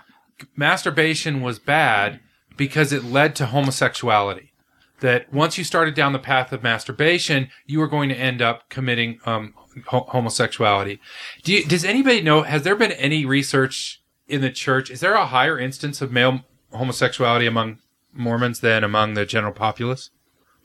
[0.55, 2.21] masturbation was bad
[2.59, 4.51] because it led to homosexuality.
[4.99, 8.69] That once you started down the path of masturbation, you were going to end up
[8.69, 9.53] committing um,
[9.87, 10.99] ho- homosexuality.
[11.41, 12.43] Do you, does anybody know?
[12.43, 14.91] Has there been any research in the church?
[14.91, 16.41] Is there a higher instance of male
[16.73, 17.79] homosexuality among
[18.13, 20.09] Mormons than among the general populace?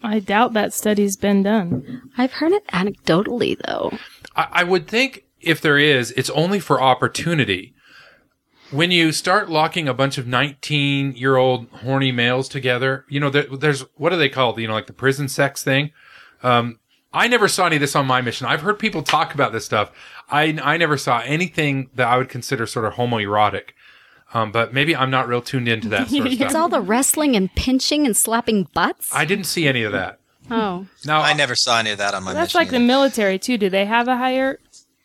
[0.02, 2.10] I doubt that study's been done.
[2.18, 3.96] I've heard it anecdotally, though.
[4.34, 7.73] I, I would think if there is, it's only for opportunity.
[8.74, 13.30] When you start locking a bunch of 19 year old horny males together, you know,
[13.30, 14.58] there, there's, what are they called?
[14.58, 15.92] You know, like the prison sex thing.
[16.42, 16.80] Um,
[17.12, 18.48] I never saw any of this on my mission.
[18.48, 19.92] I've heard people talk about this stuff.
[20.28, 23.70] I, I never saw anything that I would consider sort of homoerotic.
[24.32, 27.36] Um, but maybe I'm not real tuned into that sort of It's all the wrestling
[27.36, 29.08] and pinching and slapping butts.
[29.14, 30.18] I didn't see any of that.
[30.50, 32.40] Oh, Now, I never saw any of that on my mission.
[32.40, 32.60] That's mission.
[32.66, 33.56] like the military too.
[33.56, 34.58] Do they have a higher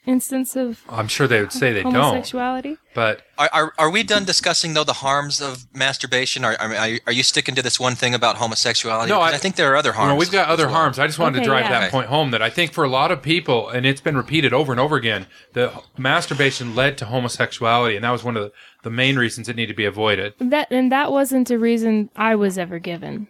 [0.10, 1.94] instance of I'm sure they would say they don't.
[1.94, 2.77] homosexuality?
[2.95, 6.44] But Are, are, are we done discussing though the harms of masturbation?
[6.44, 9.10] Are, are, are you sticking to this one thing about homosexuality?
[9.10, 10.10] No, I- I, think there are other harms.
[10.11, 10.76] No, we've got other well.
[10.76, 10.98] harms.
[10.99, 11.80] I just wanted Okay, to drive yeah.
[11.81, 14.52] that point home that I think for a lot of people, and it's been repeated
[14.53, 18.52] over and over again, that masturbation led to homosexuality, and that was one of the,
[18.84, 20.34] the main reasons it needed to be avoided.
[20.40, 23.27] That and that wasn't a reason I was ever given.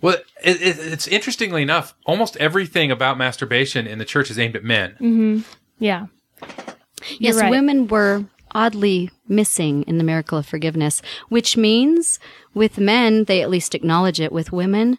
[0.00, 4.54] Well, it, it, it's interestingly enough, almost everything about masturbation in the church is aimed
[4.56, 4.92] at men.
[5.00, 5.40] Mm-hmm.
[5.78, 6.06] Yeah.
[6.42, 6.76] yes,
[7.18, 7.50] You're right.
[7.50, 12.18] women were oddly missing in the miracle of forgiveness, which means
[12.54, 14.32] with men, they at least acknowledge it.
[14.32, 14.98] With women,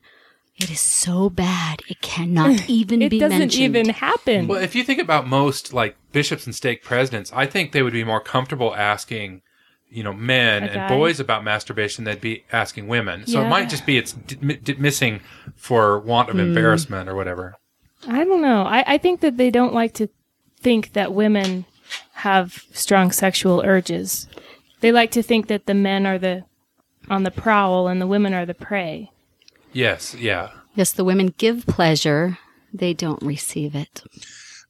[0.57, 3.63] it is so bad it cannot even It be doesn't mentioned.
[3.75, 4.47] even happen.
[4.47, 7.93] Well, if you think about most like bishops and stake presidents, I think they would
[7.93, 9.41] be more comfortable asking,
[9.89, 13.25] you know, men A and boys about masturbation than they'd be asking women.
[13.25, 15.21] So it might just be it's d- d- missing
[15.55, 16.41] for want of Hmm.
[16.41, 17.55] embarrassment or whatever.
[18.07, 18.61] I don't know.
[18.63, 20.07] I, I think that they don't like to
[20.61, 21.65] think that women
[22.13, 24.27] have strong sexual urges.
[24.81, 26.45] They like to think that the men are the
[27.09, 29.11] on the prowl and the women are the prey.
[29.73, 30.49] Yes, yeah.
[30.75, 32.37] yes, the women give pleasure,
[32.73, 34.03] they don't receive it.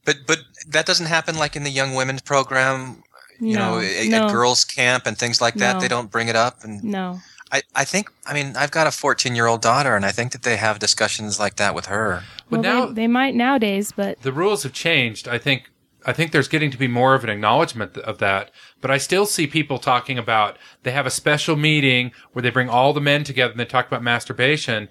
[0.05, 3.03] But but that doesn't happen like in the young women's program.
[3.39, 4.25] You No, know, at, no.
[4.25, 5.73] at girls' camp and things like that.
[5.75, 5.79] No.
[5.79, 6.63] They don't bring it up.
[6.63, 7.19] And No.
[7.51, 10.31] I, I think I mean I've got a 14 year old daughter, and I think
[10.33, 12.23] that they have discussions like that with her.
[12.49, 15.27] But well, now they, they might nowadays, but the rules have changed.
[15.27, 15.69] I think
[16.09, 18.51] I think there's getting to be more of an acknowledgement of that.
[18.81, 22.69] But I still see people talking about they have a special meeting where they bring
[22.69, 24.89] all the men together and they talk about masturbation.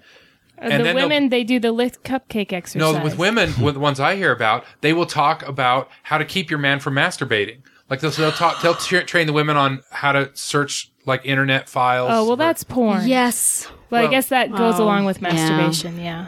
[0.57, 2.95] uh, And the then women they do the lift cupcake exercise.
[2.95, 6.25] No, with women, with the ones I hear about, they will talk about how to
[6.25, 7.61] keep your man from masturbating.
[7.89, 11.67] Like they'll, they'll talk, they'll tra- train the women on how to search like internet
[11.69, 12.09] files.
[12.11, 13.07] Oh well, for- that's porn.
[13.07, 13.67] Yes.
[13.89, 15.33] Well, I guess that goes Oh, along with yeah.
[15.33, 15.99] masturbation.
[15.99, 16.27] Yeah.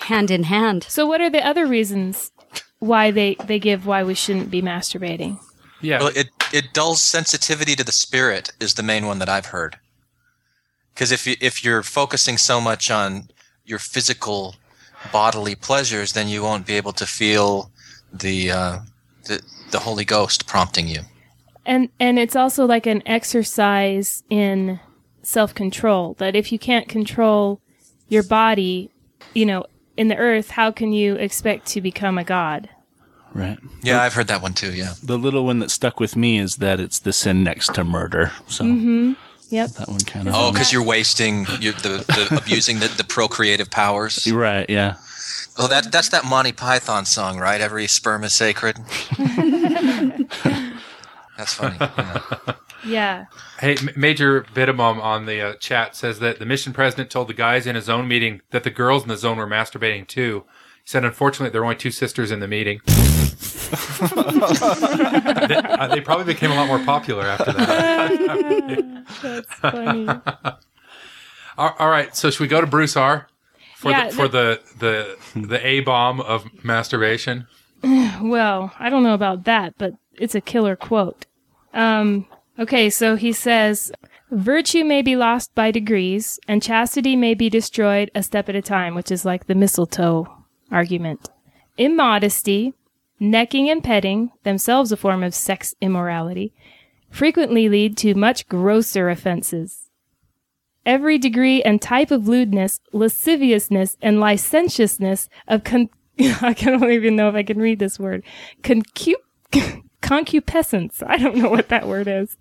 [0.00, 0.84] Hand in hand.
[0.88, 2.31] So, what are the other reasons
[2.82, 5.38] why they they give why we shouldn't be masturbating?
[5.80, 6.00] yeah.
[6.00, 9.78] Well, it it dulls sensitivity to the spirit is the main one that I've heard.
[10.92, 13.28] Because if you if you're focusing so much on
[13.64, 14.56] your physical
[15.12, 17.70] bodily pleasures, then you won't be able to feel
[18.12, 18.78] the uh,
[19.26, 19.40] the
[19.70, 21.02] the Holy Ghost prompting you.
[21.64, 24.80] And and it's also like an exercise in
[25.22, 26.14] self control.
[26.14, 27.60] That if you can't control
[28.08, 28.90] your body,
[29.34, 32.68] you know, in the earth, how can you expect to become a god?
[33.34, 33.58] Right.
[33.82, 34.74] Yeah, I've heard that one too.
[34.74, 34.94] Yeah.
[35.02, 38.32] The little one that stuck with me is that it's the sin next to murder.
[38.46, 39.12] So Mm-hmm.
[39.50, 39.70] Yep.
[39.70, 40.34] that one kind of.
[40.34, 44.26] Oh, because you're wasting you're the, the abusing the, the procreative powers.
[44.32, 44.68] Right.
[44.68, 44.96] Yeah.
[45.58, 47.60] Oh, that that's that Monty Python song, right?
[47.60, 48.78] Every sperm is sacred.
[51.38, 51.76] That's funny.
[51.80, 52.20] Yeah.
[52.84, 53.24] Yeah.
[53.60, 57.66] Hey, Major Bitamum on the uh, chat says that the mission president told the guys
[57.66, 60.44] in his zone meeting that the girls in the zone were masturbating too.
[60.82, 62.80] He said, unfortunately, there were only two sisters in the meeting.
[65.48, 69.04] They, uh, they probably became a lot more popular after that.
[69.22, 70.08] That's funny.
[71.58, 73.28] all, all right, so should we go to Bruce R?
[73.82, 77.48] for Yeah, the, for the the the A bomb of masturbation.
[77.84, 81.26] well, I don't know about that, but it's a killer quote.
[81.74, 82.26] Um,
[82.58, 83.90] okay, so he says,
[84.30, 88.62] Virtue may be lost by degrees, and chastity may be destroyed a step at a
[88.62, 90.32] time, which is like the mistletoe
[90.70, 91.28] argument.
[91.76, 92.74] Immodesty,
[93.22, 96.52] necking and petting, themselves a form of sex immorality,
[97.08, 99.88] frequently lead to much grosser offenses.
[100.84, 107.28] Every degree and type of lewdness, lasciviousness, and licentiousness of con- I don't even know
[107.28, 108.24] if I can read this word.
[108.62, 109.14] Concu-
[110.02, 111.02] concupiscence.
[111.06, 112.36] I don't know what that word is.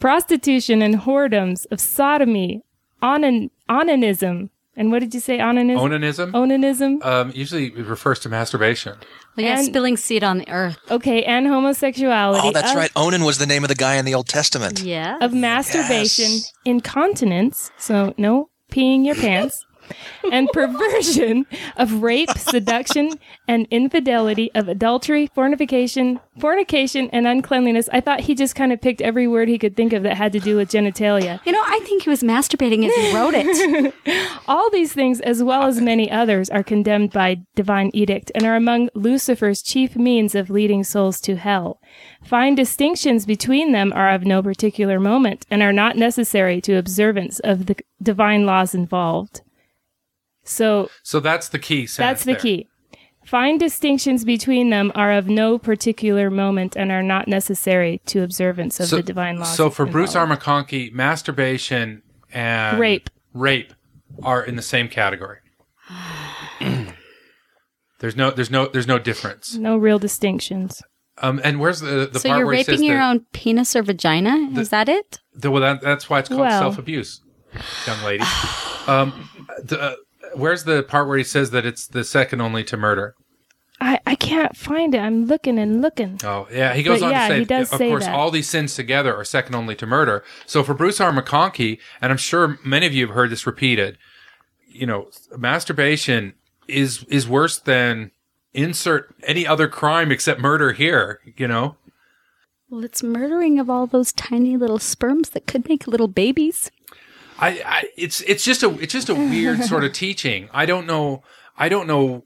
[0.00, 2.62] Prostitution and whoredoms of sodomy,
[3.00, 4.50] onan- onanism.
[4.76, 5.38] And what did you say?
[5.38, 5.76] Onanism?
[5.78, 6.30] Onanism.
[6.32, 7.04] Onanism.
[7.04, 8.96] Um, usually it refers to masturbation.
[9.36, 10.78] Well, yeah, And- spilling seed on the earth.
[10.90, 12.48] Okay, and homosexuality.
[12.48, 12.90] Oh, that's of- right.
[12.96, 14.80] Onan was the name of the guy in the Old Testament.
[14.82, 15.18] Yeah.
[15.20, 19.64] Of masturbation, incontinence, so no peeing your pants,
[20.30, 21.46] and perversion
[21.76, 23.12] of rape, seduction,
[23.48, 27.88] and infidelity, of adultery, fornication, fornication, and uncleanliness.
[27.92, 30.32] I thought he just kind of picked every word he could think of that had
[30.32, 31.40] to do with genitalia.
[31.44, 33.94] You know, I think he was masturbating as he wrote it.
[34.48, 38.56] All these things, as well as many others, are condemned by divine edict and are
[38.56, 41.80] among Lucifer's chief means of leading souls to hell.
[42.22, 47.40] Fine distinctions between them are of no particular moment and are not necessary to observance
[47.40, 49.42] of the divine laws involved.
[50.44, 51.86] So So that's the key.
[51.86, 52.40] sentence that's the there.
[52.40, 52.68] key.
[53.24, 58.80] Fine distinctions between them are of no particular moment and are not necessary to observance
[58.80, 59.56] of so, the divine laws.
[59.56, 60.32] So for Bruce involved.
[60.32, 60.36] R.
[60.64, 62.02] McConkie, masturbation
[62.32, 63.08] and Rape.
[63.32, 63.72] rape
[64.24, 65.38] are in the same category.
[68.00, 69.54] there's no there's no there's no difference.
[69.54, 70.82] no real distinctions.
[71.18, 73.26] Um, and where's the the so part you're where he says raping your that, own
[73.32, 74.58] penis or vagina?
[74.58, 75.20] Is that it?
[75.34, 77.20] the- well that, that's why it's called Well- self abuse,
[77.86, 78.24] young lady.
[78.86, 79.28] um,
[79.62, 79.94] the, uh,
[80.34, 83.14] where's the part where he says that it's the second only to murder?
[83.80, 84.98] I, I can't find it.
[84.98, 86.20] I'm looking and looking.
[86.22, 86.72] Oh, yeah.
[86.74, 88.14] He goes But on yeah, to say, he does of say course, that.
[88.14, 90.22] all these sins together are second only to murder.
[90.46, 91.10] So for Bruce R.
[91.12, 93.98] McConkie, and I'm sure many of you have heard this repeated,
[94.68, 96.34] you know, masturbation
[96.68, 98.12] is is worse than
[98.54, 101.18] insert any other crime except murder here.
[101.36, 101.76] You know,
[102.70, 106.70] Well, it's murdering of all those tiny little sperms that could make little babies.
[107.42, 110.48] I, I it's it's just a it's just a weird sort of teaching.
[110.52, 111.22] I don't know.
[111.58, 112.24] I don't know.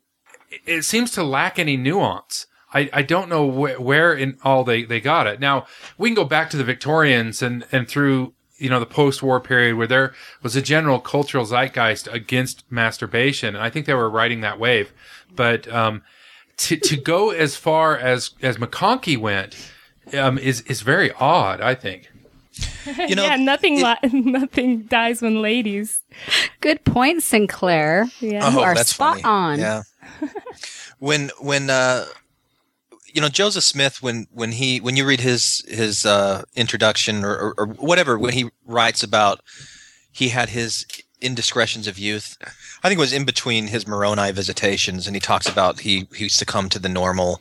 [0.67, 2.47] It- seems to lack any nuance.
[2.75, 5.41] I, I don't know wh- where in all they, they got it.
[5.41, 5.67] Now
[5.97, 9.77] we can go back to the Victorians and and through you know the post-war period
[9.77, 14.41] where there was a general cultural zeitgeist against masturbation, and I think they were riding
[14.43, 14.93] that wave.
[15.35, 16.03] But um,
[16.59, 19.57] to to go as far as as McConkie went
[20.13, 21.61] um, is is very odd.
[21.61, 22.11] I think.
[23.09, 26.03] You know, yeah, nothing li- nothing dies when ladies.
[26.61, 28.07] Good point, Sinclair.
[28.21, 28.51] Yeah.
[28.51, 29.25] You Oh, are that's spot funny.
[29.25, 29.59] on.
[29.59, 29.83] Yeah.
[30.99, 32.07] when when uh
[33.13, 37.35] you know Joseph Smith when when he when you read his his uh introduction or,
[37.37, 39.41] or, or whatever when he writes about
[40.13, 40.87] he had his
[41.21, 42.37] indiscretions of youth
[42.83, 46.29] I think it was in between his Moroni visitations and he talks about he he
[46.29, 47.41] succumbed to the normal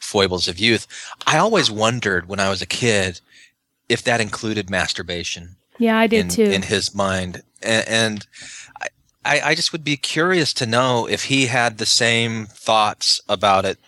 [0.00, 0.86] foibles of youth
[1.26, 3.20] I always wondered when I was a kid
[3.92, 6.42] if that included masturbation Yeah, I did in, too.
[6.56, 7.42] in his mind.
[7.62, 8.26] And, and
[9.24, 13.64] I, I just would be curious to know if he had the same thoughts about
[13.64, 13.78] it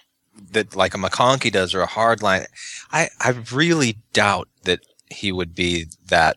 [0.52, 2.46] that like a McConkie does or a hardline.
[2.92, 6.36] I, I really doubt that he would be that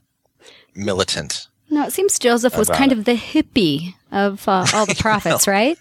[0.76, 1.48] militant.
[1.70, 2.98] No, it seems Joseph was kind it.
[2.98, 5.78] of the hippie of uh, all the prophets, right?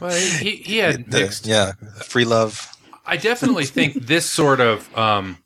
[0.00, 1.46] Well, he, he had The- mixed.
[1.46, 2.66] yeah, free love.
[3.06, 5.38] I definitely think this sort of um,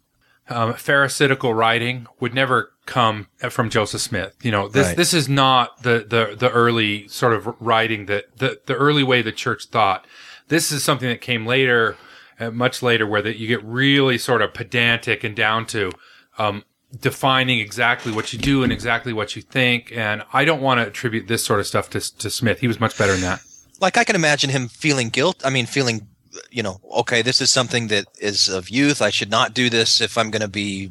[0.48, 4.36] um, pharisaical writing would never come from Joseph Smith.
[4.42, 4.96] You know, this Right.
[4.96, 9.22] this is not the, the the early sort of writing that the the early way
[9.22, 10.06] the church thought.
[10.48, 11.96] This is something that came later,
[12.38, 15.90] uh, much later, where that you get really sort of pedantic and down to
[16.36, 16.64] um,
[17.00, 19.90] defining exactly what you do and exactly what you think.
[19.94, 22.60] And I don't want to attribute this sort of stuff to to Smith.
[22.60, 23.40] He was much better than that.
[23.80, 25.40] Like I can imagine him feeling guilt.
[25.44, 26.06] I mean, feeling,
[26.50, 29.00] you know, okay, this is something that is of youth.
[29.02, 30.90] I should not do this if I'm going to be,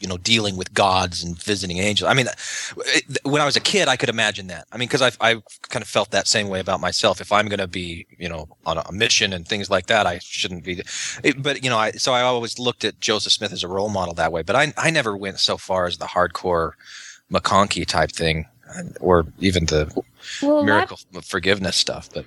[0.00, 2.08] you know, dealing with gods and visiting angels.
[2.10, 2.26] I mean,
[2.86, 4.66] it- when I was a kid, I could imagine that.
[4.72, 5.34] I mean, because I I
[5.68, 7.20] kind of felt that same way about myself.
[7.20, 10.18] If I'm going to be, you know, on a mission and things like that, I
[10.18, 10.82] shouldn't be.
[11.22, 13.90] It, but you know, I so I always looked at Joseph Smith as a role
[13.90, 14.42] model that way.
[14.42, 16.72] But I I never went so far as the hardcore
[17.30, 18.46] McConkie type thing,
[19.00, 19.90] or even the
[20.42, 22.08] Well, lot- miracle forgiveness stuff.
[22.12, 22.24] But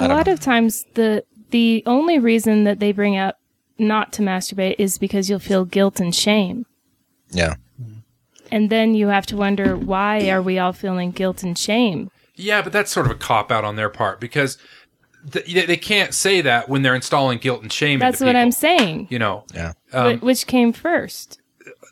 [0.00, 0.32] a lot know.
[0.34, 1.24] of times the
[1.54, 3.38] the only reason that they bring up
[3.78, 6.66] not to masturbate is because you'll feel guilt and shame.
[7.30, 7.54] Yeah.
[8.50, 12.10] And then you have to wonder why are we all feeling guilt and shame?
[12.34, 14.58] Yeah, but that's sort of a cop out on their part because
[15.30, 18.00] th- they they can't say that when they're installing guilt and shame.
[18.00, 19.06] That's into what people, I'm saying.
[19.10, 19.44] You know.
[19.54, 19.74] Yeah.
[19.92, 21.40] Um, Wh- Which came first?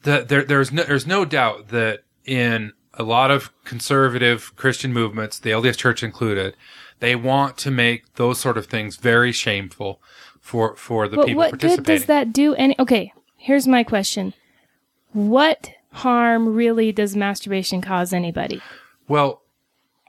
[0.02, 5.39] the, there, there's no, there's no doubt that in a lot of conservative Christian movements,
[5.39, 6.56] the LDS Church included,
[7.02, 10.00] they want to make those sort of things very shameful
[10.40, 12.54] for for the but people what good does that do?
[12.54, 12.76] Any?
[12.78, 14.32] Okay, here's my question:
[15.12, 18.62] What harm really does masturbation cause anybody?
[19.08, 19.42] Well,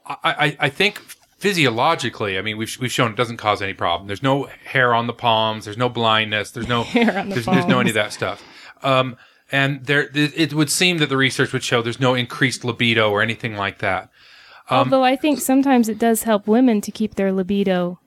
[0.06, 1.00] I, I, I think
[1.36, 4.06] physiologically, I mean, we've, we've shown it doesn't cause any problem.
[4.06, 5.64] There's no hair on the palms.
[5.64, 6.52] There's no blindness.
[6.52, 8.42] There's no, Hair on the there's, there's no any of that stuff.
[8.82, 9.16] Um,
[9.52, 13.20] and there, it would seem that the research would show there's no increased libido or
[13.20, 14.10] anything like that.
[14.70, 17.98] Um, Although I think sometimes it does help women to keep their libido.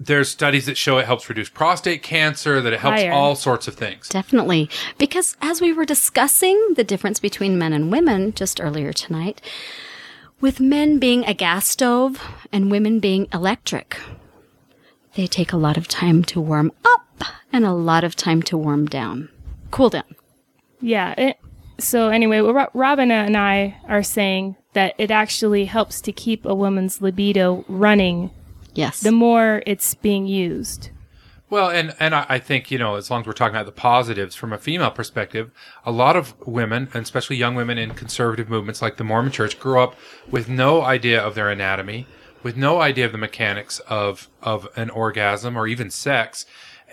[0.00, 3.12] there's studies that show it helps reduce prostate cancer, that it helps Higher.
[3.12, 4.08] all sorts of things.
[4.08, 4.68] Definitely.
[4.98, 9.40] Because as we were discussing the difference between men and women just earlier tonight,
[10.40, 12.20] with men being a gas stove
[12.52, 13.96] and women being electric,
[15.14, 17.22] they take a lot of time to warm up
[17.52, 19.28] and a lot of time to warm down.
[19.70, 20.16] Cool down.
[20.80, 21.14] Yeah.
[21.16, 21.38] It,
[21.78, 26.54] so anyway, Ro- Robin and I are saying that it actually helps to keep a
[26.54, 28.30] woman's libido running.
[28.74, 29.00] Yes.
[29.00, 30.90] The more it's being used.
[31.50, 33.72] Well, and and I, I think you know, as long as we're talking about the
[33.72, 35.52] positives from a female perspective,
[35.84, 39.58] a lot of women, and especially young women in conservative movements like the Mormon Church,
[39.60, 39.94] grew up
[40.28, 42.06] with no idea of their anatomy,
[42.42, 46.44] with no idea of the mechanics of of an orgasm or even sex,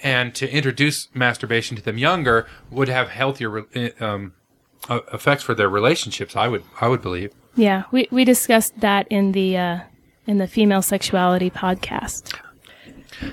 [0.03, 3.65] and to introduce masturbation to them younger would have healthier
[3.99, 4.40] um, uh,
[4.89, 6.35] effects for their relationships.
[6.35, 7.33] I would I would believe.
[7.55, 9.79] Yeah, we we discussed that in the uh,
[10.27, 12.33] in the female sexuality podcast.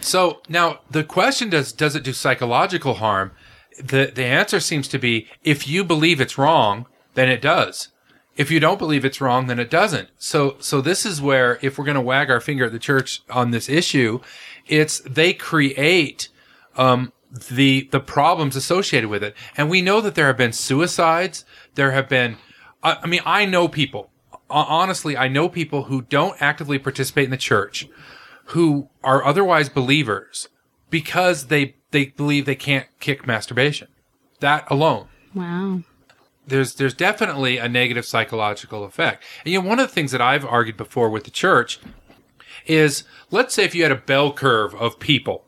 [0.00, 3.32] So now the question does does it do psychological harm?
[3.78, 7.88] The the answer seems to be if you believe it's wrong, then it does.
[8.36, 10.08] If you don't believe it's wrong, then it doesn't.
[10.18, 13.22] So so this is where if we're going to wag our finger at the church
[13.30, 14.20] on this issue,
[14.66, 16.28] it's they create
[16.76, 21.44] um, the the problems associated with it, and we know that there have been suicides.
[21.74, 22.36] There have been,
[22.82, 24.10] I, I mean, I know people.
[24.50, 27.86] Honestly, I know people who don't actively participate in the church,
[28.46, 30.48] who are otherwise believers
[30.88, 33.88] because they they believe they can't kick masturbation.
[34.40, 35.82] That alone Wow.
[36.46, 39.22] there's there's definitely a negative psychological effect.
[39.44, 41.78] And you know, one of the things that I've argued before with the church
[42.66, 45.44] is, let's say if you had a bell curve of people,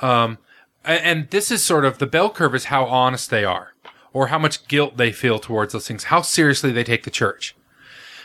[0.00, 0.38] um,
[0.84, 3.74] and this is sort of the bell curve is how honest they are,
[4.12, 7.56] or how much guilt they feel towards those things, how seriously they take the church.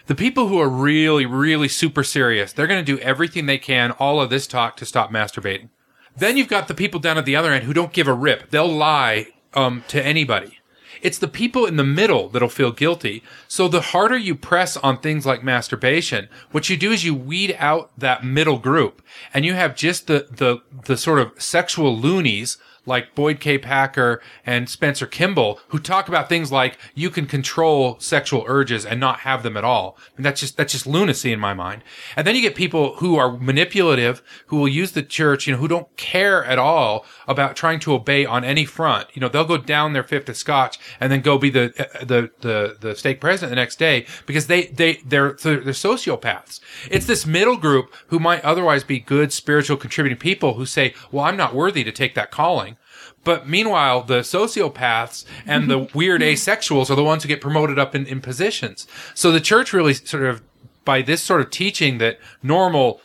[0.07, 3.91] The people who are really, really super serious, they're going to do everything they can,
[3.91, 5.69] all of this talk, to stop masturbating.
[6.17, 8.49] Then you've got the people down at the other end who don't give a rip.
[8.49, 10.58] They'll lie um, to anybody.
[11.01, 13.23] It's the people in the middle that'll feel guilty.
[13.47, 17.55] So the harder you press on things like masturbation, what you do is you weed
[17.59, 19.01] out that middle group
[19.33, 23.57] and you have just the, the, the sort of sexual loonies like Boyd K.
[23.57, 28.99] Packer and Spencer Kimball, who talk about things like you can control sexual urges and
[28.99, 29.97] not have them at all.
[30.17, 31.83] Mean, that's just that's just lunacy in my mind.
[32.15, 35.59] And then you get people who are manipulative, who will use the church, you know,
[35.59, 39.07] who don't care at all about trying to obey on any front.
[39.13, 42.31] You know, they'll go down their fifth of scotch and then go be the the
[42.41, 46.59] the the stake president the next day because they they they're they're sociopaths.
[46.89, 51.23] It's this middle group who might otherwise be good spiritual contributing people who say, "Well,
[51.23, 52.77] I'm not worthy to take that calling."
[53.23, 55.97] But meanwhile, the sociopaths and the mm-hmm.
[55.97, 58.87] weird asexuals are the ones who get promoted up in, in positions.
[59.13, 60.41] So the church really sort of,
[60.85, 63.01] by this sort of teaching that normal,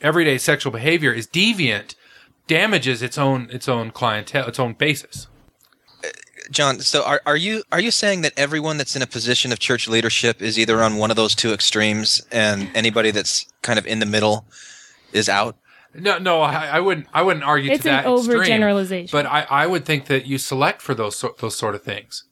[0.00, 1.94] everyday sexual behavior is deviant,
[2.50, 5.28] damages its own its own clientele, its own basis.
[6.50, 9.60] John, so are, are you are you saying that everyone that's in a position of
[9.60, 13.86] church leadership is either on one of those two extremes, and anybody that's kind of
[13.86, 14.46] in the middle
[15.12, 15.56] is out?
[15.94, 17.06] No, no, I, I wouldn't.
[17.12, 19.12] I wouldn't argue It's to that that extreme, overgeneralization.
[19.12, 22.24] But I, I would think that you select for those those sort of things.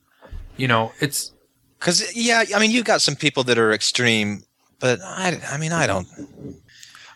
[0.57, 1.33] You know, it's
[1.79, 4.43] Because yeah, I mean, you've got some people that are extreme,
[4.81, 6.09] but I, I mean, I don't.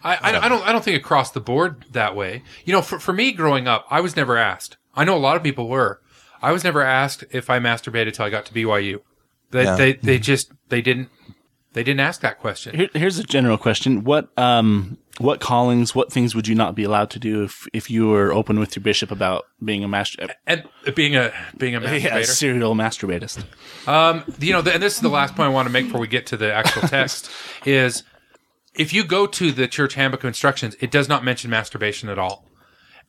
[0.04, 2.42] I, I, I don't I don't think across the board that way.
[2.64, 4.76] You know, for for me growing up, I was never asked.
[4.94, 6.00] I know a lot of people were.
[6.42, 9.00] I was never asked if I masturbated until I got to BYU.
[9.52, 9.76] They Yeah.
[9.76, 11.08] they, they just they didn't
[11.74, 12.74] they didn't ask that question.
[12.76, 16.84] Here, here's a general question: What um what callings, what things would you not be
[16.84, 20.26] allowed to do if if you were open with your bishop about being a master
[20.46, 20.64] and
[20.94, 22.26] being a being a yeah, masturbator?
[22.26, 23.44] serial masturbatist?
[23.86, 26.00] Um, you know, th- and this is the last point I want to make before
[26.00, 27.30] we get to the actual text
[27.64, 28.02] is
[28.74, 32.18] if you go to the church handbook of instructions, it does not mention masturbation at
[32.18, 32.48] all.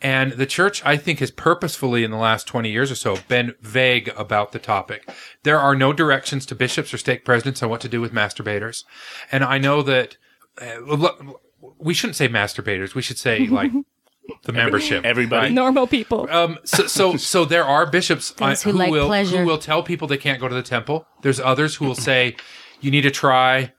[0.02, 3.53] And the church, I think, has purposefully in the last 20 years or so been
[3.61, 5.10] vague about the topic.
[5.44, 8.84] There are no directions to bishops or stake presidents on what to do with masturbators.
[9.31, 10.18] And I know that
[10.61, 11.40] uh, lo-
[11.80, 12.95] we shouldn't say masturbators.
[12.95, 13.72] We should say like
[14.44, 15.06] the membership.
[15.06, 15.45] Everybody.
[15.48, 15.53] right?
[15.53, 16.27] Normal people.
[16.30, 19.38] Um, so, so, so there are bishops uh, Those who like will pleasure.
[19.38, 21.07] who will tell people they can't go to the temple.
[21.22, 22.35] There's others who will say
[22.81, 23.72] you need to try,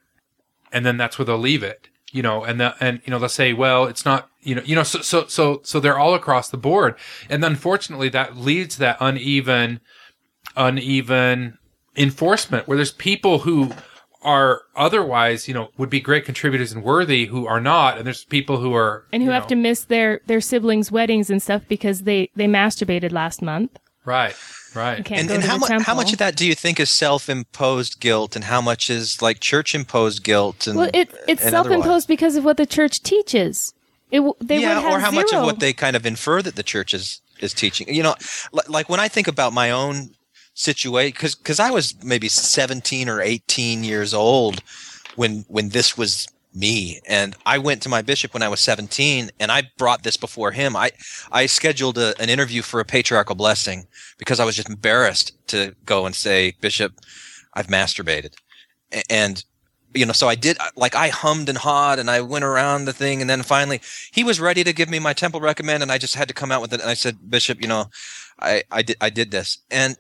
[0.75, 1.89] and then that's where they'll leave it.
[2.13, 4.29] You know, and the, and you know they'll say, well, it's not.
[4.43, 6.97] You know, you know, so so so so they're all across the board,
[7.31, 9.81] and unfortunately that leads to that uneven,
[10.55, 11.59] uneven
[11.97, 13.73] enforcement where there's people who
[14.25, 18.25] are otherwise, you know, would be great contributors and worthy who are not, and there's
[18.25, 21.63] people who are and who have know, to miss their their siblings' weddings and stuff
[21.69, 23.79] because they they masturbated last month.
[24.05, 24.35] right,
[24.75, 25.05] right.
[25.05, 26.79] Can't and go and to how, the mu- how much of that do you think
[26.81, 31.51] is self-imposed guilt and how much is like church-imposed guilt and Well, it it's and
[31.51, 32.07] self-imposed otherwise?
[32.07, 33.75] because of what the church teaches.
[34.11, 36.57] It they yeah, would have or how much of what they kind of infer that
[36.57, 37.93] the church is is teaching.
[37.93, 38.15] You know,
[38.53, 40.11] li- like when I think about my own
[40.55, 44.63] situation, because because I was maybe seventeen or eighteen years old
[45.17, 49.31] when when this was me, and I went to my bishop when I was seventeen,
[49.41, 50.77] and I brought this before him.
[50.77, 50.93] I
[51.33, 53.87] I scheduled a, an interview for a patriarchal blessing
[54.19, 56.95] because I was just embarrassed to go and say, Bishop,
[57.55, 58.35] I've masturbated,
[59.11, 59.45] and
[59.95, 62.93] you know, so I did like I hummed and hawed and I went around the
[62.93, 63.81] thing and then finally
[64.13, 66.51] he was ready to give me my temple recommend and I just had to come
[66.51, 67.87] out with it and I said, Bishop, you know,
[68.41, 69.59] I, I did I did this.
[69.71, 69.97] And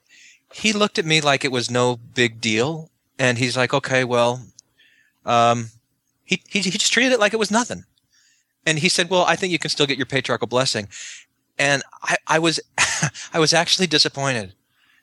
[0.52, 2.90] he looked at me like it was no big deal.
[3.18, 4.44] And he's like, Okay, well,
[5.24, 5.70] um
[6.24, 7.84] he, he he just treated it like it was nothing.
[8.66, 10.88] And he said, Well, I think you can still get your patriarchal blessing.
[11.58, 12.60] And I, I was
[13.32, 14.54] I was actually disappointed.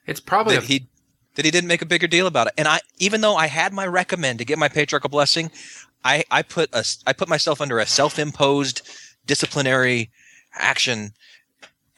[0.06, 0.86] It's probably that a- he
[1.34, 2.52] that he didn't make a bigger deal about it.
[2.58, 5.50] And I, even though I had my recommend to get my patriarchal blessing,
[6.04, 8.82] I, I put a, I put myself under a self-imposed
[9.26, 10.10] disciplinary
[10.54, 11.12] action.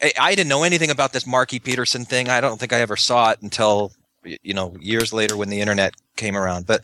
[0.01, 2.29] I, I didn't know anything about this Marky Peterson thing.
[2.29, 3.93] I don't think I ever saw it until,
[4.23, 6.67] you know, years later when the internet came around.
[6.67, 6.83] But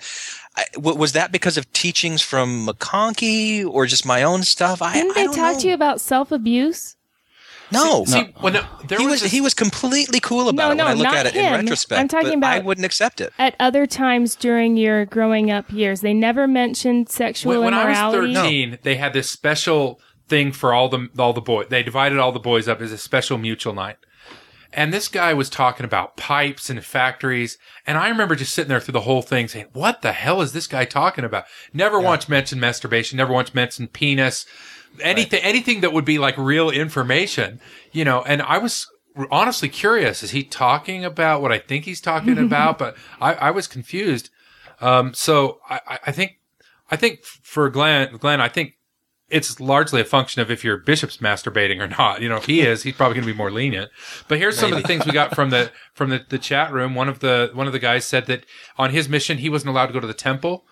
[0.57, 4.83] I, w- was that because of teachings from McConkie or just my own stuff?
[4.83, 5.61] I, Didn't they don't talk know.
[5.61, 6.97] to you about self-abuse?
[7.73, 10.87] No, See, when uh, there he was was he was completely cool about No, it
[10.87, 11.55] when I no, look not at it him.
[11.55, 12.01] in retrospect.
[12.01, 13.33] I'm talking but I wouldn't accept it.
[13.39, 17.85] At other times during your growing up years, they never mentioned sexual when, when I
[17.89, 18.35] was immorality.
[18.35, 21.67] 13, they had this special thing for all the all the boys.
[21.71, 23.99] They divided all the boys up as a special mutual night.
[24.73, 27.59] And this guy was talking about pipes and factories.
[27.87, 30.53] And I remember just sitting there through the whole thing saying, what the hell is
[30.53, 31.45] this guy talking about?
[31.73, 34.47] Never once mentioned masturbation, never once mentioned penis,
[35.01, 37.61] anything, anything that would be like real information,
[37.91, 38.87] you know, and I was
[39.31, 40.23] honestly curious.
[40.23, 42.79] Is he talking about what I think he's talking about?
[42.79, 44.31] But I, I was confused.
[44.81, 46.39] Um, so I, I- I think,
[46.93, 48.77] I think for Glenn, Glenn, I think
[49.31, 52.21] it's largely a function of if your bishop's masturbating or not.
[52.21, 53.91] You know, if he is, he's probably going to be more lenient.
[54.29, 56.95] But here's some of the things we got from the from the, the chat room.
[56.95, 58.45] One of the one of the guys said that
[58.77, 60.65] on his mission he wasn't allowed to go to the temple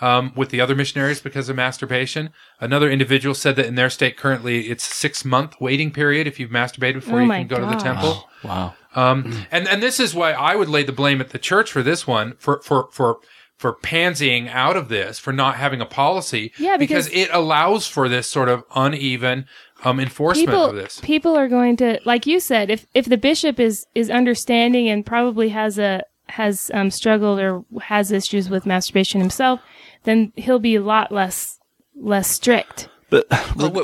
[0.00, 2.30] um, with the other missionaries because of masturbation.
[2.60, 6.50] Another individual said that in their state currently it's six month waiting period if you've
[6.50, 7.82] masturbated before Oh you can go to the gosh.
[7.82, 8.28] temple.
[8.44, 8.74] Wow.
[8.94, 11.82] Um, and and this is why I would lay the blame at the church for
[11.82, 13.18] this one for for for
[13.58, 16.52] for pansying out of this for not having a policy.
[16.58, 19.46] Yeah, because- it allows for this sort of uneven
[19.84, 21.00] um, enforcement people of this.
[21.02, 25.06] people are going to like you said if if the bishop is is understanding and
[25.06, 29.60] probably has a has um, struggled or has issues with masturbation himself
[30.02, 31.60] then he'll be a lot less
[31.94, 33.26] less strict But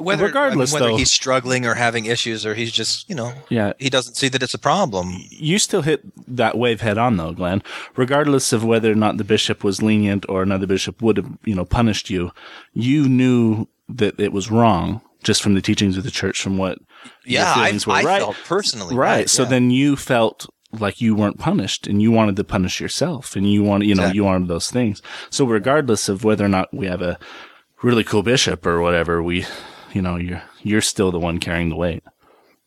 [0.02, 3.72] whether, regardless, whether though, he's struggling or having issues, or he's just you know, Yeah.
[3.78, 5.14] he doesn't see that it's a problem.
[5.30, 6.02] you still hit
[6.36, 7.62] that wave head on though, Glenn.
[7.96, 11.54] Regardless of whether or not the bishop was lenient or another bishop would have, you
[11.54, 12.32] know, punished you,
[12.74, 16.78] you knew that it was wrong just from the teachings of the church, from what
[17.24, 18.20] your Yeah, I, feelings were, I right?
[18.20, 19.28] felt personally right.
[19.30, 19.48] So yeah.
[19.48, 23.62] then you felt like you weren't punished and you wanted to punish yourself and you
[23.62, 24.16] wanted, you know, Exactly.
[24.16, 25.00] you wanted those things.
[25.30, 27.18] So regardless of whether or not we have a
[27.84, 29.44] really cool bishop or whatever, we,
[29.92, 32.02] you know, you're, you're still the one carrying the weight.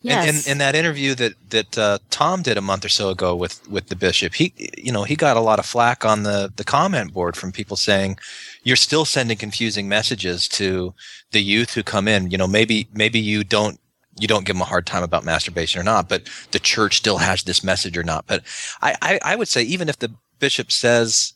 [0.04, 3.36] And, and, and that interview that that uh, Tom did a month or so ago
[3.36, 6.54] with with the bishop, he you know he got a lot of flack on the
[6.56, 8.18] the comment board from people saying
[8.64, 10.94] you're still sending confusing messages to
[11.32, 12.30] the youth who come in.
[12.30, 13.80] You know maybe maybe you don't
[14.20, 17.18] you don't give them a hard time about masturbation or not, but the church still
[17.18, 18.28] has this message or not.
[18.28, 18.44] But
[18.84, 21.34] I I, I would say even if the bishop says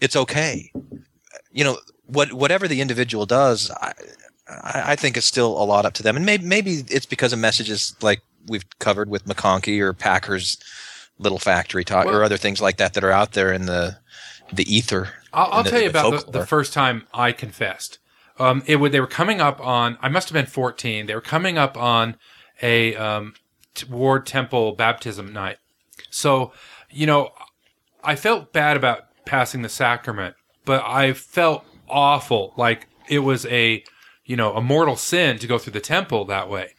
[0.00, 0.70] it's okay,
[1.50, 1.78] you know
[2.12, 3.92] what whatever the individual does, I,
[4.48, 7.38] I, think it's still a lot up to them, and maybe maybe it's because of
[7.38, 10.58] messages like we've covered with McConkie or Packer's
[11.18, 13.98] Little Factory talk or other things like that that are out there in the
[14.52, 15.10] the ether.
[15.32, 17.98] I'll, I'll the- tell you the about the, the first time I confessed.
[18.38, 19.98] Um, it would they were coming up on.
[20.00, 21.06] I must have been fourteen.
[21.06, 22.16] They were coming up on
[22.62, 23.34] a um,
[23.74, 25.58] t- Ward Temple baptism night.
[26.10, 26.52] So,
[26.90, 27.30] you know,
[28.02, 32.54] I felt bad about passing the sacrament, but I felt awful.
[32.56, 33.84] Like it was a,
[34.24, 36.74] you know, a mortal sin to go through the temple that way.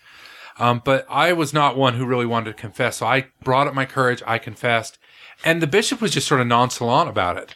[0.58, 2.98] Um, but I was not one who really wanted to confess.
[2.98, 4.22] So I brought up my courage.
[4.28, 5.00] I confessed.
[5.44, 7.56] And the bishop was just sort of nonchalant about it.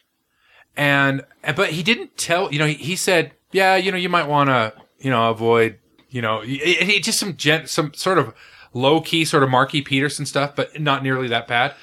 [0.76, 1.24] And,
[1.56, 4.50] but he didn't tell, you know, he, he said, yeah, you know, you might want
[4.50, 5.78] to, you know, avoid,
[6.10, 8.34] you know, he, he just some gent, some sort of
[8.74, 11.74] low key sort of Marky Peterson stuff, but not nearly that bad.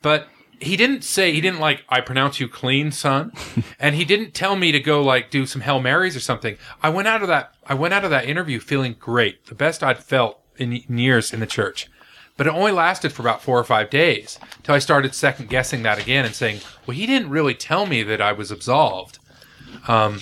[0.00, 0.28] But
[0.60, 3.32] he didn't say, he didn't like, I pronounce you clean, son.
[3.80, 6.56] and he didn't tell me to go like do some Hail Marys or something.
[6.82, 9.46] I went out of that, I went out of that interview feeling great.
[9.46, 11.88] The best I'd felt in, in years in the church.
[12.36, 15.82] But it only lasted for about four or five days till I started second guessing
[15.82, 19.18] that again and saying, well, he didn't really tell me that I was absolved.
[19.88, 20.20] Um,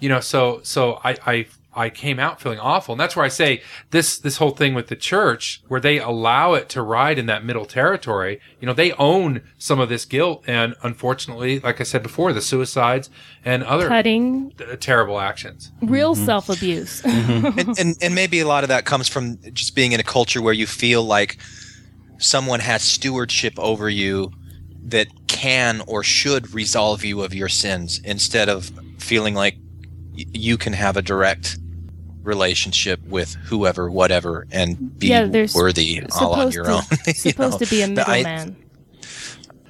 [0.00, 2.94] you know, so, so I, I, I came out feeling awful.
[2.94, 6.54] And that's where I say this, this whole thing with the church where they allow
[6.54, 10.42] it to ride in that middle territory, you know, they own some of this guilt.
[10.46, 13.10] And unfortunately, like I said before, the suicides
[13.44, 14.52] and other Cutting.
[14.80, 15.70] terrible actions.
[15.82, 16.24] Real mm-hmm.
[16.24, 17.02] self abuse.
[17.18, 17.58] Mm-hmm.
[17.58, 20.40] and, and and maybe a lot of that comes from just being in a culture
[20.40, 21.38] where you feel like
[22.18, 24.30] someone has stewardship over you
[24.84, 29.67] that can or should resolve you of your sins instead of feeling like y-
[30.32, 31.58] you can have a direct
[32.22, 37.12] relationship with whoever whatever and be yeah, there's worthy all on your to, own you
[37.14, 37.64] supposed know?
[37.64, 38.56] to be a But I- middleman.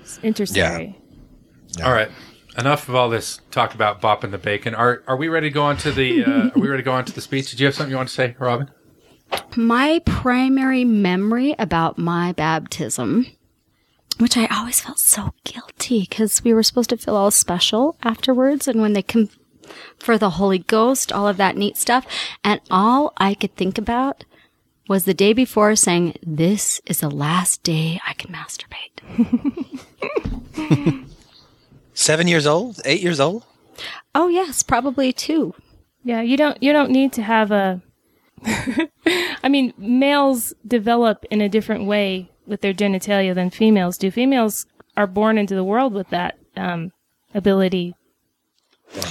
[0.00, 0.98] It's intercessory.
[1.84, 2.10] All right.
[2.56, 4.74] Enough of all this talk about bopping the bacon.
[4.74, 6.92] Are are we ready to go on to the uh, are we ready to go
[6.92, 7.50] on to the speech?
[7.50, 8.70] Did you have something you want to say, Robin?
[9.54, 13.26] My primary memory about my baptism,
[14.18, 18.66] which I always felt so guilty because we were supposed to feel all special afterwards,
[18.66, 19.28] and when they come
[19.98, 22.06] for the Holy Ghost, all of that neat stuff,
[22.44, 24.24] and all I could think about
[24.88, 28.96] was the day before saying, "This is the last day I can masturbate."
[31.94, 33.44] seven years old eight years old
[34.14, 35.54] Oh yes, probably two.
[36.04, 37.82] Yeah, you don't you don't need to have a
[39.42, 44.10] I mean, males develop in a different way with their genitalia than females do.
[44.10, 44.66] Females
[44.96, 46.92] are born into the world with that um,
[47.34, 47.94] ability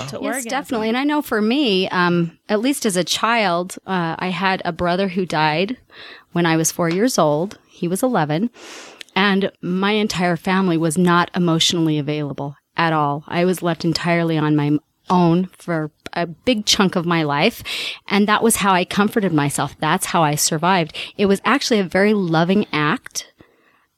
[0.10, 0.90] to Yes, definitely.
[0.90, 4.72] And I know for me, um, at least as a child, uh, I had a
[4.72, 5.78] brother who died
[6.32, 7.58] when I was four years old.
[7.68, 8.50] He was 11.
[9.16, 13.24] And my entire family was not emotionally available at all.
[13.28, 14.78] I was left entirely on my
[15.10, 17.64] own for a big chunk of my life.
[18.08, 19.76] And that was how I comforted myself.
[19.80, 20.96] That's how I survived.
[21.18, 23.32] It was actually a very loving act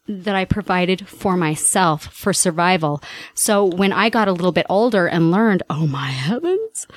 [0.10, 3.02] that I provided for myself for survival.
[3.36, 6.88] So when I got a little bit older and learned, oh my heavens,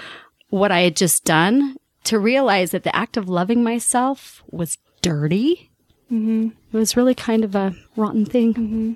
[0.49, 5.71] what I had just done to realize that the act of loving myself was dirty.
[6.11, 6.49] Mm-hmm.
[6.73, 8.55] It was really kind of a rotten thing.
[8.55, 8.93] Mm-hmm.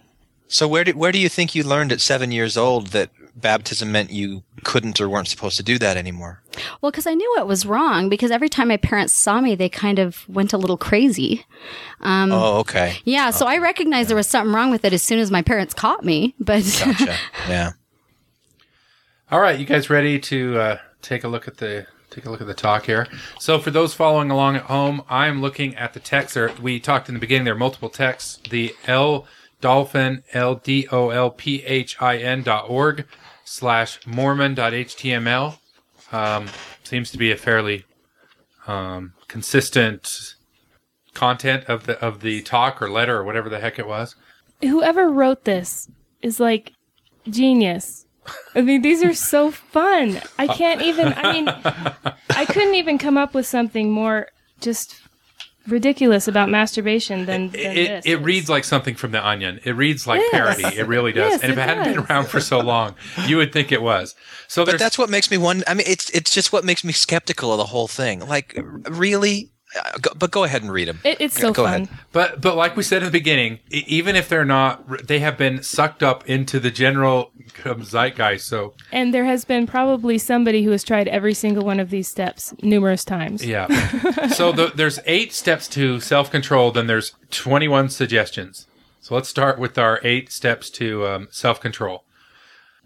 [0.49, 3.93] so where do, where do you think you learned at seven years old that baptism
[3.93, 6.43] meant you couldn't or weren't supposed to do that anymore
[6.81, 8.09] Well, because I knew it was wrong.
[8.09, 11.45] Because every time my parents saw me, they kind of went a little crazy.
[12.01, 15.19] Um, oh okay Yeah, so I recognized there was something wrong with it as soon
[15.19, 16.35] as my parents caught me.
[16.39, 17.17] But gotcha
[17.49, 17.73] yeah
[19.29, 22.41] All right, you guys ready to uh, take a look at the take a look
[22.41, 23.09] at the talk here?
[23.41, 26.35] So for those following along at home, I'm looking at the text.
[26.35, 27.45] There, we talked in the beginning.
[27.45, 28.39] There are multiple texts.
[28.49, 29.27] The L
[29.61, 33.07] Dolphin L D O L P H I N dot org
[33.45, 35.59] slash Mormon dot html
[36.17, 36.49] um,
[36.83, 37.85] seems to be a fairly
[38.67, 40.35] um, consistent
[41.15, 44.17] content of the of the talk or letter or whatever the heck it was.
[44.63, 45.89] Whoever wrote this
[46.23, 46.73] is like
[47.29, 48.07] genius.
[48.55, 50.21] I mean, these are so fun.
[50.39, 51.13] I can't even.
[51.17, 51.49] I mean,
[52.31, 54.29] I couldn't even come up with something more
[54.61, 55.01] just
[55.69, 58.07] ridiculous about masturbation than, than it, this.
[58.07, 59.61] it reads like something from the Onion.
[59.65, 60.31] It reads like Yes.
[60.33, 60.77] parody.
[60.79, 61.33] It really does.
[61.33, 62.95] Yes, and if it it, hadn't been around for so long,
[63.27, 64.15] you would think it was.
[64.49, 66.93] So but that's what makes me wonder i mean it's it's just what makes me
[66.93, 69.51] skeptical of the whole thing like really go,
[70.17, 71.83] but go ahead and read them It, it's so go fun.
[71.83, 75.19] ahead But but like we said in the beginning, e- even if they're not, they
[75.21, 77.31] have been sucked up into the general
[77.65, 78.47] um, zeitgeist.
[78.49, 82.09] So And there has been probably somebody who has tried every single one of these
[82.09, 83.45] steps numerous times.
[83.45, 83.67] yeah.
[84.29, 86.71] so the, there's eight steps to self control.
[86.73, 88.67] Then there's 21 suggestions.
[89.01, 92.05] So let's start with our eight steps to um, self control.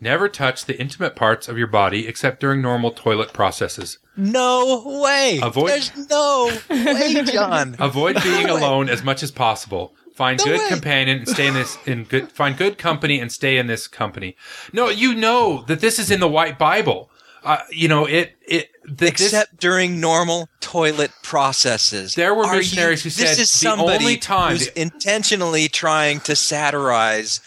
[0.03, 3.99] Never touch the intimate parts of your body except during normal toilet processes.
[4.17, 8.61] no way Avoid- there's no way john Avoid being No way.
[8.63, 9.95] alone as much as possible.
[10.15, 10.69] Find No good way.
[10.69, 14.37] companion and stay in this in good find good company and stay in this company.
[14.73, 17.11] No, you know that this is in the White Bible.
[17.43, 22.15] Uh, you know it it that this- except during normal toilet processes.
[22.15, 26.21] There were Are missionaries who this said is the somebody only time who's intentionally trying
[26.21, 27.41] to satirize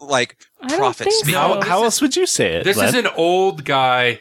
[0.00, 1.34] like don't prophet think speak.
[1.34, 1.40] so.
[1.40, 2.64] How, how else would you say it?
[2.64, 4.20] This is an old guy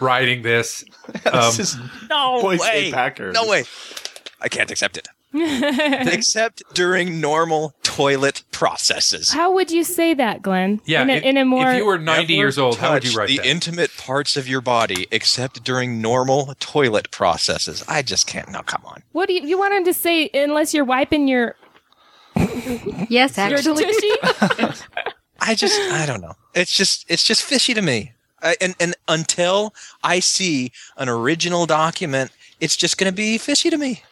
[0.00, 0.84] writing this.
[1.26, 1.76] Um, This is
[2.08, 3.14] No Boise way.
[3.32, 3.64] No way.
[4.40, 5.08] I can't accept it.
[5.36, 9.32] Except during normal toilet processes.
[9.32, 10.80] How would you say that, Glenn?
[10.84, 13.04] yeah, in a, if, in a more if you were 90 years old, how would
[13.04, 13.46] you write the that?
[13.46, 17.82] intimate parts of your body except during normal toilet processes?
[17.88, 18.48] I just can't.
[18.48, 19.02] No, come on.
[19.10, 20.30] what do you you want him to say?
[20.32, 21.56] Unless you're wiping your
[23.08, 23.84] Yes, your actually.
[25.44, 25.50] tushy?
[25.50, 26.34] I just, I don't know.
[26.54, 28.12] It's just, it's just fishy to me.
[28.42, 32.30] I, and and until I see an original document,
[32.60, 34.02] it's just going to be fishy to me.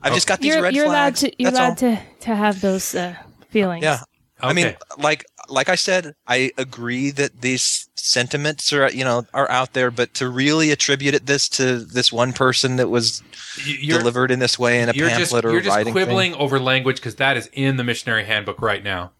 [0.00, 1.66] I've just got these you're red you're allowed to you're That's all.
[1.66, 3.16] allowed to to have those uh,
[3.50, 3.82] feelings.
[3.82, 4.00] Yeah.
[4.40, 9.50] I mean, like like I said, I agree that these sentiments are you know are
[9.50, 13.22] out there, but to really attribute it this to this one person that was
[13.66, 16.32] You- you're- delivered in this way in a you're just, pamphlet or you're just quibbling
[16.32, 16.40] thing.
[16.40, 19.10] over language because that is in the missionary handbook right now.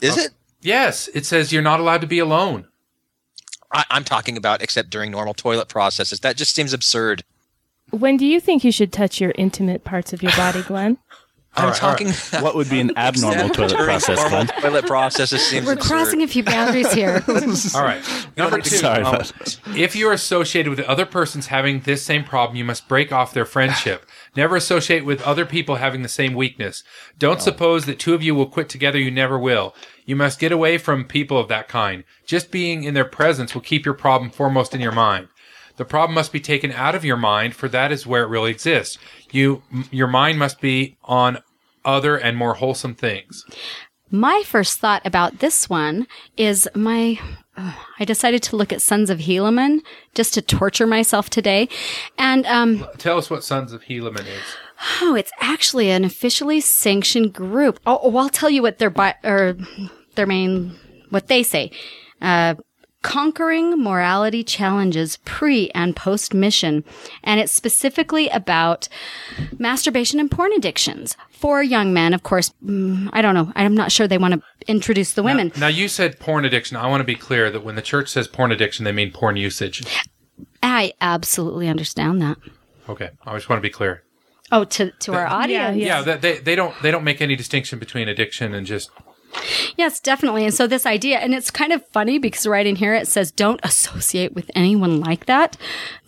[0.00, 0.32] Is it?
[0.62, 2.68] Yes, it says you're not allowed to be alone.
[3.72, 6.20] I, I'm talking about except during normal toilet processes.
[6.20, 7.24] That just seems absurd.
[7.90, 10.98] When do you think you should touch your intimate parts of your body, Glenn?
[11.54, 12.08] I'm right, all talking.
[12.42, 14.46] What would be an abnormal toilet process, Glenn?
[14.46, 15.86] Toilet processes seems We're absurd.
[15.88, 17.22] crossing a few boundaries here.
[17.74, 18.02] All right.
[18.38, 18.76] Number two.
[18.76, 19.22] Sorry Um,
[19.76, 23.44] If you're associated with other persons having this same problem, you must break off their
[23.44, 24.06] friendship.
[24.34, 26.84] Never associate with other people having the same weakness.
[27.18, 28.98] Don't suppose that two of you will quit together.
[28.98, 29.74] You never will.
[30.06, 32.04] You must get away from people of that kind.
[32.24, 35.28] Just being in their presence will keep your problem foremost in your mind.
[35.76, 38.50] The problem must be taken out of your mind, for that is where it really
[38.50, 38.98] exists.
[39.30, 41.38] You, your mind must be on
[41.84, 43.44] other and more wholesome things.
[44.10, 46.06] My first thought about this one
[46.36, 47.18] is my.
[47.98, 49.80] I decided to look at Sons of Helaman
[50.14, 51.68] just to torture myself today,
[52.18, 54.42] and um, Tell us what Sons of Helaman is.
[55.00, 57.78] oh, it's actually an officially sanctioned group.
[57.86, 59.56] Oh, oh, I'll tell you what their bi- or
[60.14, 60.74] their main
[61.10, 61.70] what they say.
[62.20, 62.54] Uh,
[63.02, 66.84] Conquering morality challenges pre and post mission.
[67.22, 68.88] And it's specifically about
[69.58, 72.14] masturbation and porn addictions for young men.
[72.14, 73.52] Of course, mm, I don't know.
[73.56, 75.52] I'm not sure they want to introduce the women.
[75.56, 76.76] Now you said porn addiction.
[76.76, 79.36] I want to be clear that when the church says porn addiction, they mean porn
[79.36, 79.82] usage.
[80.62, 82.38] I absolutely understand that.
[82.88, 84.04] Okay, I just want to be clear.
[84.52, 85.78] Oh, to, to our audience.
[85.78, 88.90] Yeah, that they, they don't they don't make any distinction between addiction and just
[89.76, 90.44] Yes, definitely.
[90.44, 93.30] And so this idea, and it's kind of funny because right in here it says,
[93.30, 95.56] don't associate with anyone like that.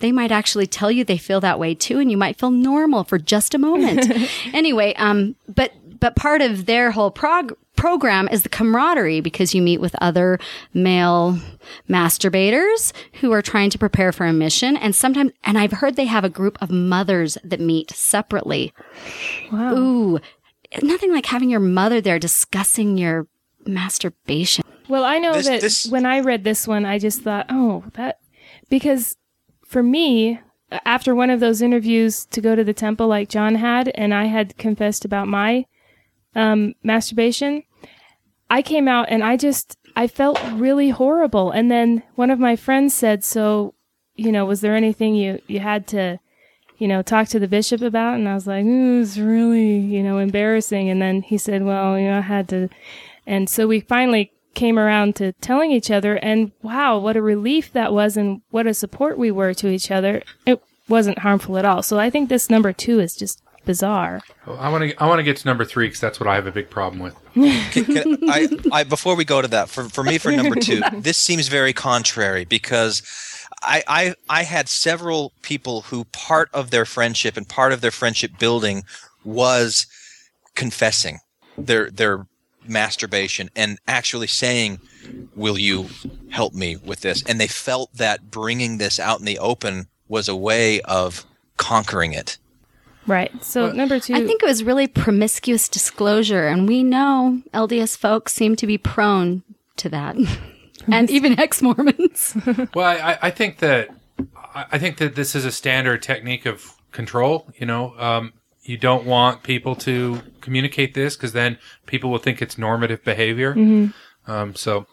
[0.01, 3.05] They might actually tell you they feel that way too, and you might feel normal
[3.05, 4.12] for just a moment.
[4.52, 9.62] anyway, um, but, but part of their whole prog- program is the camaraderie because you
[9.62, 10.38] meet with other
[10.72, 11.38] male
[11.88, 14.76] masturbators who are trying to prepare for a mission.
[14.76, 18.72] And sometimes, and I've heard they have a group of mothers that meet separately.
[19.52, 19.74] Wow.
[19.76, 20.20] Ooh,
[20.82, 23.26] nothing like having your mother there discussing your
[23.66, 24.64] masturbation.
[24.88, 27.84] Well, I know This- that this- when I read this one, I just thought, oh,
[27.94, 28.18] that
[28.68, 29.16] because
[29.66, 30.40] for me,
[30.84, 34.26] after one of those interviews to go to the temple like John had, and I
[34.26, 35.66] had confessed about my
[36.36, 37.62] um, masturbation,
[38.51, 41.52] I came out and I just I felt really horrible.
[41.52, 43.74] And then one of my friends said, "So,
[44.16, 46.18] you know, was there anything you you had to?"
[46.78, 49.78] You know, talk to the bishop about, and I was like, hmm, "Ooh, it's really,
[49.78, 50.88] you know, embarrassing.
[50.90, 52.68] And then he said, well, you know, I had to,
[53.26, 57.72] and so we finally came around to telling each other, and wow, what a relief
[57.72, 60.22] that was, and what a support we were to each other.
[60.46, 61.82] It wasn't harmful at all.
[61.82, 64.20] So I think this number two is just bizarre.
[64.46, 66.34] Well, I want to I want to get to number three because that's what I
[66.34, 67.16] have a big problem with.
[67.34, 70.82] Can- can- I, I before we go to that, for, for me, for number two,
[70.98, 73.02] this seems very contrary because
[73.65, 77.91] I, I I had several people who part of their friendship and part of their
[77.91, 78.85] friendship building
[79.24, 79.86] was
[80.55, 81.20] confessing
[81.57, 82.27] their their
[82.66, 84.81] masturbation and actually saying,
[85.35, 85.89] "Will you
[86.31, 90.28] help me with this?" And they felt that bringing this out in the open was
[90.28, 91.24] a way of
[91.57, 92.39] conquering it.
[93.07, 93.45] Right.
[93.45, 98.32] So number two, I think it was really promiscuous disclosure, and we know LDS folks
[98.32, 99.43] seem to be prone
[99.77, 100.16] to that,
[100.89, 102.36] and even ex Mormons.
[102.74, 103.89] well, I, I think that
[104.55, 107.48] I I think that this is a standard technique of control.
[107.59, 108.32] You know, um,
[108.62, 113.55] you don't want people to communicate this because then people will think it's normative behavior.
[113.55, 113.93] Mhm.
[114.27, 114.86] Um, so,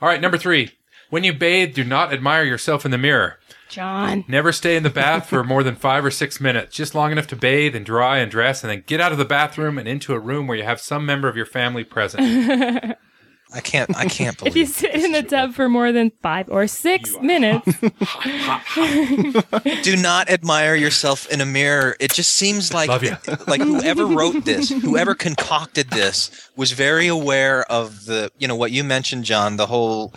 [0.00, 0.72] all right, number three:
[1.10, 3.38] when you bathe, do not admire yourself in the mirror.
[3.68, 4.24] John.
[4.26, 7.26] Never stay in the bath for more than five or six minutes, just long enough
[7.26, 10.14] to bathe and dry and dress, and then get out of the bathroom and into
[10.14, 12.96] a room where you have some member of your family present.
[13.52, 13.96] I can't.
[13.96, 14.52] I can't believe.
[14.52, 17.66] If you sit in the tub for more than five or six minutes,
[19.82, 21.96] Do not admire yourself in a mirror.
[21.98, 23.02] It just seems like Love
[23.48, 28.70] like whoever wrote this, whoever concocted this, was very aware of the you know what
[28.70, 30.12] you mentioned, John, the whole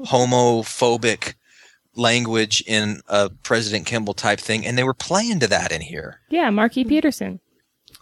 [0.00, 1.34] homophobic
[1.96, 6.20] language in a President Kimball type thing, and they were playing to that in here.
[6.28, 7.40] yeah, Marky Peterson.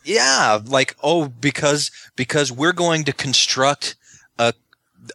[0.04, 3.94] Yeah, like oh, because because we're going to construct
[4.38, 4.52] a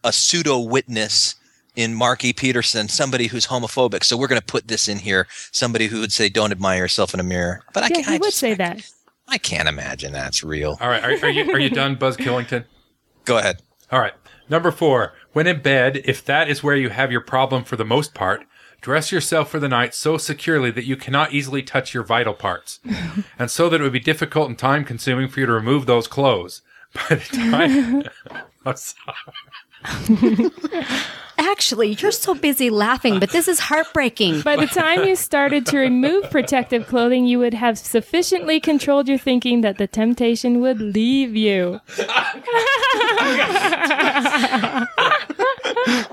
[0.03, 1.35] a pseudo witness
[1.76, 4.03] in Marky Peterson, somebody who's homophobic.
[4.03, 7.14] So we're going to put this in here, somebody who would say, "Don't admire yourself
[7.14, 8.07] in a mirror." But I yeah, can't.
[8.07, 8.91] he I, would just, say that.
[9.27, 10.77] I can't imagine that's real.
[10.81, 12.65] All right, are, are you are you done, Buzz Killington?
[13.26, 13.61] Go ahead.
[13.91, 14.14] All right.
[14.49, 15.14] Number four.
[15.34, 18.43] When in bed, if that is where you have your problem for the most part,
[18.81, 22.80] dress yourself for the night so securely that you cannot easily touch your vital parts,
[23.39, 26.07] and so that it would be difficult and time consuming for you to remove those
[26.07, 26.61] clothes.
[26.93, 28.03] By the time.
[28.65, 29.15] I'm sorry.
[31.39, 34.41] Actually, you're so busy laughing, but this is heartbreaking.
[34.41, 39.19] By the time you started to remove protective clothing, you would have sufficiently controlled your
[39.19, 41.80] thinking that the temptation would leave you.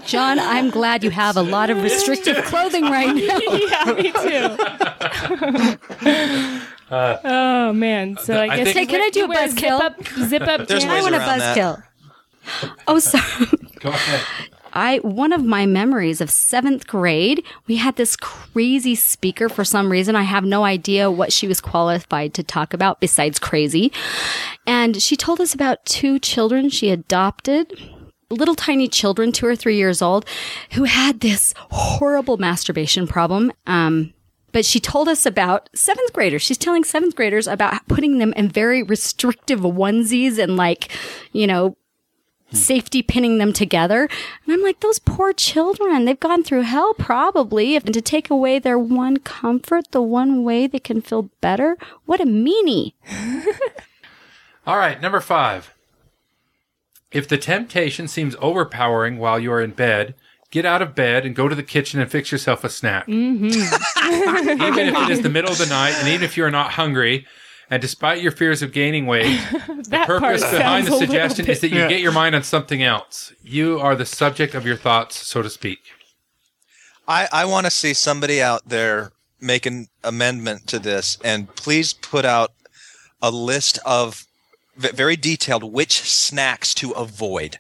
[0.07, 3.39] John, I'm glad you have a lot of restrictive clothing right now.
[3.41, 4.57] yeah, me too.
[6.91, 8.17] Uh, oh man!
[8.19, 9.79] So I I guess think- Hey, can I do a wear buzzkill?
[9.79, 10.69] Zip up, zip up.
[10.69, 11.57] There's ways I want a around that.
[11.57, 11.83] buzzkill.
[12.87, 13.47] Oh, sorry.
[13.81, 14.51] Go ahead.
[14.75, 19.91] I one of my memories of seventh grade, we had this crazy speaker for some
[19.91, 20.17] reason.
[20.17, 23.93] I have no idea what she was qualified to talk about besides crazy.
[24.67, 27.73] And she told us about two children she adopted.
[28.31, 30.27] Little tiny children, two or three years old,
[30.73, 33.53] who had this horrible masturbation problem.
[33.67, 34.13] Um,
[34.51, 36.43] but she told us about seventh graders.
[36.43, 40.91] She's telling seventh graders about putting them in very restrictive onesies and like,
[41.33, 41.77] you know,
[42.53, 44.09] safety pinning them together.
[44.45, 47.77] And I'm like, those poor children, they've gone through hell probably.
[47.77, 52.21] And to take away their one comfort, the one way they can feel better, what
[52.21, 52.93] a meanie.
[54.67, 55.75] All right, number five.
[57.11, 60.15] If the temptation seems overpowering while you are in bed,
[60.51, 63.07] get out of bed and go to the kitchen and fix yourself a snack.
[63.07, 63.45] Mm-hmm.
[64.63, 66.73] even if it is the middle of the night, and even if you are not
[66.73, 67.27] hungry,
[67.71, 71.61] and despite your fears of gaining weight, the purpose behind the a little suggestion is
[71.61, 73.33] that you bit- get your mind on something else.
[73.43, 75.79] You are the subject of your thoughts, so to speak.
[77.07, 81.93] I, I want to see somebody out there make an amendment to this and please
[81.93, 82.53] put out
[83.21, 84.25] a list of
[84.77, 87.59] v- very detailed which snacks to avoid.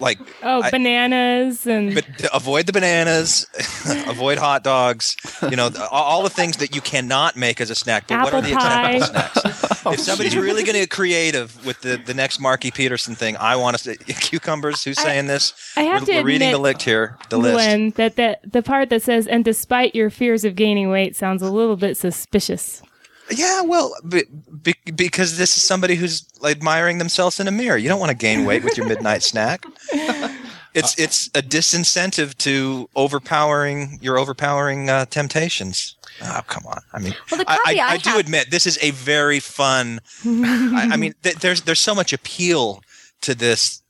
[0.00, 3.46] Like, Oh, I- bananas and but avoid the bananas,
[4.06, 8.06] avoid hot dogs, you know, all, the things that you cannot make as a snack.
[8.08, 8.92] But what are Apple the pie.
[8.96, 9.64] acceptable snacks?
[9.86, 13.36] Oh, if somebody's really going to get creative with the, the next Marky Peterson thing,
[13.38, 14.82] I want to say cucumbers.
[14.84, 15.54] Who's saying this?
[15.76, 17.16] I have we're, to we're reading the admit, list here.
[17.30, 17.54] The list.
[17.54, 21.42] Glenn, that the, the part that says, and despite your fears of gaining weight sounds
[21.42, 22.82] a little bit suspicious.
[23.30, 24.24] Yeah, well, be,
[24.62, 27.76] be, because this is somebody who's admiring themselves in a mirror.
[27.76, 29.64] You don't want to gain weight with your midnight snack.
[30.74, 35.96] It's it's a disincentive to overpowering your overpowering uh, temptations.
[36.22, 36.82] Oh, come on!
[36.92, 40.00] I mean, Well, I, I, I I do have- admit this is a very fun.
[40.26, 42.82] I, I mean, th- there's there's so much appeal
[43.22, 43.82] to this.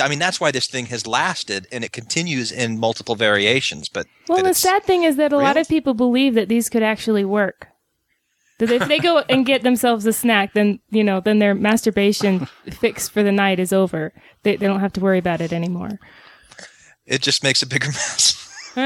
[0.00, 3.88] I mean, that's why this thing has lasted and it continues in multiple variations.
[3.88, 6.82] But Well, the sad thing is that a lot of people believe that these could
[6.82, 7.68] actually work.
[8.62, 12.46] That if they go and get themselves a snack, then you know, then their masturbation
[12.70, 14.12] fix for the night is over.
[14.44, 15.98] They, they don't have to worry about it anymore.
[17.06, 18.38] it just makes a bigger mess.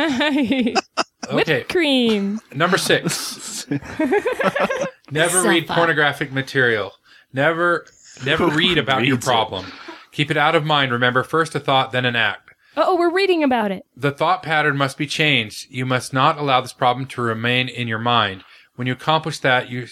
[1.29, 1.45] Okay.
[1.57, 2.41] Whipped cream.
[2.55, 3.67] Number six.
[5.11, 5.77] Never So read fun.
[5.77, 6.93] pornographic material.
[7.33, 7.87] Never,
[8.25, 9.29] never read about your Reads it.
[9.29, 9.67] problem.
[10.13, 10.93] Keep it out of mind.
[10.93, 12.51] Remember, first a thought, then an act.
[12.77, 13.85] Oh, we're reading about it.
[13.97, 15.67] The thought pattern must be changed.
[15.71, 18.45] You must not allow this problem to remain in your mind.
[18.77, 19.87] When you accomplish that, you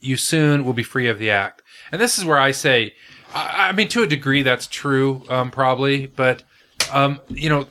[0.00, 1.62] you soon will be free of the act.
[1.92, 2.94] And this is where I say,
[3.34, 6.42] I, I mean, to a degree, that's true, um, probably, but
[6.92, 7.66] um, you know,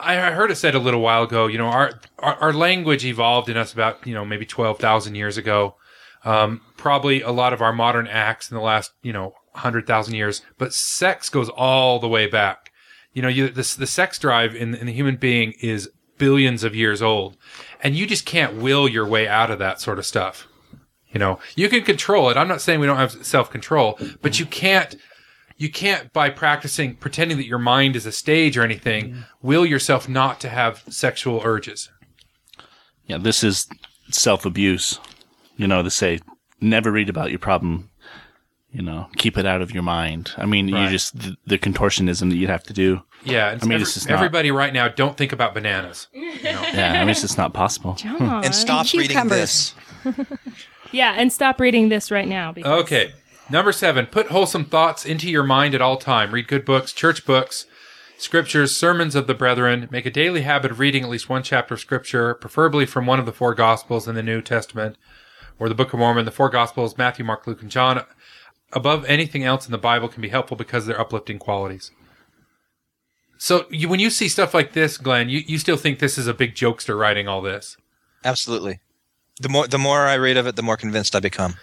[0.00, 1.46] I heard it said a little while ago.
[1.46, 5.14] You know, our our, our language evolved in us about you know maybe twelve thousand
[5.14, 5.74] years ago.
[6.24, 10.14] Um, probably a lot of our modern acts in the last you know hundred thousand
[10.14, 12.72] years, but sex goes all the way back.
[13.12, 16.74] You know, you, the the sex drive in in the human being is billions of
[16.74, 17.36] years old,
[17.82, 20.46] and you just can't will your way out of that sort of stuff.
[21.10, 22.36] You know, you can control it.
[22.36, 24.94] I'm not saying we don't have self control, but you can't
[25.56, 30.08] you can't by practicing pretending that your mind is a stage or anything will yourself
[30.08, 31.90] not to have sexual urges
[33.06, 33.66] Yeah, this is
[34.10, 35.00] self abuse.
[35.56, 36.20] You know, to say
[36.60, 37.90] never read about your problem
[38.70, 40.32] You know, keep it out of your mind.
[40.36, 40.84] I mean, Right.
[40.84, 43.02] you just the, the contortionism that you'd have to do.
[43.24, 44.16] Yeah, it's I mean, every- it's just not.
[44.16, 44.88] everybody right now.
[44.88, 46.08] Don't think about bananas.
[46.42, 47.94] Yeah, I mean, it's just not possible.
[47.94, 48.44] John.
[48.44, 49.74] And stop reading Cucumbers.
[50.04, 50.26] this.
[50.92, 52.52] Yeah, and stop reading this right now.
[52.52, 53.12] Because Okay.
[53.50, 56.32] Number seven, put wholesome thoughts into your mind at all time.
[56.32, 57.66] Read good books, church books,
[58.18, 59.88] scriptures, sermons of the brethren.
[59.90, 63.18] Make a daily habit of reading at least one chapter of scripture, preferably from one
[63.18, 64.96] of the four gospels in the New Testament
[65.58, 66.24] or the Book of Mormon.
[66.24, 68.04] The four gospels, Matthew, Mark, Luke, and John.
[68.72, 71.90] Above anything else in the Bible can be helpful because of their uplifting qualities.
[73.38, 76.26] So you, when you see stuff like this, Glenn, you, you still think this is
[76.26, 77.76] a big jokester writing all this.
[78.24, 78.80] Absolutely.
[79.40, 81.54] The more the more I read of it, the more convinced I become.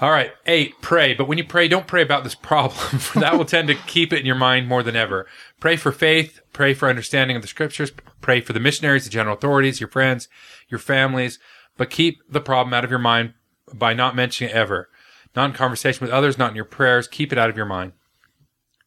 [0.00, 0.32] All right.
[0.46, 1.12] Eight, pray.
[1.14, 4.12] But when you pray, don't pray about this problem, for that will tend to keep
[4.12, 5.26] it in your mind more than ever.
[5.60, 6.40] Pray for faith.
[6.52, 7.92] Pray for understanding of the scriptures.
[8.20, 10.28] Pray for the missionaries, the general authorities, your friends,
[10.68, 11.38] your families.
[11.76, 13.34] But keep the problem out of your mind
[13.72, 14.88] by not mentioning it ever.
[15.36, 17.06] Not in conversation with others, not in your prayers.
[17.06, 17.92] Keep it out of your mind.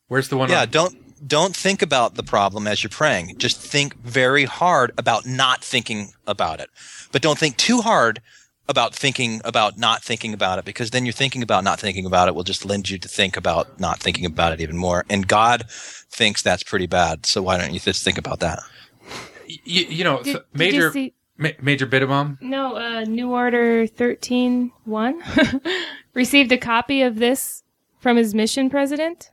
[0.08, 0.50] Where's the one?
[0.50, 3.38] Yeah, on- don't don't think about the problem as you're praying.
[3.38, 6.70] Just think very hard about not thinking about it.
[7.14, 8.22] But don't think too hard
[8.68, 12.28] about thinking about not thinking about it because then you're thinking about not thinking about
[12.28, 15.06] it will just lend you to think about not thinking about it even more.
[15.10, 17.26] And God thinks that's pretty bad.
[17.26, 18.60] So why don't you just think about that?
[19.48, 22.42] you, you know, Did- so- did you major, see- ma- major Bittabom.
[22.42, 25.62] No, uh, New Order 13.1
[26.14, 27.64] received a copy of this
[28.00, 29.32] from his mission president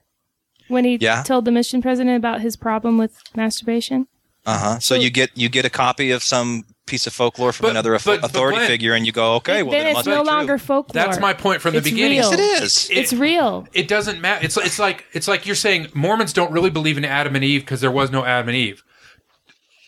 [0.68, 1.22] when he Yeah.
[1.22, 4.06] told the mission president about his problem with masturbation.
[4.46, 4.78] Uh-huh.
[4.78, 8.04] So you get you get a copy of some piece of folklore from another auth-
[8.06, 10.06] but- but authority Glenn- figure and you go, "Okay, well then then it it's must
[10.08, 11.04] no be true." longer folklore.
[11.04, 12.18] That's my point from the It's beginning.
[12.20, 12.30] real.
[12.30, 12.90] Yes, it is.
[12.90, 13.68] It's real.
[13.74, 14.42] It doesn't matter.
[14.44, 17.60] It's it's like it's like you're saying Mormons don't really believe in Adam and Eve
[17.60, 18.82] because there was no Adam and Eve.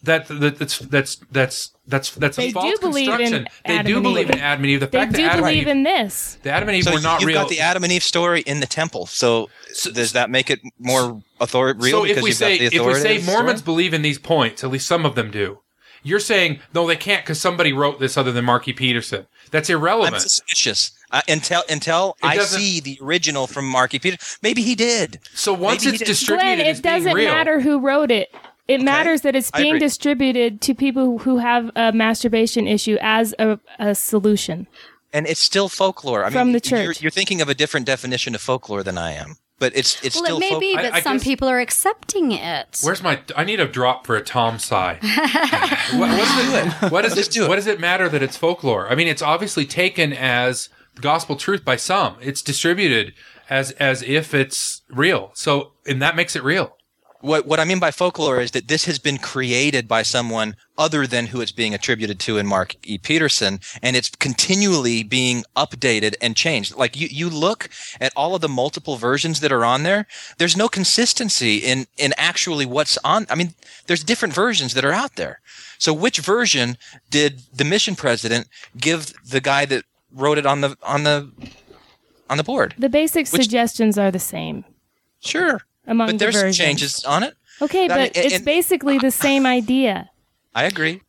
[0.05, 3.49] That, that that's that's that's that's that's They a do false in construction.
[3.65, 4.35] they Adam do and believe Eve.
[4.35, 4.81] in Adam and Eve.
[4.81, 6.39] The They fact do that Adam and believe Eve, in this.
[6.43, 7.41] the Adam and Eve So were not you've real.
[7.43, 9.07] got the Adam and Eve story in the temple.
[9.07, 9.49] So,
[9.93, 12.01] does that make it more author- real?
[12.01, 13.74] so if because we you've got say the if we say Mormons story?
[13.74, 15.61] believe in these points, at least some of them do.
[16.03, 19.29] You're saying no, they can't because somebody wrote this other than Marky Peterson.
[19.53, 20.15] That's irrelevant.
[20.15, 24.16] I'm suspicious uh, until until I see the original from Marky Peter.
[24.43, 25.20] Maybe he did.
[25.33, 26.11] So once Maybe it's he did.
[26.11, 27.31] distributed, Glenn, it being doesn't real.
[27.33, 28.35] matter who wrote it.
[28.69, 33.59] It matters that it's being distributed to people who have a masturbation issue as a,
[33.79, 34.67] a solution.
[35.13, 36.23] and it's still folklore.
[36.25, 37.03] I mean, From the You're, church.
[37.03, 40.25] you're thinking of a different definition of folklore than I am, but it's it's well,
[40.25, 42.81] still it may folk- be, I- but I some guess- people are accepting it.
[42.83, 43.21] Where's my?
[43.37, 44.99] I need a drop for a Tom sigh.
[45.03, 48.89] what, what, is it, what, is it, what does it matter that it's folklore?
[48.89, 50.69] I mean, it's obviously taken as
[51.01, 52.17] gospel truth by some.
[52.21, 53.13] It's distributed
[53.51, 55.31] as as if it's real.
[55.35, 56.77] So, and that makes it real.
[57.23, 61.07] What what I mean by folklore is that this has been created by someone other
[61.07, 62.99] than who it's being attributed to in Mark E.
[62.99, 66.74] Petersen, and it's continually being updated and changed.
[66.77, 67.70] Like you, you look
[68.01, 70.07] at all of the multiple versions that are on there.
[70.39, 73.27] There's no consistency in in actually what's on.
[73.31, 73.55] I mean,
[73.86, 75.40] there's different versions that are out there.
[75.78, 76.77] So which version
[77.09, 81.31] did the mission president give the guy that wrote it on the on the
[82.28, 82.74] on the board?
[82.78, 84.65] The basic Which- suggestions are the same.
[85.20, 86.57] Sure, Among but the there's some versions.
[86.59, 87.35] changes on it.
[87.61, 90.11] Okay, I but mean, it's and- basically the same idea.
[90.55, 91.01] I agree.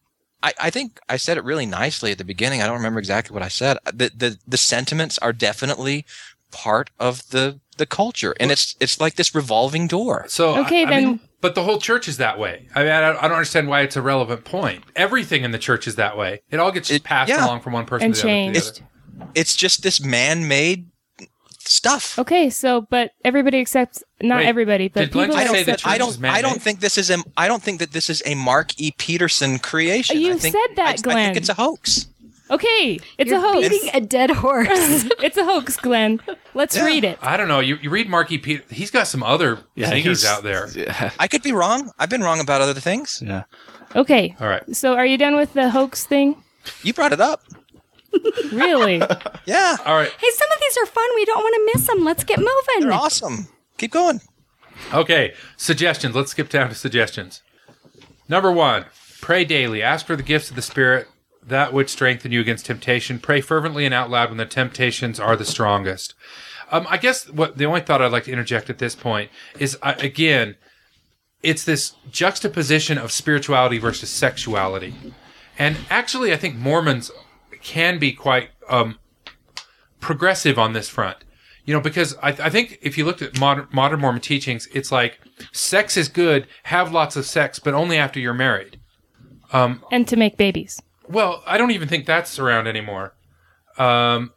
[0.42, 2.62] I, I think I said it really nicely at the beginning.
[2.62, 3.78] I don't remember exactly what I said.
[3.86, 6.06] The the, the sentiments are definitely
[6.52, 10.26] part of the the culture, and it's it's like this revolving door.
[10.28, 12.68] So Okay, I, I then- mean, but the whole church is that way.
[12.76, 14.84] I mean, I don't, I don't understand why it's a relevant point.
[14.96, 16.42] Everything in the church is that way.
[16.52, 17.46] It all gets just passed yeah.
[17.46, 18.54] along from one person And to the other.
[18.54, 18.82] to the changed.
[19.20, 19.32] other.
[19.36, 20.88] It's just this man-made
[21.60, 22.18] stuff.
[22.20, 25.88] Okay, so but everybody accepts not Wait, everybody, but did people just say accept that
[25.88, 26.26] I church is don't.
[26.32, 27.18] I don't think this is a.
[27.38, 28.92] I don't think that this is a Mark E.
[28.98, 30.20] Petersen creation.
[30.20, 31.16] You think, said that, I, I Glenn.
[31.34, 32.08] think it's a hoax.
[32.52, 33.70] Okay, it's You're a hoax.
[33.70, 34.68] beating a dead horse.
[35.24, 36.20] it's a hoax, Glenn.
[36.54, 36.86] Let's Yeah.
[36.86, 37.18] read it.
[37.22, 37.62] I don't know.
[37.62, 38.64] You, you read Marky Peter.
[38.70, 40.68] He's got some other Yeah, singers out there.
[40.76, 41.12] Yeah.
[41.18, 41.92] I could be wrong.
[41.98, 43.24] I've been wrong about other things.
[43.26, 43.44] Yeah.
[43.96, 44.36] Okay.
[44.40, 44.76] All right.
[44.76, 46.36] So are you done with the hoax thing?
[46.84, 47.42] You brought it up.
[48.52, 49.02] Really?
[49.46, 50.10] Yeah, All right.
[50.10, 51.04] hey, some of these are fun.
[51.16, 52.06] We don't want to miss them.
[52.06, 52.88] Let's get moving.
[52.88, 53.48] they're awesome.
[53.78, 54.22] Keep going.
[54.94, 55.34] Okay.
[55.58, 56.16] Suggestions.
[56.16, 57.42] Let's skip down to suggestions.
[58.30, 58.86] Number one,
[59.22, 59.82] pray daily.
[59.82, 61.08] Ask for the gifts of the Spirit,
[61.46, 63.20] that which strengthen you against temptation.
[63.20, 66.14] Pray fervently and out loud when the temptations are the strongest.
[66.72, 69.30] Um, I guess what the only thought I'd like to interject at this point
[69.60, 70.56] is uh, again,
[71.44, 74.96] it's this juxtaposition of spirituality versus sexuality,
[75.60, 77.12] and actually, I think Mormons
[77.62, 78.98] can be quite um,
[80.00, 81.18] progressive on this front.
[81.66, 84.92] You know, because I, I think if you looked at modern, modern Mormon teachings, it's
[84.92, 85.20] like
[85.54, 88.80] sex is good, have lots of sex, but only after you're married.
[89.54, 90.82] Um, and to make babies.
[91.08, 93.16] well, I don't even think that's around anymore.
[93.78, 94.34] Um,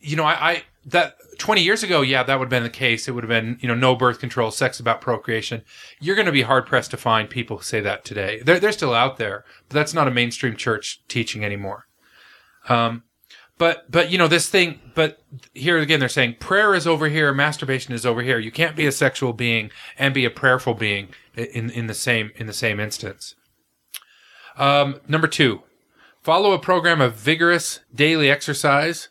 [0.00, 3.08] you know, I, I that 20 years ago, yeah, that would have been the case.
[3.08, 5.62] It would have been, you know, no birth control, sex about procreation.
[6.00, 8.42] You're going to be hard pressed to find people who say that today.
[8.44, 11.86] They're, they're still out there, but that's not a mainstream church teaching anymore.
[12.68, 13.04] Um,
[13.58, 15.20] but, but, you know, this thing, but
[15.52, 18.38] here again, they're saying prayer is over here, masturbation is over here.
[18.38, 22.30] You can't be a sexual being and be a prayerful being in, in the same,
[22.36, 23.34] in the same instance.
[24.56, 25.62] Um, number two,
[26.22, 29.08] follow a program of vigorous daily exercise.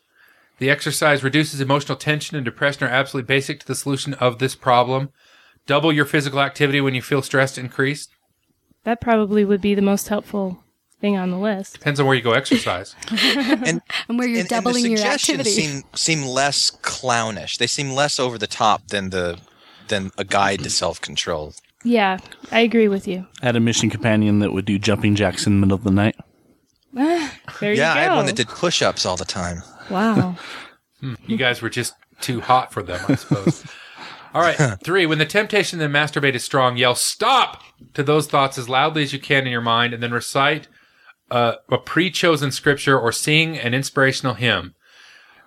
[0.58, 4.54] The exercise reduces emotional tension and depression are absolutely basic to the solution of this
[4.54, 5.10] problem.
[5.66, 8.10] Double your physical activity when you feel stressed increased.
[8.84, 10.64] That probably would be the most helpful
[11.00, 11.74] thing on the list.
[11.74, 12.94] Depends on where you go exercise.
[13.10, 15.66] and, where you're and, doubling and the your suggestions activity.
[15.66, 17.58] seem seem less clownish.
[17.58, 19.38] They seem less over the top than the
[19.88, 21.54] than a guide to self control.
[21.84, 22.18] Yeah,
[22.50, 23.26] I agree with you.
[23.40, 25.90] I had a mission companion that would do jumping jacks in the middle of the
[25.90, 26.16] night.
[27.60, 29.62] There yeah, you I had one that did push ups all the time.
[29.90, 30.36] Wow.
[31.00, 33.64] Hmm, you guys were just too hot for them, I suppose.
[34.34, 34.56] All right.
[34.82, 37.62] Three, when the temptation to masturbate is strong, yell stop
[37.94, 40.66] to those thoughts as loudly as you can in your mind and then recite
[41.30, 44.74] uh, a pre chosen scripture or sing an inspirational hymn.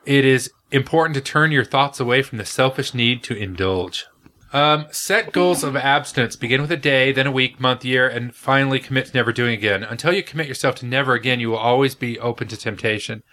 [0.06, 4.06] It is important to turn your thoughts away from the selfish need to indulge.
[4.54, 6.36] Um, set goals of abstinence.
[6.36, 9.54] Begin with a day, then a week, month, year, and finally commit to never doing
[9.54, 9.84] again.
[9.84, 13.24] Until you commit yourself to never again, you will always be open to temptation.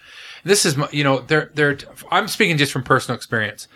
[0.44, 1.78] This is, you know, they're, they're,
[2.12, 3.66] I'm speaking just from personal experience.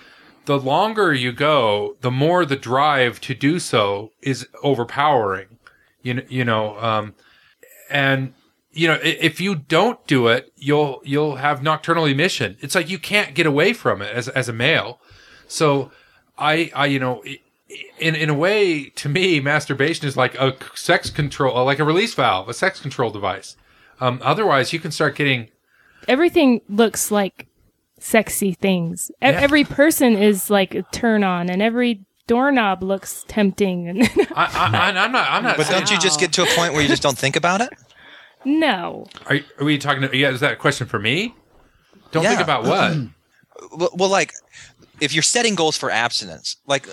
[0.44, 5.58] The longer you go, the more the drive to do so is overpowering.
[6.02, 7.14] You you know, um,
[7.88, 8.34] and
[8.72, 12.56] you know, if you don't do it, you'll you'll have nocturnal emission.
[12.60, 15.00] It's like you can't get away from it as as a male.
[15.46, 15.90] So,
[16.38, 17.22] I I you know,
[17.98, 21.84] in in a way, to me, masturbation is like a sex control, uh, like a
[21.84, 23.56] release valve, a sex control device.
[24.00, 25.48] Um, otherwise, you can start getting
[26.08, 27.46] Everything looks like
[28.00, 29.10] sexy things.
[29.10, 29.40] E- Yeah.
[29.40, 33.88] Every person is like a turn on, and every doorknob looks tempting.
[33.88, 34.02] And
[34.34, 35.30] I, I, I'm not.
[35.30, 35.56] I'm not.
[35.56, 37.70] But don't you just get to a point where you just don't think about it?
[38.44, 40.08] No, Are, are we talking?
[40.08, 41.34] To, yeah, is that a question for me?
[42.10, 42.96] Don't think about what.
[43.76, 44.32] well, well, like
[45.00, 46.88] if you're setting goals for abstinence, like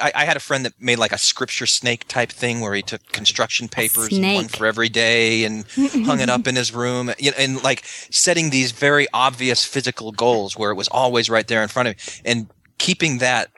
[0.00, 2.82] I, I had a friend that made like a scripture snake type thing where he
[2.82, 5.64] took construction papers, and one for every day, and
[6.06, 10.12] hung it up in his room, you know, and like setting these very obvious physical
[10.12, 12.46] goals where it was always right there in front of him, and
[12.78, 13.50] keeping that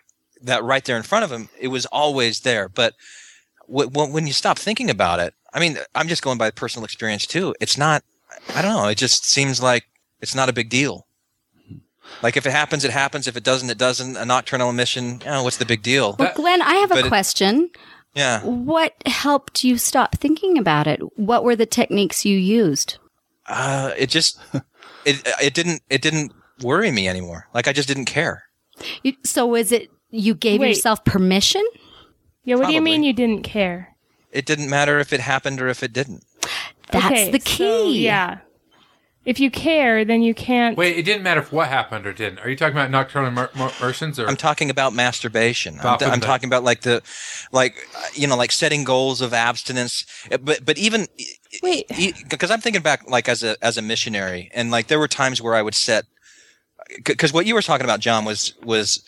[0.42, 2.68] that right there in front of him, it was always there.
[2.68, 2.94] But
[3.68, 6.84] w- w- when you stop thinking about it, I mean, I'm just going by personal
[6.84, 7.54] experience too.
[7.60, 8.02] It's not.
[8.54, 8.88] I don't know.
[8.88, 9.84] It just seems like
[10.20, 11.06] it's not a big deal.
[12.22, 13.26] Like if it happens, it happens.
[13.26, 14.16] If it doesn't, it doesn't.
[14.16, 16.16] A nocturnal emission, oh, what's the big deal?
[16.18, 17.70] well, Glenn, I have but a it- question.
[18.14, 18.42] Yeah.
[18.44, 21.00] What helped you stop thinking about it?
[21.18, 22.98] What were the techniques you used?
[23.46, 24.38] Uh, it just
[25.04, 26.32] it it didn't it didn't
[26.62, 27.48] worry me anymore.
[27.54, 28.44] Like I just didn't care.
[29.02, 30.68] You, so was it you gave Wait.
[30.68, 31.64] yourself permission?
[32.44, 32.56] yeah.
[32.56, 33.93] What do you mean you didn't care?
[34.34, 36.24] It didn't matter if it happened or if it didn't.
[36.90, 37.44] That's Okay, the so,
[37.84, 38.04] key.
[38.04, 38.38] yeah.
[39.24, 40.76] If you care, then you can't.
[40.76, 42.40] Wait, it didn't matter if what happened or didn't.
[42.40, 44.26] Are you talking about nocturnal immer- immer- immersions or?
[44.28, 45.74] I'm talking about masturbation.
[45.76, 47.02] I'm, About I'm talking about like the,
[47.50, 47.74] like
[48.12, 50.04] you know, like setting goals of abstinence.
[50.30, 51.06] Uh, But but even
[51.62, 51.86] Wait.
[52.28, 55.40] because I'm thinking back like as a as a missionary, and like there were times
[55.40, 56.04] where I would set
[57.02, 59.02] because what you were talking about, John, was was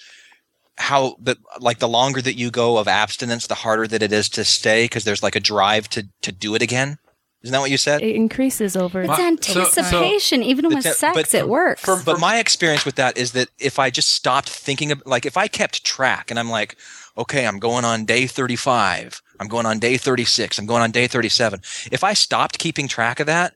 [0.78, 4.28] how the like the longer that you go of abstinence, the harder that it is
[4.30, 6.98] to stay because there's like a drive to to do it again.
[7.42, 8.02] Isn't that what you said?
[8.02, 9.02] It increases over.
[9.02, 10.42] It's My- so- anticipation.
[10.42, 11.84] Even The with te- sex, but- it works.
[12.04, 15.36] but my experience with that is that if I just stopped thinking of like if
[15.36, 16.76] I kept track and I'm like,
[17.16, 21.06] okay, I'm going on day 35, I'm going on day 36, I'm going on day
[21.06, 21.60] 37.
[21.92, 23.54] If I stopped keeping track of that,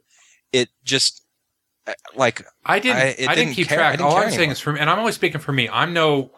[0.52, 1.22] it just
[1.86, 2.96] uh, like I didn't.
[2.98, 3.92] I, it didn't, keep care- I track.
[3.98, 4.52] didn't All care I'm saying anymore.
[4.52, 5.68] is from, and I'm only speaking for me.
[5.68, 6.30] I'm no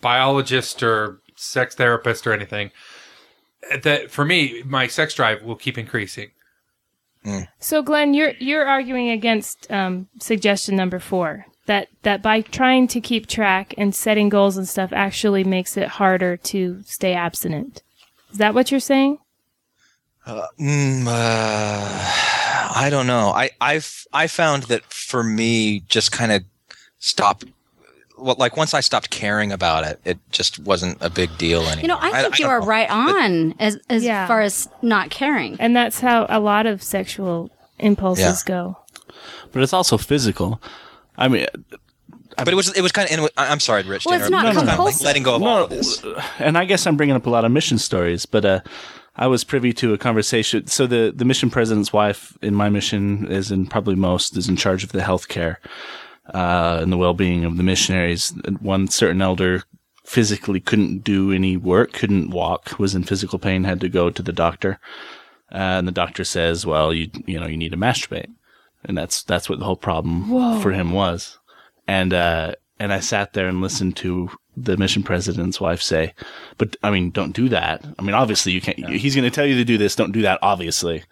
[0.00, 2.70] biologist or sex therapist or anything.
[3.82, 6.30] That for me, my sex drive will keep increasing.
[7.58, 13.00] So, Glenn, you're you're arguing against um, suggestion number four that that by trying to
[13.00, 17.82] keep track and setting goals and stuff actually makes it harder to stay abstinent.
[18.32, 19.18] Is that what you're saying?
[20.26, 23.30] Uh, mm, uh, I don't know.
[23.30, 26.44] I I've I found that for me, just kind of
[26.98, 27.44] stop.
[28.18, 31.82] Well, like once I stopped caring about it, it just wasn't a big deal anymore.
[31.82, 32.66] you know, I think you don't are know.
[32.66, 34.26] right on as as Yeah.
[34.26, 35.56] far as not caring.
[35.60, 38.76] And that's how a lot of sexual impulses go.
[39.52, 40.60] But it's also physical.
[41.16, 41.46] I mean,
[42.36, 43.28] But it was it was kind of.
[43.36, 44.04] I'm sorry, Rich.
[44.06, 46.02] Well, it's not It was kind of like letting go of all of this.
[46.38, 48.60] and I guess I'm bringing up a lot of mission stories, but uh,
[49.16, 50.66] I was privy to a conversation.
[50.68, 54.54] So the, the mission president's wife in my mission is in probably most is in
[54.56, 55.56] charge of the healthcare
[56.34, 58.32] uh, and the well-being of the missionaries.
[58.60, 59.64] One certain elder
[60.04, 64.22] physically couldn't do any work, couldn't walk, was in physical pain, had to go to
[64.22, 64.80] the doctor,
[65.52, 68.30] uh, and the doctor says, "Well, you you know you need to masturbate,"
[68.84, 70.60] and that's that's what the whole problem Whoa.
[70.60, 71.38] for him was.
[71.86, 76.14] And uh, and I sat there and listened to the mission president's wife say,
[76.58, 77.84] "But I mean, don't do that.
[77.98, 78.78] I mean, obviously you can't.
[78.90, 79.96] He's going to tell you to do this.
[79.96, 80.38] Don't do that.
[80.42, 81.04] Obviously."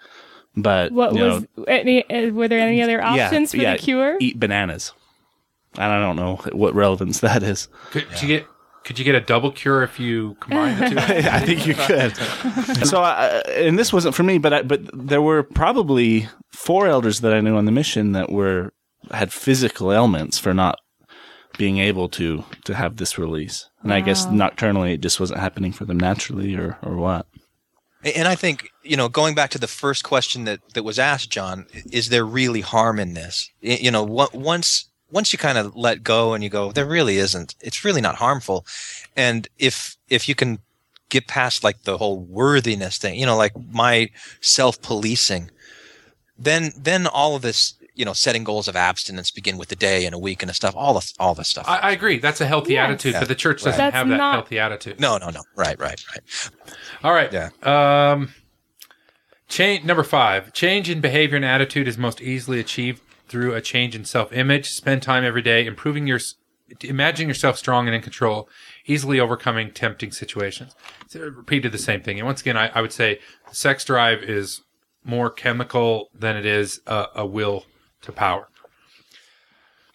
[0.58, 2.08] But What was know, any?
[2.08, 4.16] Uh, were there any other options for the cure?
[4.20, 4.92] Eat bananas.
[5.78, 7.68] And I don't know what relevance that is.
[7.90, 8.46] Could you get
[8.86, 10.96] could you get a double cure if you combine the two?
[10.98, 12.16] I think you could.
[12.86, 17.20] so, I, and this wasn't for me, but I, but there were probably four elders
[17.22, 18.72] that I knew on the mission that were
[19.10, 20.78] had physical ailments for not
[21.58, 23.68] being able to to have this release.
[23.82, 27.26] And I guess nocturnally it just wasn't happening for them naturally, or or what.
[28.14, 31.30] And I think, you know, going back to the first question that, that was asked,
[31.30, 33.50] John, is there really harm in this?
[33.60, 37.16] You know, what, once once you kind of let go and you go, there really
[37.26, 37.54] isn't.
[37.60, 38.58] It's really not harmful.
[39.16, 40.58] And if if you can
[41.08, 44.10] get past like the whole worthiness thing, you know, like my
[44.40, 45.50] self policing,
[46.38, 50.04] then then all of this, you know, setting goals of abstinence begin with the day
[50.06, 51.64] and a week and stuff, all the all the stuff.
[51.66, 52.18] I, I agree.
[52.18, 52.84] That's a healthy Yes.
[52.88, 53.20] attitude, Yeah.
[53.20, 55.00] but the church doesn't That's have that not- healthy attitude.
[55.00, 55.42] No, no, no.
[55.56, 56.50] Right, right, right.
[57.02, 57.32] All right.
[57.32, 57.48] Yeah.
[57.72, 58.34] Um,
[59.48, 60.52] change number five.
[60.52, 64.70] Change in behavior and attitude is most easily achieved through a change in self-image.
[64.70, 66.20] Spend time every day improving your,
[66.82, 68.48] imagining yourself strong and in control,
[68.86, 70.74] easily overcoming tempting situations.
[71.08, 72.18] So repeated the same thing.
[72.18, 73.20] And once again, I, I would say
[73.50, 74.62] sex drive is
[75.04, 77.64] more chemical than it is a, a will
[78.02, 78.48] to power.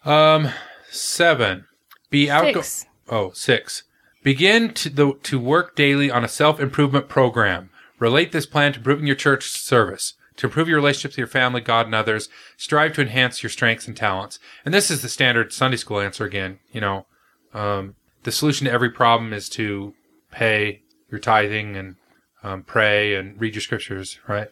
[0.04, 0.50] Um,
[0.90, 1.66] seven.
[2.10, 2.64] Be outgoing.
[3.08, 3.84] Oh, six.
[4.22, 7.70] Begin to the to work daily on a self improvement program.
[7.98, 11.60] Relate this plan to improving your church service, to improve your relationships with your family,
[11.62, 12.28] God, and others.
[12.56, 14.38] Strive to enhance your strengths and talents.
[14.64, 16.58] And this is the standard Sunday school answer again.
[16.70, 17.06] You know,
[17.54, 17.94] um,
[18.24, 19.94] the solution to every problem is to
[20.30, 21.96] pay your tithing and
[22.42, 24.48] um, pray and read your scriptures, right?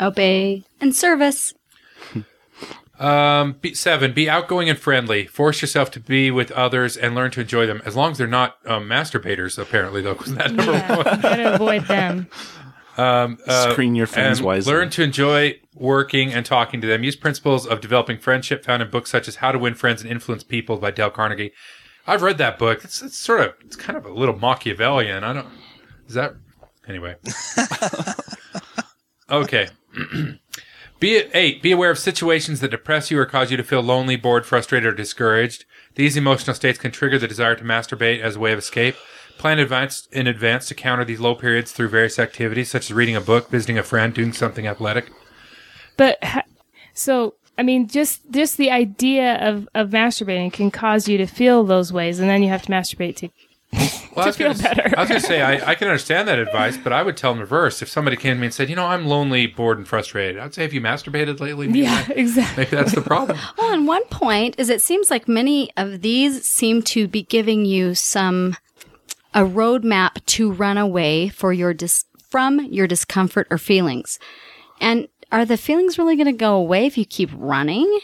[0.00, 1.52] Obey and service.
[2.98, 5.26] Um, be, seven, be outgoing and friendly.
[5.26, 8.26] Force yourself to be with others and learn to enjoy them, as long as they're
[8.26, 9.58] not um, masturbators.
[9.58, 11.20] Apparently, though, because that number Yeah, one.
[11.20, 12.26] gotta avoid them.
[12.96, 13.38] Um,
[13.70, 14.72] Screen your friends wisely.
[14.72, 17.04] Learn to enjoy working and talking to them.
[17.04, 20.10] Use principles of developing friendship found in books such as How to Win Friends and
[20.10, 21.52] Influence People by Dale Carnegie.
[22.06, 22.84] I've read that book.
[22.84, 25.24] It's, it's sort of, it's kind of a little Machiavellian.
[25.24, 25.48] I don't,
[26.06, 26.34] is that,
[26.88, 27.16] anyway.
[29.30, 29.68] okay.
[30.98, 31.60] Be eight.
[31.60, 34.86] Be aware of situations that depress you or cause you to feel lonely, bored, frustrated,
[34.86, 35.66] or discouraged.
[35.94, 38.96] These emotional states can trigger the desire to masturbate as a way of escape.
[39.38, 43.16] Plan advance in advance to counter these low periods through various activities such as reading
[43.16, 45.10] a book, visiting a friend, doing something athletic.
[45.96, 46.22] But
[46.94, 51.64] so I mean, just just the idea of of masturbating can cause you to feel
[51.64, 53.28] those ways, and then you have to masturbate to
[53.72, 53.80] Well,
[54.16, 54.94] I to was feel gonna, better.
[54.96, 57.32] I was going to say I, I can understand that advice, but I would tell
[57.32, 57.80] them reverse.
[57.82, 60.54] If somebody came to me and said, "You know, I'm lonely, bored, and frustrated," I'd
[60.54, 62.64] say, "Have you masturbated lately?" Maybe Yeah, that- exactly.
[62.64, 63.38] Maybe that's the problem.
[63.58, 67.64] Well, and one point is it seems like many of these seem to be giving
[67.64, 68.56] you some
[69.36, 74.18] a roadmap to run away for your dis- from your discomfort or feelings.
[74.80, 78.00] And are the feelings really going to go away if you keep running?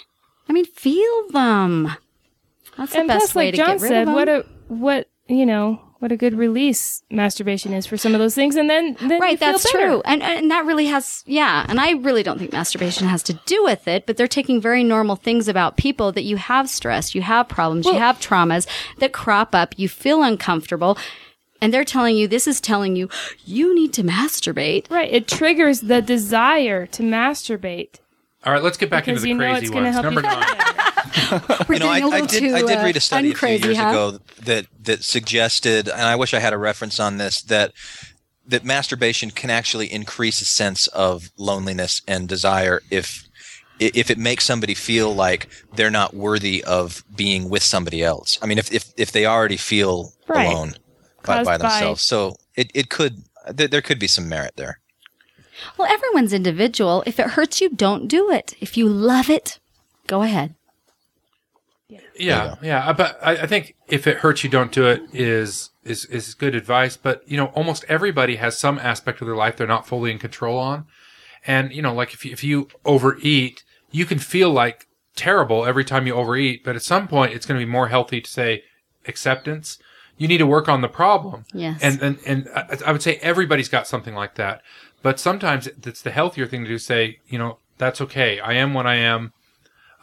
[0.49, 1.91] I mean, feel them.
[2.77, 4.15] That's the and best plus, way like to John get rid said, of them.
[4.15, 8.35] what a what you know what a good release masturbation is for some of those
[8.35, 9.87] things, and then then right feel that's better.
[9.87, 13.35] true and and that really has yeah and i really don't think masturbation has to
[13.47, 17.15] do with it but they're taking very normal things about people that you have stress
[17.15, 18.67] you have problems you have traumas
[18.99, 20.99] that crop up you feel uncomfortable
[21.61, 23.09] and they're telling you this is telling you
[23.45, 28.01] you need to masturbate Right, it triggers the desire to masturbate.
[28.45, 30.03] All right, let's get back Because into you the know crazy it's gonna ones.
[30.03, 30.45] Number nine.
[31.69, 33.49] We're you know, I, I did too, I did uh, read a study a few
[33.49, 33.89] years huh?
[33.89, 37.73] ago that that suggested, and I wish I had a reference on this that
[38.47, 43.25] that masturbation can actually increase a sense of loneliness and desire if
[43.79, 48.39] if it makes somebody feel like they're not worthy of being with somebody else.
[48.43, 50.47] I mean, if if, if they already feel Right.
[50.47, 50.75] alone
[51.25, 54.79] by, by by- themselves, so it, it could there, there could be some merit there.
[55.77, 59.59] well everyone's individual if it hurts you don't do it if you love it
[60.07, 60.55] go ahead
[62.19, 66.05] Yeah, yeah, but I, I think if it hurts you, don't do it is is
[66.07, 66.97] is good advice.
[66.97, 70.19] But you know, almost everybody has some aspect of their life they're not fully in
[70.19, 70.87] control on,
[71.47, 74.87] and you know, like if you, if you overeat, you can feel like
[75.17, 76.65] terrible every time you overeat.
[76.65, 78.65] But at some point, it's going to be more healthy to say
[79.07, 79.79] acceptance.
[80.17, 81.45] You need to work on the problem.
[81.53, 81.81] Yes.
[81.83, 84.63] And and and I, I would say everybody's got something like that.
[85.03, 86.79] But sometimes it's the healthier thing to do.
[86.79, 88.39] Say, you know, that's okay.
[88.39, 89.33] I am what I am.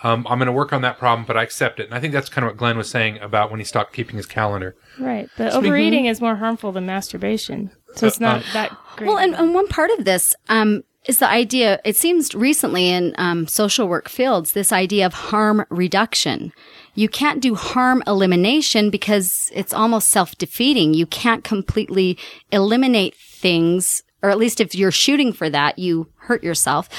[0.02, 1.86] Um, I'm going to work on that problem, but I accept it.
[1.88, 4.16] And I think that's kind of what Glenn was saying about when he stopped keeping
[4.16, 4.76] his calendar.
[4.98, 5.30] Right.
[5.38, 7.72] But Speaking- overeating is more harmful than masturbation.
[7.96, 9.08] So it's Uh, not um, that great.
[9.08, 13.14] Well, and, and one part of this um, is the idea, it seems recently in
[13.18, 16.54] um, social work fields, this idea of harm reduction.
[16.96, 20.94] You can't do harm elimination because it's almost self defeating.
[20.94, 22.18] You can't completely
[22.52, 26.90] eliminate things, or at least if you're shooting for that, you hurt yourself.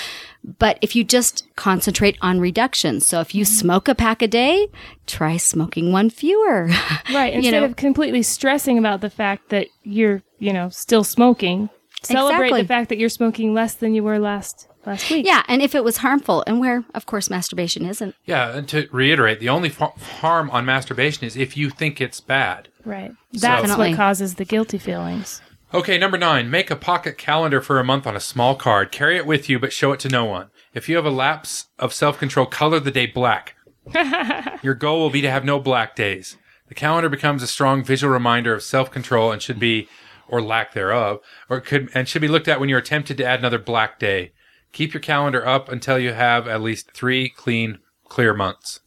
[0.43, 3.55] But if you just concentrate on reduction, so if you mm-hmm.
[3.55, 4.69] smoke a pack a day,
[5.07, 6.71] try smoking one fewer.
[7.13, 7.35] Right.
[7.35, 7.65] Instead know?
[7.65, 11.69] of completely stressing about the fact that you're, you know, still smoking,
[12.03, 12.63] celebrate Exactly.
[12.63, 15.27] the fact that you're smoking less than you were last last week.
[15.27, 18.15] Yeah, and if it was harmful, and where, of course, masturbation isn't.
[18.25, 22.21] Yeah, and to reiterate, the only fa- harm on masturbation is if you think it's
[22.21, 22.69] bad.
[22.85, 23.13] Right.
[23.33, 23.91] That's Definitely.
[23.91, 25.43] what causes the guilty feelings.
[25.73, 28.91] Okay, number nine, make a pocket calendar for a month on a small card.
[28.91, 30.51] Carry it with you, but show it to no one.
[30.75, 33.55] If you have a lapse of self control, color the day black.
[34.65, 36.37] Your goal will be to have no black days.
[36.67, 39.89] The calendar becomes a strong visual reminder of self control and should be,
[40.27, 43.39] or lack thereof, or could and should be looked at when you're tempted to add
[43.39, 44.33] another black day.
[44.73, 47.79] Keep your calendar up until you have at least three clean,
[48.09, 48.81] clear months.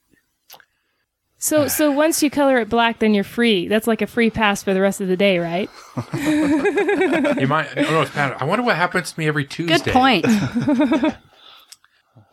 [1.44, 3.68] So so once you color it black, then you're free.
[3.68, 5.70] That's like a free pass for the rest of the day, right?
[6.14, 7.68] You might.
[7.76, 8.38] Oh no, it's bad.
[8.40, 9.78] I wonder what happens to me every Tuesday.
[9.78, 10.26] Good point.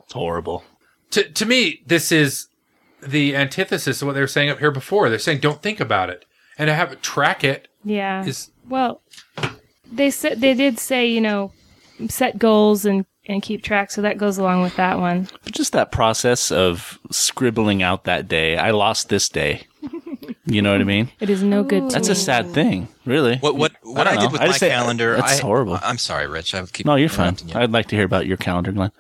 [0.05, 0.63] It's horrible.
[1.11, 2.47] to to me, this is
[3.03, 5.09] the antithesis of what they were saying up here before.
[5.11, 6.25] They're saying don't think about it
[6.57, 7.67] and to have it track it.
[7.83, 8.25] Yeah.
[8.25, 9.03] Is- well,
[9.91, 11.53] they said they did say you know
[12.09, 15.29] set goals and and keep track, so that goes along with that one.
[15.45, 18.57] But just that process of scribbling out that day.
[18.57, 19.67] I lost this day.
[20.47, 21.11] You know what I mean?
[21.21, 21.91] It is no good.
[21.91, 22.13] To That's me.
[22.13, 23.37] a sad thing, really.
[23.37, 24.33] What what what I, don't did know.
[24.33, 25.15] with I my just say- calendar?
[25.17, 25.79] That's I, horrible.
[25.81, 26.55] I'm sorry, Rich.
[26.55, 26.87] I would keep.
[26.87, 27.37] No, you're fine.
[27.47, 27.55] you.
[27.55, 28.91] I'd like to hear about your calendar, Glenn.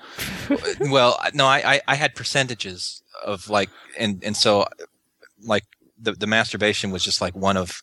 [0.80, 4.66] well, no, I, I I had percentages of like, and and so
[5.42, 5.64] like
[5.98, 7.82] the the masturbation was just like one of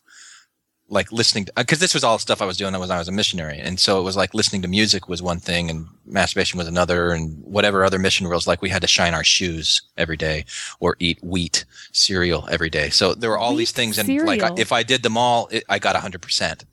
[0.90, 3.58] like listening because this was all stuff I was doing when I was a missionary,
[3.58, 7.10] and so it was like listening to music was one thing, and masturbation was another,
[7.10, 10.44] and whatever other mission rules like we had to shine our shoes every day
[10.80, 12.88] or eat wheat cereal every day.
[12.90, 15.64] So there were all these things, and like I, if I did them all, it,
[15.68, 16.64] I got hundred percent.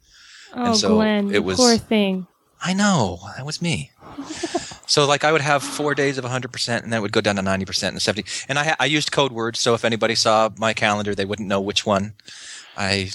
[0.53, 2.27] Oh, and so Glenn, it was poor thing.
[2.61, 3.91] I know that was me.
[4.87, 7.35] so like I would have four days of 100% and then it would go down
[7.35, 8.25] to 90% and 70.
[8.47, 9.59] And I, I used code words.
[9.59, 12.13] So if anybody saw my calendar, they wouldn't know which one
[12.77, 13.11] I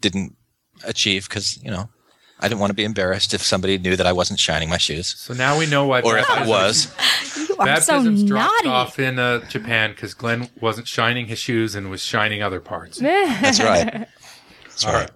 [0.00, 0.36] didn't
[0.84, 1.88] achieve because, you know,
[2.42, 5.14] I didn't want to be embarrassed if somebody knew that I wasn't shining my shoes.
[5.16, 6.00] So now we know why.
[6.00, 6.92] Or if I was.
[7.48, 8.68] You are so dropped naughty.
[8.68, 12.98] off in uh, Japan because Glenn wasn't shining his shoes and was shining other parts.
[13.00, 14.08] That's right.
[14.64, 15.10] That's All right.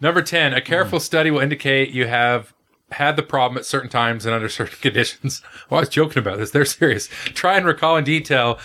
[0.00, 2.54] Number 10, a careful study will indicate you have
[2.92, 5.42] had the problem at certain times and under certain conditions.
[5.68, 6.52] Well, I was joking about this.
[6.52, 7.08] They're serious.
[7.08, 8.58] Try and recall in detail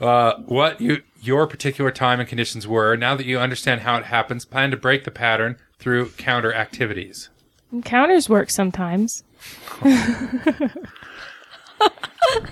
[0.00, 2.96] uh, what you your particular time and conditions were.
[2.96, 7.30] Now that you understand how it happens, plan to break the pattern through counter activities.
[7.84, 9.24] Counters work sometimes.
[9.82, 9.90] All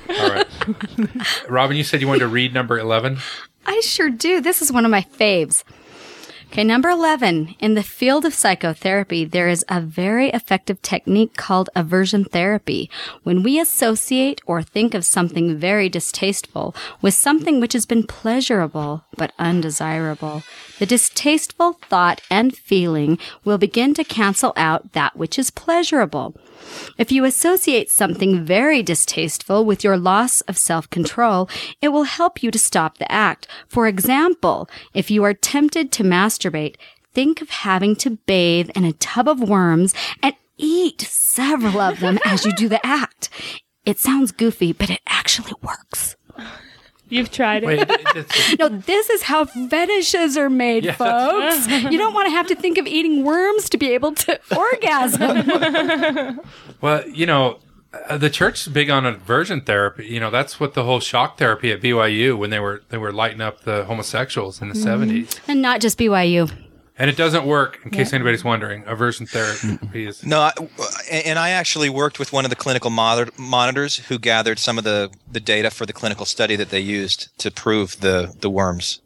[0.08, 0.46] right.
[1.48, 3.18] Robin, you said you wanted to read number 11.
[3.66, 4.40] I sure do.
[4.40, 5.64] This is one of my faves.
[6.54, 7.56] Okay, number 11.
[7.58, 12.88] In the field of psychotherapy, there is a very effective technique called aversion therapy.
[13.24, 16.72] When we associate or think of something very distasteful
[17.02, 20.44] with something which has been pleasurable but undesirable,
[20.78, 26.36] the distasteful thought and feeling will begin to cancel out that which is pleasurable.
[26.98, 31.48] If you associate something very distasteful with your loss of self control,
[31.80, 33.46] it will help you to stop the act.
[33.68, 36.76] For example, if you are tempted to masturbate,
[37.12, 42.18] think of having to bathe in a tub of worms and eat several of them
[42.24, 43.28] as you do the act.
[43.84, 46.16] It sounds goofy, but it actually works.
[47.10, 47.66] You've tried it.
[47.66, 51.66] Wait, No, this is how fetishes are made, folks.
[51.68, 56.40] You don't want to have to think of eating worms to be able to orgasm.
[56.80, 57.58] Well, you know,
[58.08, 60.06] uh, the church is big on aversion therapy.
[60.06, 63.12] You know, that's what the whole shock therapy at BYU when they were they were
[63.12, 64.84] lighting up the homosexuals in the Mhm.
[64.84, 65.38] 70s.
[65.46, 66.50] and not just BYU.
[66.96, 68.16] And it doesn't work, in case Yeah.
[68.16, 68.84] anybody's wondering.
[68.86, 70.24] Aversion therapy is.
[70.26, 70.52] No, I,
[71.10, 74.84] and I actually worked with one of the clinical monitor, monitors who gathered some of
[74.84, 79.00] the, the data for the clinical study that they used to prove the, the worms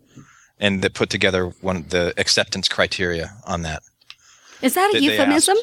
[0.60, 3.82] and that put together one of the acceptance criteria on that.
[4.60, 5.56] Is that a They- they euphemism?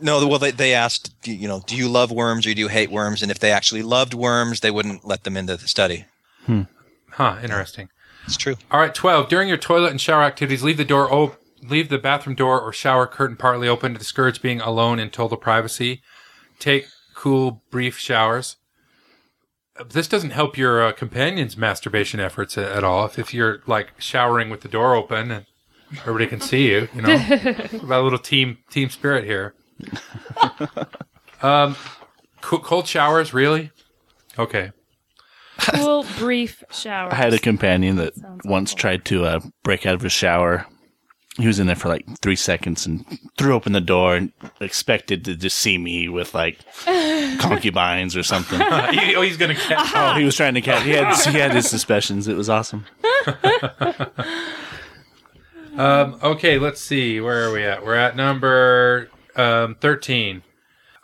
[0.00, 2.68] No, well, they, they asked, you you know, do you love worms or do you
[2.68, 3.22] hate worms?
[3.22, 6.06] And if they actually loved worms, they wouldn't let them into the study.
[6.46, 6.62] Hmm.
[7.10, 7.88] Huh, interesting.
[8.32, 8.54] It's true.
[8.70, 9.28] All right, 12.
[9.28, 11.36] During your toilet and shower activities, leave the door open.
[11.68, 15.36] leave the bathroom door or shower curtain partly open to discourage being alone in total
[15.36, 16.00] privacy.
[16.58, 18.56] Take cool, brief showers.
[19.90, 23.04] this doesn't help your uh, companion's masturbation efforts a- at all.
[23.04, 25.46] If, if you're like showering with the door open and
[26.00, 27.14] everybody can see you, you know,
[27.82, 29.54] about a little team team spirit here.
[31.42, 31.74] Um,
[32.40, 33.72] co- cold showers, really?
[34.38, 34.70] Okay.
[35.74, 37.12] Cool, brief shower.
[37.12, 38.14] I had a companion that
[38.44, 40.66] once tried to uh, break out of his shower.
[41.38, 43.04] He was in there for like three seconds and
[43.38, 46.58] threw open the door and expected to just see me with like
[47.38, 48.58] concubines or something.
[48.92, 49.92] He- oh, he's gonna catch.
[49.94, 50.82] oh, he was trying to catch.
[50.84, 52.28] He had he had his suspicions.
[52.28, 52.84] It was awesome.
[55.76, 57.20] Um, okay, let's see.
[57.20, 57.84] Where are we at?
[57.84, 60.42] We're at number um, 13.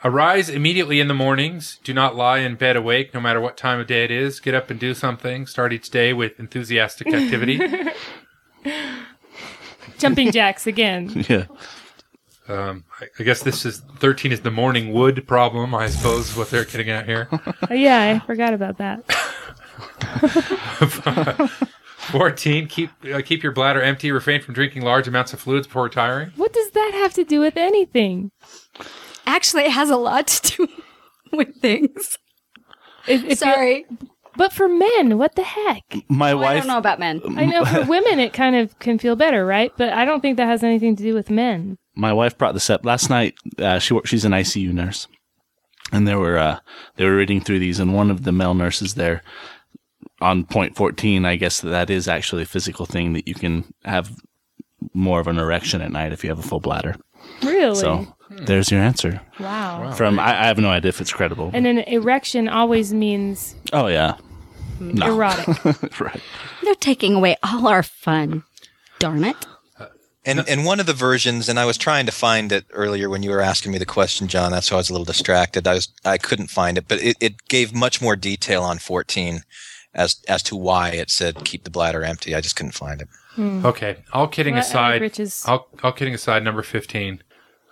[0.04, 1.80] Arise immediately in the mornings.
[1.82, 4.38] Do not lie in bed awake, no matter what time of day it is.
[4.38, 5.44] Get up and do something.
[5.46, 7.60] Start each day with enthusiastic activity.
[9.98, 11.24] Jumping jacks again.
[11.28, 11.46] Yeah.
[12.48, 16.36] Um, I, I guess this is 13 is the morning wood problem, I suppose, is
[16.36, 17.28] what they're getting at here.
[17.30, 19.04] Oh, yeah, I forgot about that.
[22.10, 24.10] 14, keep uh, keep your bladder empty.
[24.10, 26.32] Refrain from drinking large amounts of fluids before retiring.
[26.36, 28.30] What does that have to do with anything?
[29.28, 30.68] Actually, it has a lot to do
[31.36, 32.18] with things.
[33.06, 33.84] If- if Sorry.
[34.36, 35.82] But for men, what the heck?
[36.08, 36.46] My I wife.
[36.50, 37.20] I don't know about men.
[37.36, 39.72] I know for women it kind of can feel better, right?
[39.76, 41.76] But I don't think that has anything to do with men.
[41.96, 43.34] my wife brought this up last night.
[43.58, 45.08] Uh, she wor- she's an ICU nurse,
[45.90, 46.60] and there were uh,
[46.96, 49.22] they were reading through these, and one of the male nurses there
[50.20, 53.64] on point fourteen, I guess that, that is actually a physical thing that you can
[53.84, 54.14] have
[54.94, 56.94] more of an erection at night if you have a full bladder.
[57.42, 57.74] Really?
[57.74, 58.06] So
[58.38, 58.44] Hmm.
[58.44, 59.20] there's your answer.
[59.40, 59.92] Wow.
[59.92, 61.50] From I, I have no idea if it's credible.
[61.52, 64.16] And an erection always means oh yeah,
[64.80, 65.06] no.
[65.06, 65.46] erotic.
[66.00, 66.20] right.
[66.62, 68.44] They're taking away all our fun.
[68.98, 69.36] Darn it.
[69.78, 69.86] Uh,
[70.24, 73.22] and and one of the versions, and I was trying to find it earlier when
[73.22, 74.52] you were asking me the question, John.
[74.52, 75.66] That's why I was a little distracted.
[75.66, 79.42] I was I couldn't find it, but it, it gave much more detail on 14
[79.94, 82.34] as as to why it said keep the bladder empty.
[82.34, 83.08] I just couldn't find it.
[83.34, 83.64] Hmm.
[83.64, 87.22] Okay, all kidding Well, I like aside, all, all kidding aside, number 15.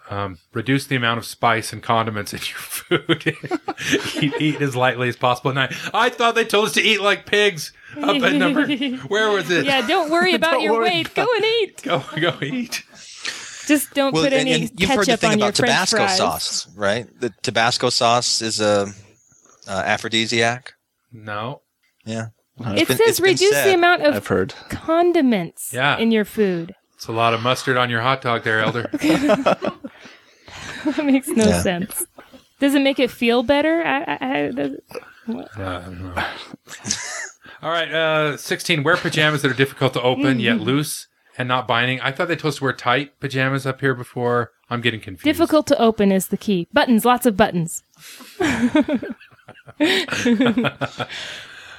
[0.08, 3.36] Um, reduce the amount of spice and condiments in your food.
[4.22, 5.72] eat, eat as lightly as possible at night.
[5.92, 7.72] I thought they told us to eat like pigs.
[8.00, 8.66] Up at number,
[9.08, 9.64] where was it?
[9.66, 11.14] Yeah, don't worry about Don't your worry weight.
[11.14, 11.82] Go and eat.
[11.82, 12.84] Go, go eat.
[13.66, 15.56] Just don't Well, put and, any and you've heard the ketchup thing on your about
[15.56, 16.16] French Tabasco fries.
[16.16, 17.20] sauce, right?
[17.20, 18.86] The Tabasco sauce is a
[19.66, 20.74] uh, aphrodisiac.
[21.12, 21.62] No.
[22.04, 22.26] Yeah.
[22.60, 23.66] It It's been- says it's reduce said.
[23.66, 24.54] the amount of I've heard.
[24.68, 25.98] condiments Yeah.
[25.98, 26.75] in your food.
[26.96, 28.88] It's a lot of mustard on your hot dog there, Elder.
[28.92, 29.80] that
[31.04, 31.60] makes no Yeah.
[31.62, 32.06] sense.
[32.58, 33.82] Does it make it feel better?
[33.84, 34.80] I, I, I, does-
[35.28, 36.24] Uh, I don't know.
[37.62, 38.82] All right, uh, 16.
[38.82, 42.00] Wear pajamas that are difficult to open yet loose and not binding.
[42.00, 44.52] I thought they told us to wear tight pajamas up here before.
[44.70, 45.24] I'm getting confused.
[45.24, 46.66] Difficult to open is the key.
[46.72, 47.82] Buttons, lots of buttons.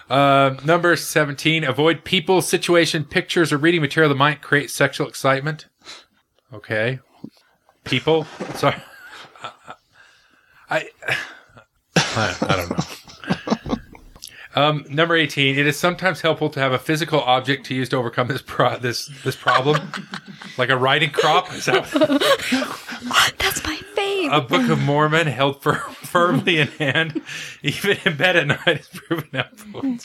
[0.09, 1.63] Uh, number 17.
[1.63, 5.67] Avoid people, situation, pictures, or reading material that might create sexual excitement.
[6.53, 6.99] Okay.
[7.83, 8.25] People.
[8.55, 8.75] Sorry.
[10.69, 10.89] I,
[11.95, 13.77] I, I don't know.
[14.57, 15.57] Um, number 18.
[15.59, 18.79] It is sometimes helpful to have a physical object to use to overcome this pro-
[18.79, 19.91] this this problem,
[20.57, 21.53] like a riding crop.
[21.53, 21.85] Is that
[23.37, 23.76] That's my
[24.17, 24.35] fave.
[24.37, 27.21] a Book of Mormon held fir- firmly in hand,
[27.63, 29.97] even in bed at night, is proven helpful.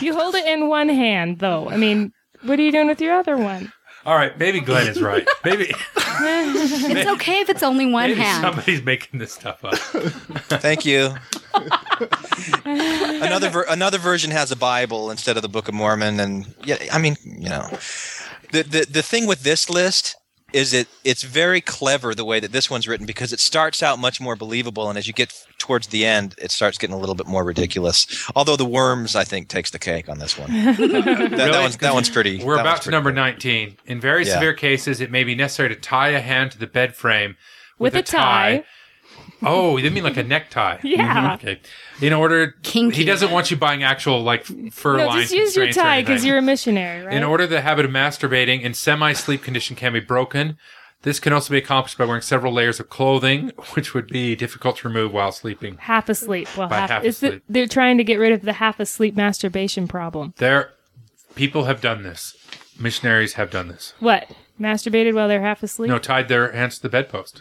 [0.00, 1.68] You hold it in one hand, though.
[1.68, 2.12] I mean,
[2.42, 3.72] what are you doing with your other one?
[4.06, 5.28] All right, maybe Glenn is right.
[5.44, 5.64] Maybe
[5.94, 8.42] it's okay if it's only one maybe hand.
[8.42, 9.74] somebody's making this stuff up.
[10.60, 11.14] Thank you.
[12.64, 16.78] another ver- another version has a Bible instead of the Book of Mormon, and yeah,
[16.92, 17.68] I mean, you know,
[18.52, 20.16] the the the thing with this list
[20.52, 23.98] is it it's very clever the way that this one's written because it starts out
[23.98, 27.14] much more believable, and as you get towards the end, it starts getting a little
[27.14, 28.06] bit more ridiculous.
[28.34, 30.50] Although the worms, I think, takes the cake on this one.
[30.76, 32.42] that, that one's that one's pretty.
[32.42, 33.76] We're about one's to pretty number 19.
[33.86, 34.34] In very Yeah.
[34.34, 37.36] severe cases, it may be necessary to tie a hand to the bed frame
[37.78, 38.64] With a tie.
[39.42, 40.78] Oh, you didn't mean like a necktie?
[40.84, 41.36] Yeah.
[41.36, 41.48] Mm-hmm.
[41.48, 41.60] Okay.
[42.02, 45.22] In order, he doesn't want you buying actual like fur no, lines.
[45.30, 47.14] just use your tie because you're a missionary, right?
[47.14, 50.56] In order, the habit of masturbating in semi-sleep condition can be broken.
[51.02, 54.76] This can also be accomplished by wearing several layers of clothing, which would be difficult
[54.78, 55.78] to remove while sleeping.
[55.78, 56.46] half asleep.
[56.58, 57.42] Well, By half, half it's the- asleep.
[57.48, 60.34] they're trying to get rid of the half asleep masturbation problem.
[60.36, 60.72] There,
[61.34, 62.36] people have done this.
[62.78, 63.94] Missionaries have done this.
[64.00, 64.30] What?
[64.60, 65.88] Masturbated while they're half asleep?
[65.88, 67.40] No, tied their hands to the bedpost.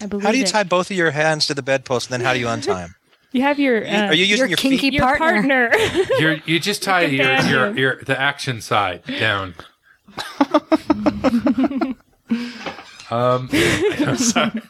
[0.00, 0.48] I believe How do you it.
[0.48, 2.94] tie both of your hands to the bedpost, and then how do you untie them?
[3.32, 3.84] You have your.
[3.86, 4.80] Uh, Are you using your feet?
[4.80, 5.70] kinky partner?
[6.18, 9.54] You're, you just tie your, your, your the action side down.
[13.10, 13.48] um,
[14.16, 14.62] sorry.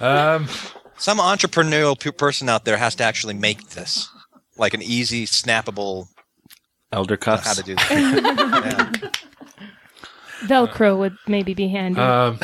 [0.00, 0.48] um,
[0.96, 4.08] Some entrepreneurial p- person out there has to actually make this.
[4.56, 6.08] like an easy, snappable
[6.92, 7.46] elder cuffs.
[7.46, 9.12] How to do that?
[10.46, 12.00] Velcro would maybe be handy.
[12.00, 12.38] Um,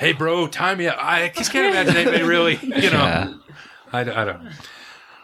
[0.00, 0.96] hey, bro, time me up.
[0.98, 3.04] I just can't imagine anybody really, you know.
[3.04, 3.34] Yeah.
[3.92, 4.48] I, I don't.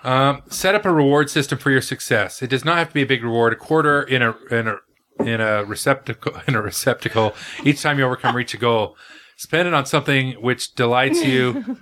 [0.05, 2.43] Um, set up a reward system for your success.
[2.43, 3.53] It does not have to be a big reward.
[3.53, 4.77] A quarter in a in a
[5.19, 7.35] in a receptacle in a receptacle
[7.65, 8.97] each time you overcome reach a goal.
[9.37, 11.79] Spend it on something which delights you.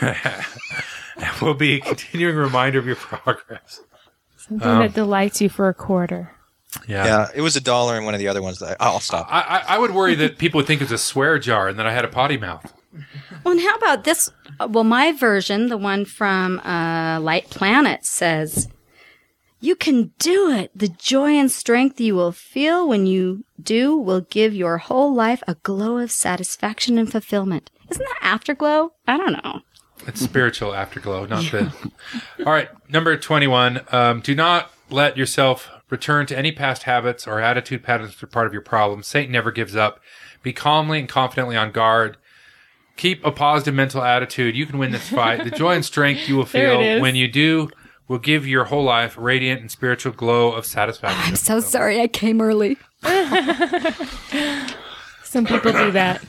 [0.00, 0.44] and
[1.40, 3.80] will be a continuing reminder of your progress.
[4.36, 6.30] Something Um, that delights you for a quarter.
[6.88, 7.04] Yeah.
[7.04, 8.58] Yeah, it was a dollar in one of the other ones.
[8.60, 9.26] That I, I'll stop.
[9.30, 11.86] I, I, I would worry that people would think it's a swear jar and that
[11.86, 12.72] I had a potty mouth.
[13.44, 14.30] Well, and how about this?
[14.60, 18.68] Uh, Well, my version, the one from uh, Light Planet, says,
[19.60, 20.70] You can do it.
[20.74, 25.42] The joy and strength you will feel when you do will give your whole life
[25.46, 27.70] a glow of satisfaction and fulfillment.
[27.90, 28.92] Isn't that afterglow?
[29.06, 29.60] I don't know.
[30.06, 31.72] It's spiritual afterglow, not the.
[32.46, 33.80] All right, number 21.
[33.92, 38.26] Um, do not let yourself return to any past habits or attitude patterns that are
[38.26, 39.02] part of your problem.
[39.02, 40.00] Satan never gives up.
[40.42, 42.16] Be calmly and confidently on guard.
[42.96, 44.56] Keep a positive mental attitude.
[44.56, 45.44] You can win this fight.
[45.44, 47.68] The joy and strength you will feel when you do
[48.08, 51.20] will give your whole life a radiant and spiritual glow of satisfaction.
[51.24, 52.78] I'm so sorry I came early.
[55.22, 56.24] Some people do that.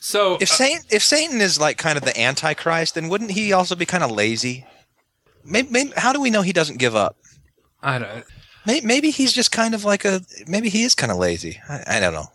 [0.00, 3.52] So uh, if Satan if Satan is like kind of the antichrist, then wouldn't he
[3.52, 4.66] also be kind of lazy?
[5.44, 7.16] Maybe, maybe how do we know he doesn't give up?
[7.82, 8.24] I don't.
[8.66, 10.22] Maybe, maybe he's just kind of like a.
[10.46, 11.60] Maybe he is kind of lazy.
[11.68, 12.26] I, I don't know.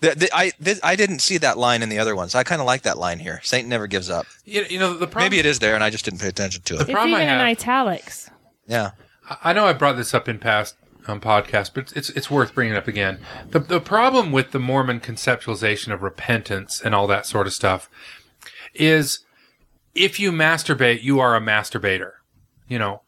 [0.00, 2.34] The, the, I this, I didn't see that line in the other ones.
[2.34, 3.40] I kind of like that line here.
[3.44, 4.26] Satan never gives up.
[4.44, 5.26] You, you know the problem.
[5.30, 6.86] Maybe it is there, and I just didn't pay attention to it.
[6.86, 8.28] The It's even in italics.
[8.66, 8.90] Yeah.
[9.30, 10.74] I- I know I brought this up in past
[11.06, 13.20] um, podcasts, but it's it's worth bringing up again.
[13.50, 17.88] The the problem with the Mormon conceptualization of repentance and all that sort of stuff
[18.74, 19.20] is
[19.94, 22.12] if you masturbate, you are a masturbator.
[22.68, 23.02] You know,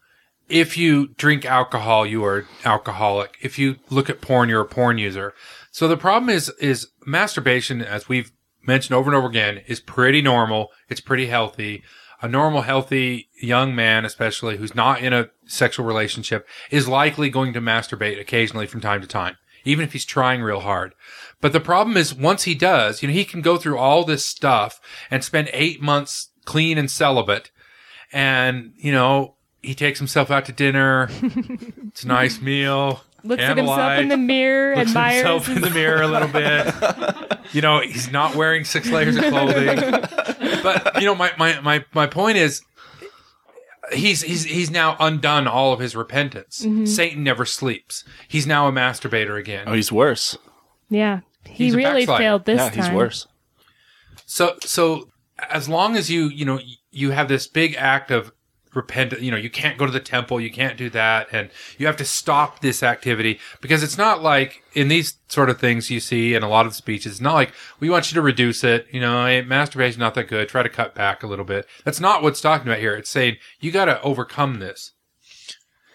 [0.49, 3.37] if you drink alcohol, you are alcoholic.
[3.41, 5.35] If you look at porn, you're a porn user.
[5.71, 8.33] So the problem is is masturbation, as we've
[8.67, 10.71] mentioned over and over again, is pretty normal.
[10.89, 11.83] It's pretty healthy.
[12.23, 17.53] A normal, healthy young man, especially who's not in a sexual relationship, is likely going
[17.53, 20.95] to masturbate occasionally from time to time, even if he's trying real hard.
[21.43, 24.25] But the problem is once he does, you know, he can go through all this
[24.25, 27.51] stuff and spend eight months clean and celibate.
[28.13, 29.34] And, you know,
[29.65, 31.09] he takes himself out to dinner.
[31.89, 33.03] it's a nice meal.
[33.23, 36.29] Looks at himself in the mirror, looks at admires himself in the mirror a little
[36.29, 37.39] bit.
[37.55, 39.77] you know, he's not wearing six layers of clothing.
[40.63, 42.61] but you know, my, my, my, my point is
[43.93, 46.65] he's he's he's now undone all of his repentance.
[46.65, 46.87] Mhm.
[46.87, 48.05] Satan never sleeps.
[48.29, 49.65] He's now a masturbator again.
[49.67, 50.37] Oh, he's worse.
[50.91, 51.21] Yeah.
[51.47, 52.85] He He's really failed this yeah, time.
[52.85, 53.27] he's worse.
[54.27, 55.09] So so
[55.51, 56.61] as long as you you know
[56.91, 58.33] you have this big act of
[58.75, 61.87] repent you know you can't go to the temple you can't do that and you
[61.87, 66.01] have to stop this activity because it's not like in these sort of things you
[66.01, 68.87] see in a lot of speeches it's not like we want you to reduce it
[68.91, 72.01] you know hey, masturbation's not that good try to cut back a little bit that's
[72.01, 74.93] not what's talking about here it's saying you got to overcome this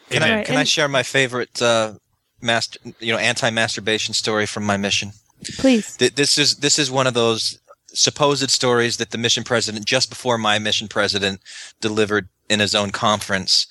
[0.09, 0.45] Can I Amen.
[0.45, 1.93] can I share my favorite uh,
[2.41, 5.11] master you know anti masturbation story from my mission?
[5.57, 5.95] Please.
[5.97, 7.59] Th- This is this is one of those
[7.93, 11.41] supposed stories that the mission president just before my mission president
[11.81, 13.67] delivered in his own conference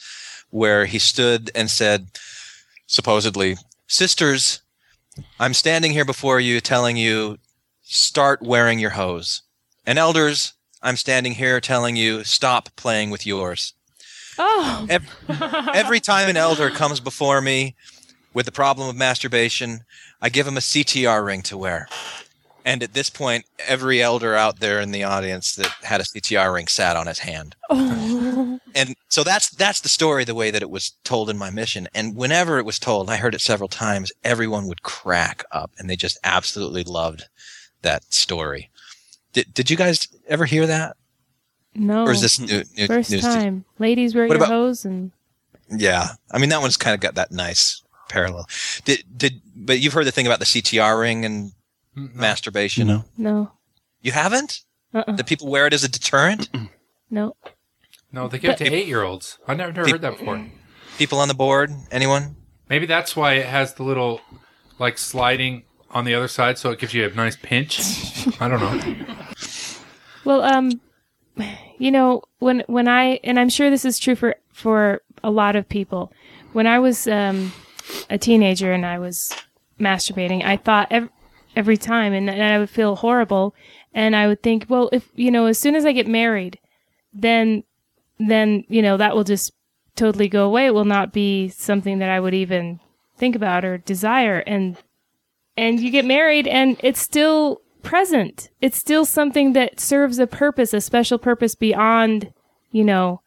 [0.50, 2.08] where he stood and said
[2.86, 4.60] supposedly sisters
[5.40, 7.36] i'm standing here before you telling you
[7.82, 9.42] start wearing your hose
[9.86, 13.74] and elders i'm standing here telling you stop playing with yours
[14.40, 14.86] Oh.
[14.88, 15.04] Ev-
[15.74, 17.74] Every time an elder comes before me
[18.32, 19.80] with the problem of masturbation,
[20.22, 21.88] I give him a CTR ring to wear.
[22.68, 26.52] And at this point, every elder out there in the audience that had a CTR
[26.52, 27.56] ring sat on his hand.
[27.70, 28.60] Oh.
[28.74, 31.88] And so that's that's the story the way that it was told in my mission.
[31.94, 35.88] And whenever it was told, I heard it several times, everyone would crack up and
[35.88, 37.24] they just absolutely loved
[37.80, 38.68] that story.
[39.32, 40.96] Did did you guys ever hear that?
[41.74, 42.04] No.
[42.04, 43.34] Or is this new, new First news to you?
[43.34, 43.64] time.
[43.78, 45.12] Ladies wear What your about- hose and
[45.70, 48.46] Yeah, I mean that one's kind of got that nice parallel.
[48.84, 51.52] Did did but you've heard the thing about the CTR ring and
[51.98, 52.86] masturbation?
[52.86, 53.04] No.
[53.16, 53.52] no.
[54.00, 54.60] You haven't?
[54.94, 55.16] Uh-uh.
[55.16, 56.48] That people wear it as a deterrent?
[57.10, 57.36] No.
[58.12, 60.44] no they give it to eight year olds i've never, never heard that before
[60.98, 61.70] People on the board?
[61.90, 62.36] Anyone?
[62.68, 64.20] maybe that's why it has the little
[64.78, 67.80] like sliding on the other side so it gives you a nice pinch
[68.42, 69.06] i don't know
[70.26, 70.78] Well, um,
[71.78, 75.56] you know, when when I and I'm sure this is true for for a lot
[75.56, 76.12] of people.
[76.52, 77.52] When I was um,
[78.10, 79.32] a teenager and I was
[79.80, 81.08] masturbating, I thought every,
[81.58, 83.52] every time, and, and I would feel horrible,
[83.92, 86.58] and I would think, well, if you know, as soon as I get married,
[87.12, 87.64] then
[88.20, 89.52] then you know that will just
[89.96, 90.66] totally go away.
[90.66, 92.78] It will not be something that I would even
[93.16, 94.38] think about or desire.
[94.46, 94.76] And
[95.56, 98.50] and you get married, and it's still present.
[98.60, 102.32] It's still something that serves a purpose, a special purpose beyond,
[102.70, 103.20] you know,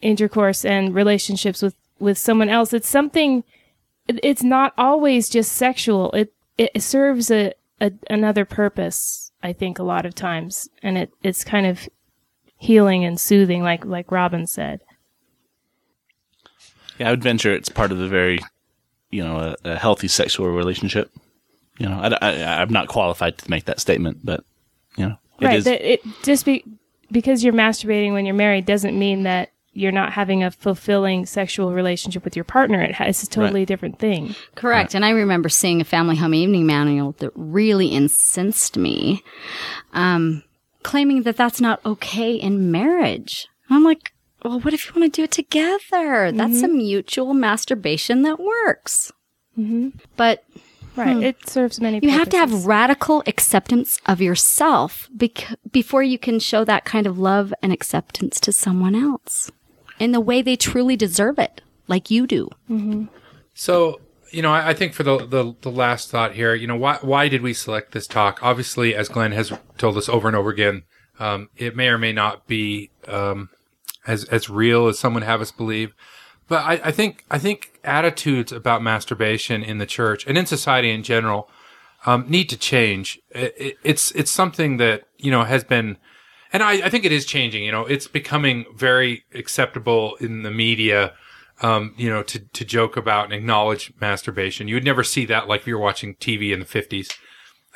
[0.00, 2.72] intercourse and relationships with with someone else.
[2.72, 3.44] It's something.
[4.08, 6.10] It's not always just sexual.
[6.12, 6.32] It
[6.74, 9.32] it serves a, a another purpose.
[9.42, 11.88] I think a lot of times, and it it's kind of
[12.56, 14.80] healing and soothing, like like Robin said.
[16.98, 18.38] Yeah, I would venture it's part of the very,
[19.10, 21.10] you know, a, a healthy sexual relationship.
[21.78, 24.44] You know, I, I, I'm not qualified to make that statement, but
[24.96, 25.56] you know, it right.
[25.58, 26.64] is- it just be
[27.10, 31.72] because you're masturbating when you're married doesn't mean that you're not having a fulfilling sexual
[31.72, 32.80] relationship with your partner.
[32.82, 34.34] It has, it's a totally different thing.
[34.54, 34.94] Correct.
[34.94, 39.22] And I remember seeing a family home evening manual that really incensed me,
[39.94, 40.42] um,
[40.82, 43.48] claiming that that's not okay in marriage.
[43.70, 44.12] I'm like,
[44.44, 46.32] well, what if you want to do it together?
[46.32, 49.12] That's a mutual masturbation that works.
[49.58, 49.90] Mm-hmm.
[50.16, 50.44] But
[50.94, 51.16] Right.
[51.16, 51.22] hmm.
[51.22, 52.00] It serves many.
[52.02, 57.06] You have to have radical acceptance of yourself bec- before you can show that kind
[57.06, 59.50] of love and acceptance to someone else
[60.02, 62.48] in the way they truly deserve it, like you do.
[62.68, 63.04] Mm-hmm.
[63.54, 64.00] So,
[64.30, 66.98] you know, I, I think for the, the the last thought here, you know, why
[67.02, 68.42] why did we select this talk?
[68.42, 70.82] Obviously, as Glenn has told us over and over again,
[71.18, 73.50] um, it may or may not be um,
[74.06, 75.94] as as real as someone have us believe.
[76.48, 80.90] But I, I think I think attitudes about masturbation in the church and in society
[80.90, 81.48] in general
[82.06, 83.20] um, need to change.
[83.30, 85.96] It, it, it's it's something that you know has been,
[86.52, 87.64] and I, I think it is changing.
[87.64, 91.14] You know, it's becoming very acceptable in the media.
[91.60, 94.66] Um, you know, to to joke about and acknowledge masturbation.
[94.66, 97.10] You would never see that like if you're watching TV in the fifties.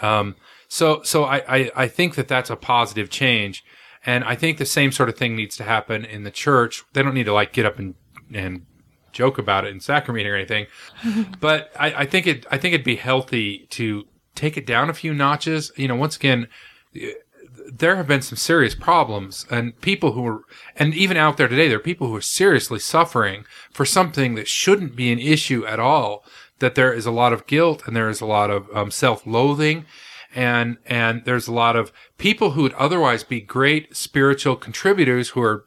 [0.00, 0.34] Um,
[0.66, 3.62] so so I, I I think that that's a positive change,
[4.04, 6.82] and I think the same sort of thing needs to happen in the church.
[6.94, 7.94] They don't need to like get up and
[8.34, 8.66] and
[9.12, 10.66] joke about it in sacrament or anything
[11.40, 14.04] but I, I think it I think it'd be healthy to
[14.36, 15.72] take it down a few notches.
[15.76, 16.46] You know, once again,
[17.72, 20.42] there have been some serious problems, and people who are,
[20.76, 24.48] and even out there today, there are people who are seriously suffering for something that
[24.48, 26.24] shouldn't be an issue at all.
[26.58, 29.84] That there is a lot of guilt and there is a lot of um, self-loathing,
[30.34, 35.42] and and there's a lot of people who would otherwise be great spiritual contributors who
[35.42, 35.64] are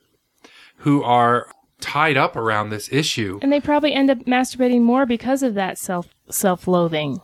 [0.77, 1.47] who are
[1.79, 3.39] tied up around this issue.
[3.41, 7.19] And they probably end up masturbating more because of that self self loathing.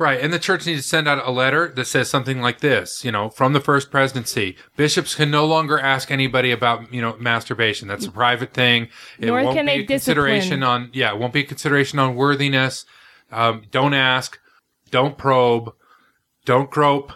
[0.00, 3.04] Right, and the church needs to send out a letter that says something like this,
[3.04, 4.56] you know, from the first presidency.
[4.74, 7.86] Bishops can no longer ask anybody about, you know, masturbation.
[7.86, 8.88] That's a private thing.
[9.18, 10.62] It Nor won't can be they a consideration discipline.
[10.84, 12.86] on, yeah, it won't be a consideration on worthiness.
[13.30, 14.38] Um, don't ask,
[14.90, 15.74] don't probe,
[16.46, 17.12] don't grope,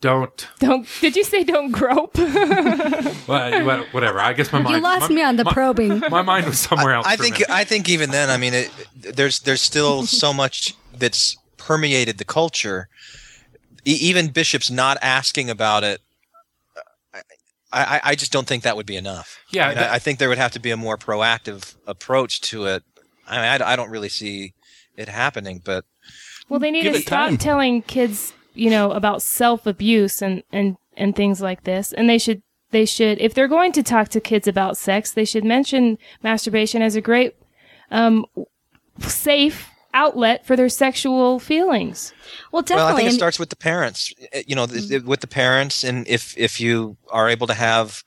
[0.00, 2.16] don't, Don't did you say don't grope?
[3.26, 4.18] what- what- whatever.
[4.20, 4.76] I guess my mind.
[4.76, 5.98] You lost my- me on the my- probing.
[6.10, 7.06] My mind was somewhere else.
[7.06, 7.50] I for a think minute.
[7.50, 12.24] I think even then, I mean, it, there's there's still so much that's permeated the
[12.24, 12.88] culture.
[13.84, 16.00] E- even bishops not asking about it,
[17.14, 17.20] I,
[17.72, 19.38] I, I just don't think that would be enough.
[19.50, 21.74] Yeah, I, mean, that- I, I think there would have to be a more proactive
[21.86, 22.82] approach to it.
[23.26, 24.52] I mean, I, d- I don't really see
[24.96, 25.84] it happening, but
[26.48, 27.38] Well, they need to stop time.
[27.38, 31.92] telling kids, you know, about self abuse and, and, and things like this.
[31.92, 32.42] And they should,
[32.72, 36.82] they should, if they're going to talk to kids about sex, they should mention masturbation
[36.82, 37.34] as a great,
[37.90, 38.26] um,
[39.00, 42.12] safe outlet for their sexual feelings.
[42.50, 42.84] Well, definitely.
[42.86, 44.12] Well, I think it starts with the parents.
[44.34, 47.54] Uh, You know, th- th- with the parents, and if if you are able to
[47.54, 48.02] have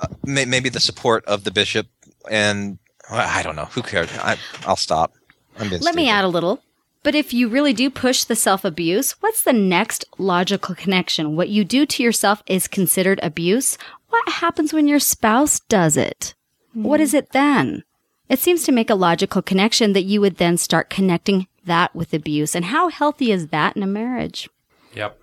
[0.00, 1.86] uh, may- maybe the support of the bishop,
[2.30, 2.78] and
[3.10, 4.08] well, I don't know, who cares?
[4.18, 5.14] I, I'll stop.
[5.58, 6.62] I'm being Let me add a little.
[7.02, 11.34] But if you really do push the self abuse, what's the next logical connection?
[11.36, 13.78] What you do to yourself is considered abuse.
[14.10, 16.34] What happens when your spouse does it?
[16.74, 17.84] What is it then?
[18.30, 22.14] It seems to make a logical connection that you would then start connecting that with
[22.14, 22.54] abuse.
[22.54, 24.48] And how healthy is that in a marriage?
[24.94, 25.18] Yep.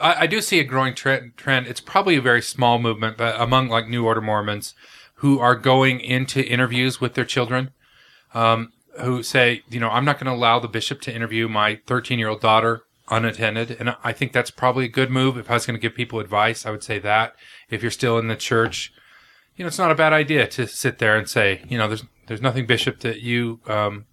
[0.00, 1.68] I, I do see a growing trend, trend.
[1.68, 4.74] It's probably a very small movement, but among like New Order Mormons
[5.14, 7.70] who are going into interviews with their children,
[8.34, 11.80] um, who say, you know, I'm not going to allow the bishop to interview my
[11.86, 13.76] 13 year old daughter unattended.
[13.78, 15.38] And I think that's probably a good move.
[15.38, 17.36] If I was going to give people advice, I would say that.
[17.70, 18.92] If you're still in the church,
[19.58, 22.04] you know, it's not a bad idea to sit there and say, you know, there's
[22.28, 24.06] there's nothing, Bishop, that you um,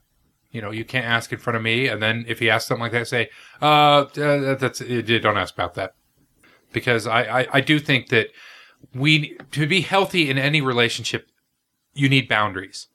[0.55, 1.87] you know, you can't ask in front of me.
[1.87, 3.29] And then if he asks something like that, say,
[3.61, 5.95] uh, uh that's, don't ask about that.
[6.71, 8.29] Because I, I, I do think that
[8.93, 11.27] we, to be healthy in any relationship,
[11.93, 12.87] you need boundaries.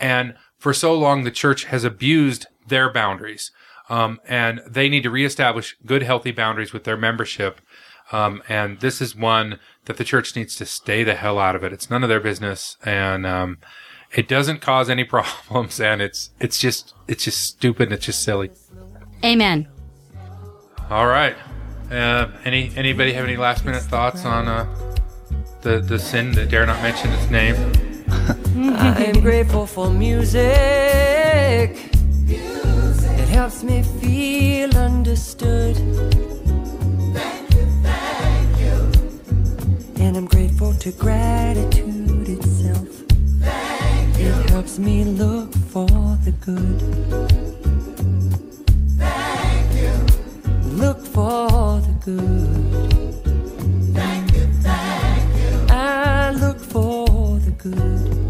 [0.00, 3.52] And for so long, the church has abused their boundaries.
[3.90, 7.60] Um, and they need to reestablish good, healthy boundaries with their membership.
[8.14, 11.64] Um, and this is one that the church needs to stay the hell out of
[11.64, 11.72] it.
[11.72, 13.58] It's none of their business, and um,
[14.12, 15.80] it doesn't cause any problems.
[15.80, 17.88] And it's it's just it's just stupid.
[17.88, 18.50] and It's just silly.
[19.24, 19.66] Amen.
[20.90, 21.34] All right.
[21.90, 24.64] Uh, any anybody have any last minute thoughts on uh,
[25.62, 27.56] the the sin that dare not mention its name?
[28.76, 30.44] I am grateful for music.
[32.28, 35.76] It helps me feel understood.
[40.04, 42.88] And I'm grateful to gratitude itself.
[44.20, 45.86] It helps me look for
[46.24, 46.82] the good.
[50.82, 51.48] Look for
[51.80, 52.92] the good.
[53.94, 55.74] Thank you, thank you.
[55.74, 57.06] I look for
[57.38, 58.28] the good.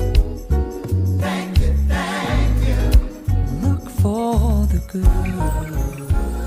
[1.20, 3.68] Thank you, thank you.
[3.68, 5.04] Look for the good.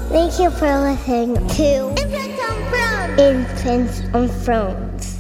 [0.10, 3.20] Thank you for listening to Infants on Thrones.
[3.20, 5.17] Infants on Thrones.